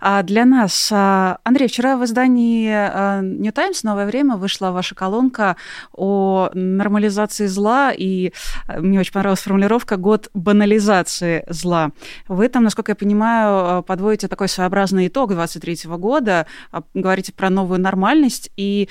А 0.00 0.22
для 0.22 0.46
нас, 0.46 0.88
а, 0.90 1.38
Андрей, 1.44 1.68
вчера 1.68 1.98
в 1.98 2.04
издании 2.06 2.70
а, 2.72 3.20
New 3.20 3.52
Times 3.52 3.82
«Новое 3.82 4.06
время» 4.06 4.36
вышла 4.36 4.70
ваша 4.70 4.94
колонка 4.94 5.56
о 5.92 6.48
нормализации 6.54 7.46
зла, 7.48 7.92
и 7.92 8.32
а, 8.66 8.80
мне 8.80 8.98
очень 8.98 9.12
понравилась 9.12 9.40
формулировка 9.40 9.98
«год 9.98 10.30
банализации 10.32 11.44
зла». 11.46 11.90
Вы 12.28 12.48
там, 12.48 12.64
насколько 12.64 12.92
я 12.92 12.96
понимаю, 12.96 13.82
подводите 13.82 14.26
такой 14.26 14.48
своеобразный 14.48 15.08
итог 15.08 15.32
23 15.32 15.80
года, 15.98 16.46
говорите 16.94 17.34
про 17.34 17.50
новую 17.50 17.78
нормальность, 17.78 18.50
и 18.56 18.88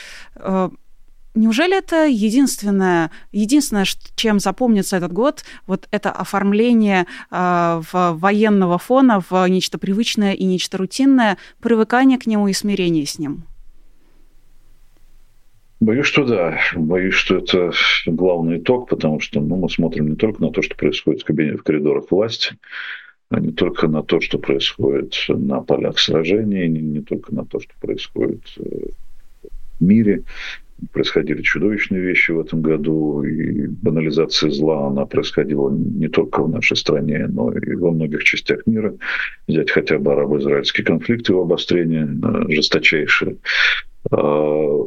неужели 1.38 1.78
это 1.78 2.06
единственное, 2.08 3.12
единственное, 3.32 3.86
чем 4.16 4.40
запомнится 4.40 4.98
этот 4.98 5.14
год, 5.14 5.44
вот 5.66 5.88
это 5.92 6.12
оформление 6.12 7.06
э, 7.32 7.82
в 7.92 8.14
военного 8.20 8.78
фона 8.78 9.22
в 9.30 9.48
нечто 9.48 9.78
привычное 9.78 10.34
и 10.34 10.44
нечто 10.44 10.78
рутинное, 10.78 11.38
привыкание 11.62 12.18
к 12.18 12.28
нему 12.28 12.48
и 12.48 12.54
смирение 12.54 13.06
с 13.06 13.20
ним? 13.20 13.44
Боюсь, 15.80 16.08
что 16.08 16.26
да. 16.26 16.60
Боюсь, 16.76 17.14
что 17.14 17.38
это 17.38 17.72
главный 18.08 18.58
итог, 18.58 18.90
потому 18.90 19.20
что 19.20 19.40
ну, 19.40 19.58
мы 19.58 19.70
смотрим 19.70 20.10
не 20.10 20.16
только 20.16 20.42
на 20.42 20.52
то, 20.52 20.62
что 20.62 20.76
происходит 20.76 21.22
в, 21.22 21.26
кабинете, 21.26 21.58
в 21.58 21.64
коридорах 21.64 22.06
власти, 22.10 22.56
а 23.30 23.40
не 23.40 23.52
только 23.52 23.88
на 23.88 24.02
то, 24.02 24.20
что 24.20 24.40
происходит 24.40 25.16
на 25.30 25.62
полях 25.62 26.00
сражений, 26.00 26.68
не, 26.68 26.82
не 26.82 27.02
только 27.02 27.34
на 27.34 27.46
то, 27.46 27.60
что 27.60 27.74
происходит 27.80 28.42
э, 28.58 28.88
в 29.80 29.84
мире. 29.84 30.24
Происходили 30.92 31.42
чудовищные 31.42 32.02
вещи 32.02 32.32
в 32.32 32.40
этом 32.40 32.62
году, 32.62 33.24
и 33.24 33.68
банализация 33.68 34.52
зла, 34.52 34.88
она 34.88 35.06
происходила 35.06 35.70
не 35.72 36.08
только 36.08 36.44
в 36.44 36.50
нашей 36.50 36.78
стране, 36.78 37.28
но 37.28 37.52
и 37.52 37.76
во 37.76 37.92
многих 37.92 38.24
частях 38.24 38.66
мира. 38.68 38.96
Взять 39.48 39.72
хотя 39.72 39.98
бы 39.98 40.14
арабо-израильский 40.14 40.84
конфликт, 40.84 41.30
его 41.30 41.42
обострение 41.42 42.08
э, 42.08 42.52
жесточайшее 42.54 43.38
а, 44.12 44.84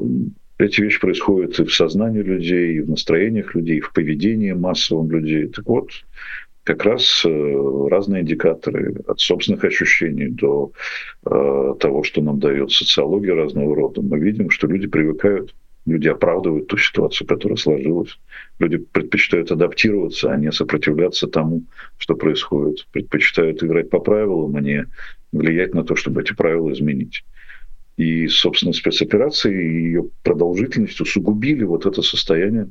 эти 0.59 0.80
вещи 0.80 1.01
происходят 1.01 1.59
и 1.59 1.64
в 1.64 1.74
сознании 1.74 2.22
людей, 2.22 2.74
и 2.74 2.80
в 2.80 2.91
настроениях 2.91 3.55
людей, 3.55 3.78
и 3.78 3.80
в 3.80 3.93
поведении 3.93 4.53
массовом 4.53 5.11
людей. 5.11 5.49
Так 5.49 5.66
вот, 5.66 5.91
как 6.64 6.84
раз 6.84 7.22
э, 7.24 7.88
разные 7.91 8.22
индикаторы 8.22 8.95
от 9.07 9.20
собственных 9.20 9.64
ощущений 9.64 10.28
до 10.28 10.72
э, 11.24 11.74
того, 11.80 12.03
что 12.03 12.20
нам 12.20 12.38
дает 12.38 12.70
социология 12.70 13.34
разного 13.34 13.74
рода. 13.74 14.03
Мы 14.03 14.18
видим, 14.18 14.51
что 14.51 14.66
люди 14.66 14.86
привыкают, 14.86 15.55
люди 15.87 16.09
оправдывают 16.09 16.68
ту 16.68 16.76
ситуацию, 16.76 17.26
которая 17.26 17.57
сложилась. 17.57 18.18
Люди 18.59 18.78
предпочитают 18.78 19.51
адаптироваться, 19.51 20.33
а 20.33 20.37
не 20.37 20.53
сопротивляться 20.53 21.26
тому, 21.26 21.64
что 21.97 22.14
происходит. 22.14 22.87
Предпочитают 22.93 23.62
играть 23.62 23.91
по 23.91 24.01
правилам, 24.01 24.57
а 24.57 24.61
не 24.61 24.87
влиять 25.33 25.74
на 25.74 25.85
то, 25.85 25.97
чтобы 25.97 26.22
эти 26.22 26.33
правила 26.33 26.72
изменить. 26.72 27.24
И, 27.97 28.28
собственно, 28.28 28.72
спецоперации 28.72 29.53
и 29.53 29.83
ее 29.85 30.09
продолжительность 30.22 31.01
усугубили 31.01 31.64
вот 31.64 31.87
это 31.87 32.03
состояние 32.03 32.70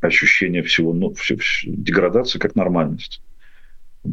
ощущения 0.00 0.62
всего, 0.62 0.92
ну, 0.92 1.14
все, 1.14 1.36
все, 1.36 1.70
деградации 1.70 2.38
как 2.38 2.54
нормальность. 2.54 3.22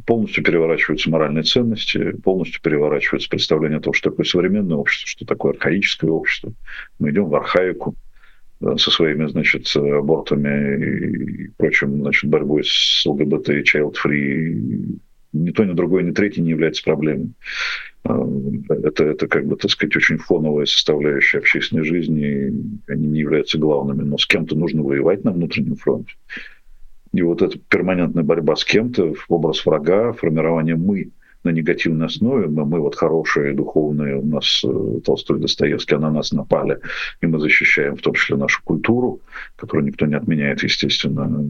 Полностью 0.06 0.44
переворачиваются 0.44 1.10
моральные 1.10 1.44
ценности, 1.44 2.12
полностью 2.24 2.62
переворачивается 2.62 3.30
представление 3.30 3.80
о 3.80 3.82
том, 3.82 3.94
что 3.94 4.10
такое 4.10 4.26
современное 4.26 4.78
общество, 4.78 5.10
что 5.10 5.26
такое 5.26 5.54
архаическое 5.54 6.10
общество. 6.10 6.54
Мы 7.00 7.12
идем 7.12 7.26
в 7.26 7.36
архаику 7.36 7.96
со 8.62 8.92
своими, 8.92 9.28
значит, 9.28 9.68
абортами 9.76 11.46
и 11.46 11.48
прочим, 11.58 12.02
значит, 12.02 12.30
борьбой 12.30 12.64
с 12.64 13.06
ЛГБТ 13.06 13.50
и 13.50 13.64
child-free. 13.64 15.00
Ни 15.34 15.52
то, 15.52 15.64
ни 15.64 15.74
другое, 15.74 16.04
ни 16.04 16.12
третье 16.12 16.42
не 16.42 16.52
является 16.52 16.84
проблемой. 16.84 17.32
А, 18.04 18.28
это, 18.70 19.06
это 19.06 19.28
как 19.28 19.46
бы, 19.46 19.56
так 19.56 19.72
сказать, 19.72 19.96
очень 19.96 20.18
фоновая 20.18 20.66
составляющая 20.66 21.38
общественной 21.38 21.86
жизни, 21.86 22.52
они 22.88 23.08
не 23.08 23.20
являются 23.20 23.58
главными, 23.58 24.04
но 24.04 24.18
с 24.18 24.26
кем-то 24.26 24.56
нужно 24.56 24.84
воевать 24.84 25.24
на 25.24 25.32
внутреннем 25.32 25.76
фронте. 25.76 26.14
И 27.14 27.22
вот 27.22 27.42
эта 27.42 27.58
перманентная 27.60 28.24
борьба 28.24 28.56
с 28.56 28.64
кем-то, 28.64 29.14
образ 29.28 29.66
врага, 29.66 30.14
формирование 30.14 30.76
«мы» 30.76 31.12
на 31.44 31.50
негативной 31.50 32.06
основе, 32.06 32.48
мы, 32.48 32.66
мы 32.66 32.80
вот 32.80 32.96
хорошие, 32.96 33.54
духовные, 33.54 34.18
у 34.18 34.26
нас 34.26 34.62
э, 34.64 35.00
Толстой 35.04 35.40
Достоевский, 35.40 35.96
а 35.96 36.00
на 36.00 36.12
нас 36.12 36.32
напали, 36.32 36.80
и 37.20 37.26
мы 37.26 37.40
защищаем 37.40 37.98
в 37.98 38.02
том 38.02 38.14
числе 38.14 38.38
нашу 38.38 38.62
культуру, 38.64 39.22
которую 39.56 39.88
никто 39.88 40.06
не 40.06 40.16
отменяет, 40.16 40.62
естественно, 40.62 41.48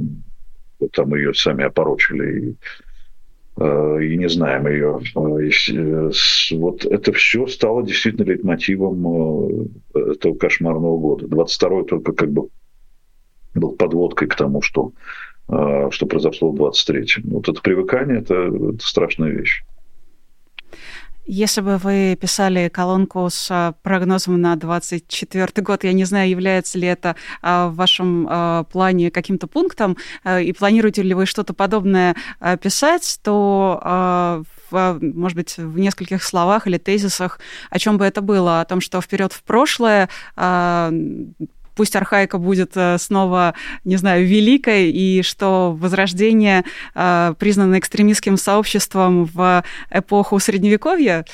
там 0.94 1.14
ее 1.14 1.34
сами 1.34 1.66
опорочили 1.66 2.40
и 2.40 2.56
Э, 3.58 4.00
и 4.02 4.18
не 4.18 4.30
знаем 4.30 4.68
ее. 4.68 5.00
Э, 5.16 6.12
вот 6.56 6.86
это 6.86 7.14
все 7.14 7.48
стало 7.48 7.84
действительно 7.84 8.26
лейтмотивом 8.26 9.70
этого 9.94 10.36
кошмарного 10.36 10.98
года. 10.98 11.26
22-й 11.28 11.86
только 11.86 12.14
как 12.14 12.32
бы 12.32 12.48
был 13.54 13.74
подводкой 13.74 14.30
к 14.30 14.36
тому, 14.36 14.62
что, 14.62 14.94
что 15.92 16.06
произошло 16.06 16.52
в 16.52 16.56
23-м. 16.56 17.24
Вот 17.26 17.50
это 17.50 17.62
привыкание 17.62 18.20
это,– 18.20 18.34
это 18.74 18.86
страшная 18.88 19.30
вещь. 19.30 19.64
Если 21.26 21.62
бы 21.62 21.78
вы 21.78 22.18
писали 22.20 22.68
колонку 22.68 23.30
с 23.30 23.48
а, 23.52 23.74
прогнозом 23.84 24.42
на 24.42 24.56
2024 24.56 25.64
год, 25.64 25.84
я 25.84 25.94
не 25.94 26.04
знаю, 26.04 26.30
является 26.30 26.80
ли 26.80 26.88
это 26.88 27.16
а, 27.44 27.70
в 27.70 27.76
вашем 27.76 28.28
а, 28.30 28.64
плане 28.64 29.12
каким-то 29.12 29.46
пунктом, 29.46 29.98
и 30.28 30.52
планируете 30.52 31.04
ли 31.04 31.14
вы 31.14 31.26
что-то 31.26 31.54
подобное 31.54 32.16
писать, 32.62 33.20
то 33.24 34.44
может 34.72 35.36
быть, 35.36 35.58
в 35.58 35.78
нескольких 35.78 36.24
словах 36.24 36.66
или 36.66 36.78
тезисах, 36.78 37.42
о 37.70 37.78
чем 37.78 37.98
бы 37.98 38.06
это 38.06 38.22
было, 38.22 38.62
о 38.62 38.66
том, 38.66 38.80
что 38.80 39.02
вперед 39.02 39.34
в 39.34 39.44
прошлое, 39.44 40.08
пусть 41.76 41.96
архаика 41.96 42.38
будет 42.38 42.72
э, 42.76 42.98
снова, 42.98 43.54
не 43.84 43.98
знаю, 43.98 44.26
великой, 44.26 44.92
и 44.92 45.22
что 45.24 45.76
возрождение 45.78 46.64
э, 46.96 47.34
признано 47.38 47.80
экстремистским 47.80 48.38
сообществом 48.38 49.26
в 49.26 49.64
эпоху 49.90 50.40
Средневековья. 50.40 51.26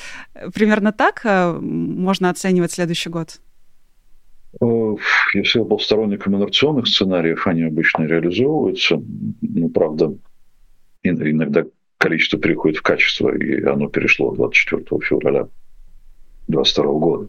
Примерно 0.54 0.92
так 0.92 1.22
э, 1.24 1.52
можно 1.52 2.30
оценивать 2.30 2.72
следующий 2.72 3.10
год? 3.10 3.40
Я 4.60 5.42
всегда 5.42 5.64
был 5.64 5.78
сторонником 5.78 6.36
инерционных 6.36 6.86
сценариев, 6.88 7.46
они 7.46 7.64
обычно 7.64 8.04
реализовываются. 8.04 9.00
Ну, 9.42 9.68
правда, 9.68 10.14
иногда 11.02 11.64
количество 11.98 12.38
переходит 12.38 12.78
в 12.78 12.82
качество, 12.82 13.28
и 13.34 13.62
оно 13.64 13.88
перешло 13.88 14.34
24 14.34 14.84
февраля 15.02 15.48
2022 16.48 16.84
года 16.94 17.28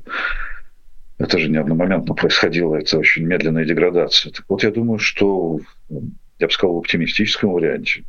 это 1.20 1.38
же 1.38 1.50
не 1.50 1.58
одномоментно 1.58 2.16
происходило, 2.16 2.76
это 2.76 2.98
очень 2.98 3.26
медленная 3.26 3.66
деградация. 3.66 4.32
Так 4.32 4.46
вот, 4.48 4.64
я 4.64 4.72
думаю, 4.72 5.00
что, 5.00 5.60
я 5.90 6.48
бы 6.48 6.52
сказал, 6.52 6.76
в 6.76 6.80
оптимистическом 6.80 7.52
варианте 7.52 8.06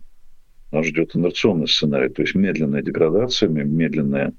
нас 0.70 0.86
ждет 0.86 1.16
инерционный 1.16 1.66
сценарий, 1.66 2.08
то 2.08 2.22
есть 2.22 2.36
медленная 2.36 2.82
деградация, 2.82 3.48
медленное 3.48 4.32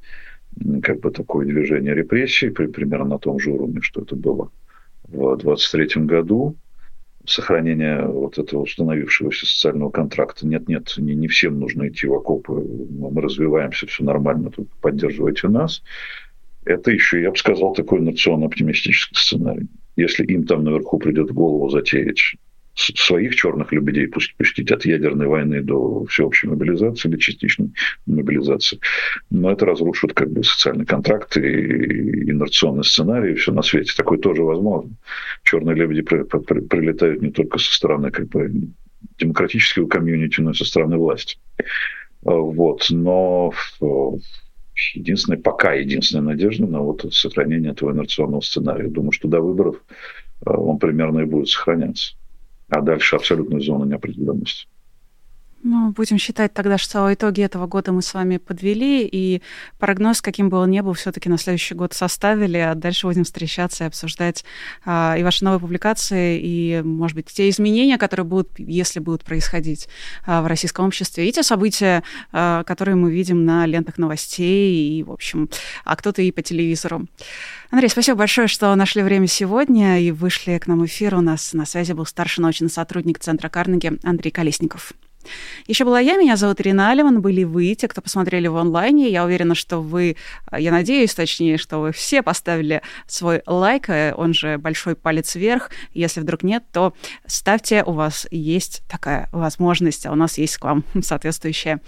как 0.84 1.02
бы 1.02 1.12
такое 1.12 1.46
движение 1.46 1.94
репрессий, 1.94 2.50
примерно 2.50 3.06
на 3.06 3.20
том 3.20 3.40
же 3.40 3.52
уровне, 3.52 3.82
что 3.82 4.02
это 4.02 4.16
было 4.16 4.52
в 5.04 5.36
23 5.36 6.04
году, 6.06 6.56
сохранение 7.26 8.06
вот 8.06 8.38
этого 8.38 8.62
установившегося 8.62 9.46
социального 9.46 9.90
контракта. 9.90 10.48
Нет-нет, 10.48 10.94
не, 10.98 11.14
не 11.14 11.28
всем 11.28 11.60
нужно 11.60 11.90
идти 11.90 12.08
в 12.08 12.14
окопы, 12.14 12.54
мы 12.54 13.22
развиваемся, 13.22 13.86
все 13.88 14.06
нормально, 14.06 14.50
тут 14.50 14.70
поддерживайте 14.82 15.50
нас 15.50 15.84
это 16.66 16.92
еще, 16.92 17.22
я 17.22 17.32
бы 17.32 17.38
сказал, 17.38 17.74
такой 17.74 18.02
национально-оптимистический 18.02 19.16
сценарий. 19.16 19.68
Если 19.96 20.26
им 20.26 20.46
там 20.46 20.64
наверху 20.64 21.00
придет 21.00 21.30
в 21.30 21.34
голову 21.34 21.70
затеять 21.70 22.36
своих 22.74 23.36
черных 23.36 23.72
лебедей 23.74 24.08
пусть 24.08 24.36
пустить 24.36 24.72
от 24.72 24.86
ядерной 24.86 25.28
войны 25.28 25.62
до 25.62 26.06
всеобщей 26.06 26.48
мобилизации 26.48 27.10
или 27.10 27.18
частичной 27.18 27.72
мобилизации. 28.06 28.80
Но 29.30 29.52
это 29.52 29.66
разрушит 29.66 30.14
как 30.14 30.32
бы 30.32 30.44
социальный 30.44 30.86
контракт 30.86 31.36
и 31.38 31.42
инерционный 32.32 32.84
сценарий, 32.84 33.34
и 33.34 33.36
все 33.36 33.52
на 33.52 33.62
свете. 33.62 33.94
Такое 33.96 34.20
тоже 34.20 34.44
возможно. 34.44 34.92
Черные 35.44 35.76
лебеди 35.76 36.02
при, 36.02 36.24
при, 36.24 36.62
прилетают 36.62 37.22
не 37.22 37.32
только 37.32 37.58
со 37.58 37.74
стороны 37.74 38.10
как 38.10 38.30
бы 38.30 38.52
демократического 39.20 39.88
комьюнити, 39.88 40.40
но 40.42 40.52
и 40.52 40.56
со 40.56 40.66
стороны 40.66 40.98
власти. 40.98 41.38
Вот. 42.22 42.88
Но 42.90 43.52
единственная, 44.96 45.40
пока 45.40 45.74
единственная 45.74 46.34
надежда 46.34 46.66
на 46.68 46.82
вот 46.82 47.14
сохранение 47.14 47.72
этого 47.72 47.92
инерционного 47.92 48.42
сценария. 48.42 48.90
Думаю, 48.90 49.12
что 49.12 49.28
до 49.28 49.42
выборов 49.42 49.84
э, 50.46 50.50
он 50.50 50.80
примерно 50.80 51.20
и 51.20 51.26
будет 51.26 51.50
сохраняться. 51.50 52.16
А 52.70 52.82
дальше 52.82 53.16
абсолютная 53.16 53.60
зона 53.60 53.86
неопределенности. 53.86 54.68
Ну, 55.64 55.92
будем 55.92 56.18
считать 56.18 56.54
тогда, 56.54 56.80
что 56.80 57.14
итоги 57.14 57.42
этого 57.42 57.68
года 57.68 57.92
мы 57.92 58.02
с 58.02 58.16
вами 58.16 58.38
подвели, 58.38 59.08
и 59.08 59.44
прогноз, 59.78 60.20
каким 60.20 60.50
бы 60.50 60.58
он 60.58 60.72
ни 60.72 60.80
был, 60.82 60.94
все-таки 60.94 61.30
на 61.30 61.38
следующий 61.38 61.76
год 61.76 61.94
составили, 61.94 62.58
а 62.58 62.74
дальше 62.74 63.06
будем 63.06 63.26
встречаться 63.26 63.84
и 63.84 63.88
обсуждать 63.88 64.44
а, 64.86 65.16
и 65.20 65.24
ваши 65.24 65.44
новые 65.44 65.60
публикации, 65.60 66.40
и, 66.42 66.82
может 66.82 67.16
быть, 67.16 67.28
те 67.28 67.48
изменения, 67.50 68.00
которые 68.00 68.26
будут, 68.26 68.50
если 68.58 69.00
будут 69.00 69.24
происходить 69.24 69.88
а, 70.26 70.42
в 70.42 70.48
российском 70.48 70.88
обществе, 70.88 71.30
и 71.30 71.32
те 71.32 71.44
события, 71.44 72.02
а, 72.32 72.64
которые 72.64 72.96
мы 72.96 73.12
видим 73.12 73.46
на 73.46 73.68
лентах 73.68 74.00
новостей, 74.00 74.98
и, 74.98 75.04
в 75.04 75.12
общем, 75.12 75.48
а 75.86 75.96
кто-то 75.96 76.24
и 76.24 76.32
по 76.32 76.42
телевизору. 76.42 77.06
Андрей, 77.70 77.90
спасибо 77.90 78.18
большое, 78.18 78.48
что 78.48 78.74
нашли 78.74 79.04
время 79.04 79.28
сегодня 79.28 80.02
и 80.02 80.10
вышли 80.10 80.58
к 80.58 80.66
нам 80.66 80.80
в 80.80 80.86
эфир. 80.88 81.14
У 81.14 81.22
нас 81.22 81.54
на 81.54 81.68
связи 81.68 81.94
был 81.94 82.08
старший 82.08 82.42
научный 82.42 82.70
сотрудник 82.70 83.20
Центра 83.20 83.48
Карнеги 83.48 84.00
Андрей 84.04 84.32
Колесников. 84.32 84.94
Еще 85.68 85.86
была 85.86 86.00
я, 86.00 86.18
меня 86.18 86.36
зовут 86.36 86.62
Ирина 86.62 86.90
Алиман, 86.90 87.22
были 87.22 87.44
вы, 87.44 87.74
те, 87.76 87.88
кто 87.88 88.02
посмотрели 88.02 88.48
в 88.48 88.58
онлайне. 88.58 89.10
Я 89.10 89.24
уверена, 89.26 89.56
что 89.56 89.82
вы, 89.82 90.18
я 90.52 90.72
надеюсь, 90.72 91.14
точнее, 91.14 91.58
что 91.58 91.80
вы 91.80 91.92
все 91.92 92.22
поставили 92.22 92.82
свой 93.08 93.42
лайк, 93.46 93.90
э, 93.90 94.14
он 94.16 94.34
же 94.34 94.58
большой 94.58 94.96
палец 94.96 95.36
вверх. 95.36 95.70
Если 95.94 96.20
вдруг 96.20 96.44
нет, 96.44 96.64
то 96.72 96.94
ставьте, 97.26 97.84
у 97.84 97.92
вас 97.92 98.28
есть 98.32 98.84
такая 98.90 99.30
возможность, 99.32 100.06
а 100.06 100.12
у 100.12 100.16
нас 100.16 100.38
есть 100.38 100.58
к 100.58 100.64
вам 100.64 100.84
соответствующая 101.02 101.82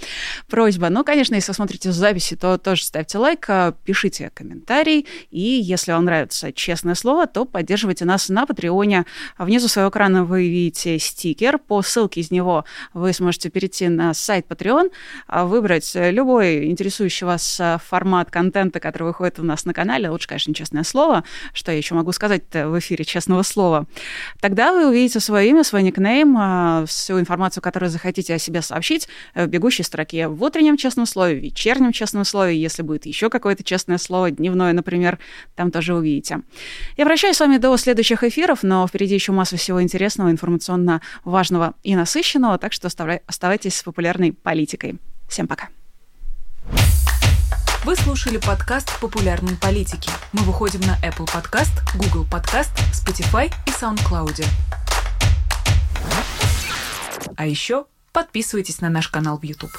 просьба. 0.47 0.89
Ну, 0.89 1.03
конечно, 1.03 1.36
если 1.36 1.51
вы 1.51 1.55
смотрите 1.55 1.91
записи, 1.91 2.36
то 2.36 2.57
тоже 2.57 2.84
ставьте 2.84 3.17
лайк, 3.17 3.45
э, 3.49 3.73
пишите 3.84 4.31
комментарий, 4.34 5.07
и 5.31 5.41
если 5.41 5.91
вам 5.91 6.05
нравится 6.05 6.51
честное 6.53 6.95
слово, 6.95 7.27
то 7.27 7.45
поддерживайте 7.45 8.05
нас 8.05 8.29
на 8.29 8.45
Патреоне. 8.45 9.05
Внизу 9.38 9.67
своего 9.67 9.89
экрана 9.89 10.23
вы 10.23 10.47
видите 10.47 10.99
стикер, 10.99 11.57
по 11.57 11.81
ссылке 11.81 12.21
из 12.21 12.31
него 12.31 12.65
вы 12.93 13.13
сможете 13.13 13.22
перейти 13.49 13.88
на 13.88 14.13
сайт 14.13 14.45
Patreon, 14.47 14.91
а, 15.28 15.45
выбрать 15.45 15.91
любой 15.95 16.65
интересующий 16.65 17.26
вас 17.26 17.59
а, 17.59 17.78
формат 17.78 18.32
контента, 18.32 18.80
который 18.80 19.03
выходит 19.03 19.39
у 19.39 19.43
нас 19.43 19.65
на 19.65 19.74
канале. 19.74 20.09
Лучше, 20.09 20.28
конечно, 20.28 20.53
честное 20.53 20.84
слово. 20.84 21.24
Что 21.53 21.71
я 21.71 21.78
еще 21.78 21.95
могу 21.95 22.11
сказать 22.11 22.43
в 22.53 22.80
эфире 22.80 23.05
честного 23.05 23.43
слова? 23.43 23.86
Тогда 24.41 24.74
вы 24.74 24.89
увидите 24.89 25.19
свое 25.19 25.49
имя, 25.49 25.63
свой 25.63 25.84
никнейм, 25.84 26.36
а, 26.38 26.86
всю 26.86 27.19
информацию, 27.19 27.61
которую 27.61 27.89
захотите 27.89 28.34
о 28.34 28.39
себе 28.39 28.61
сообщить 28.61 29.07
в 29.36 29.47
бегущей 29.47 29.84
строке 29.84 30.28
в 30.28 30.41
утреннем 30.43 30.78
честном 30.78 31.05
слове, 31.05 31.36
в 31.36 31.43
вечернем 31.43 31.91
честном 31.91 32.26
слове, 32.26 32.59
если 32.59 32.82
будет 32.82 33.05
еще 33.05 33.30
какое-то 33.30 33.63
честное 33.63 33.97
слово, 33.97 34.32
дневное, 34.32 34.74
например, 34.74 35.19
там 35.55 35.71
тоже 35.71 35.95
увидите. 35.95 36.41
Я 36.97 37.05
прощаюсь 37.05 37.38
с 37.38 37.39
вами 37.39 37.57
до 37.57 37.76
следующих 37.78 38.24
эфиров, 38.24 38.63
но 38.63 38.88
впереди 38.88 39.15
еще 39.15 39.32
масса 39.32 39.57
всего 39.57 39.82
интересного, 39.82 40.32
информационно 40.32 41.01
важного 41.24 41.74
и 41.84 41.95
насыщенного, 41.95 42.57
так 42.57 42.74
что 42.74 42.89
оставайтесь 43.28 43.78
с 43.78 43.84
популярной 43.84 44.34
политикой. 44.34 44.99
Всем 45.28 45.47
пока. 45.47 45.70
Вы 47.84 47.97
слушали 47.97 48.38
подкаст 48.38 48.97
«Популярной 49.01 49.57
политики». 49.57 50.09
Мы 50.32 50.43
выходим 50.43 50.80
на 50.82 50.97
Apple 50.99 51.28
Podcast, 51.28 51.72
Google 51.95 52.26
Podcast, 52.26 52.72
Spotify 52.93 53.51
и 53.68 53.72
SoundCloud. 53.72 54.45
А 57.36 57.45
еще 57.45 57.86
подписывайтесь 58.14 58.80
на 58.80 58.89
наш 58.89 59.09
канал 59.09 59.38
в 59.38 59.43
YouTube. 59.43 59.72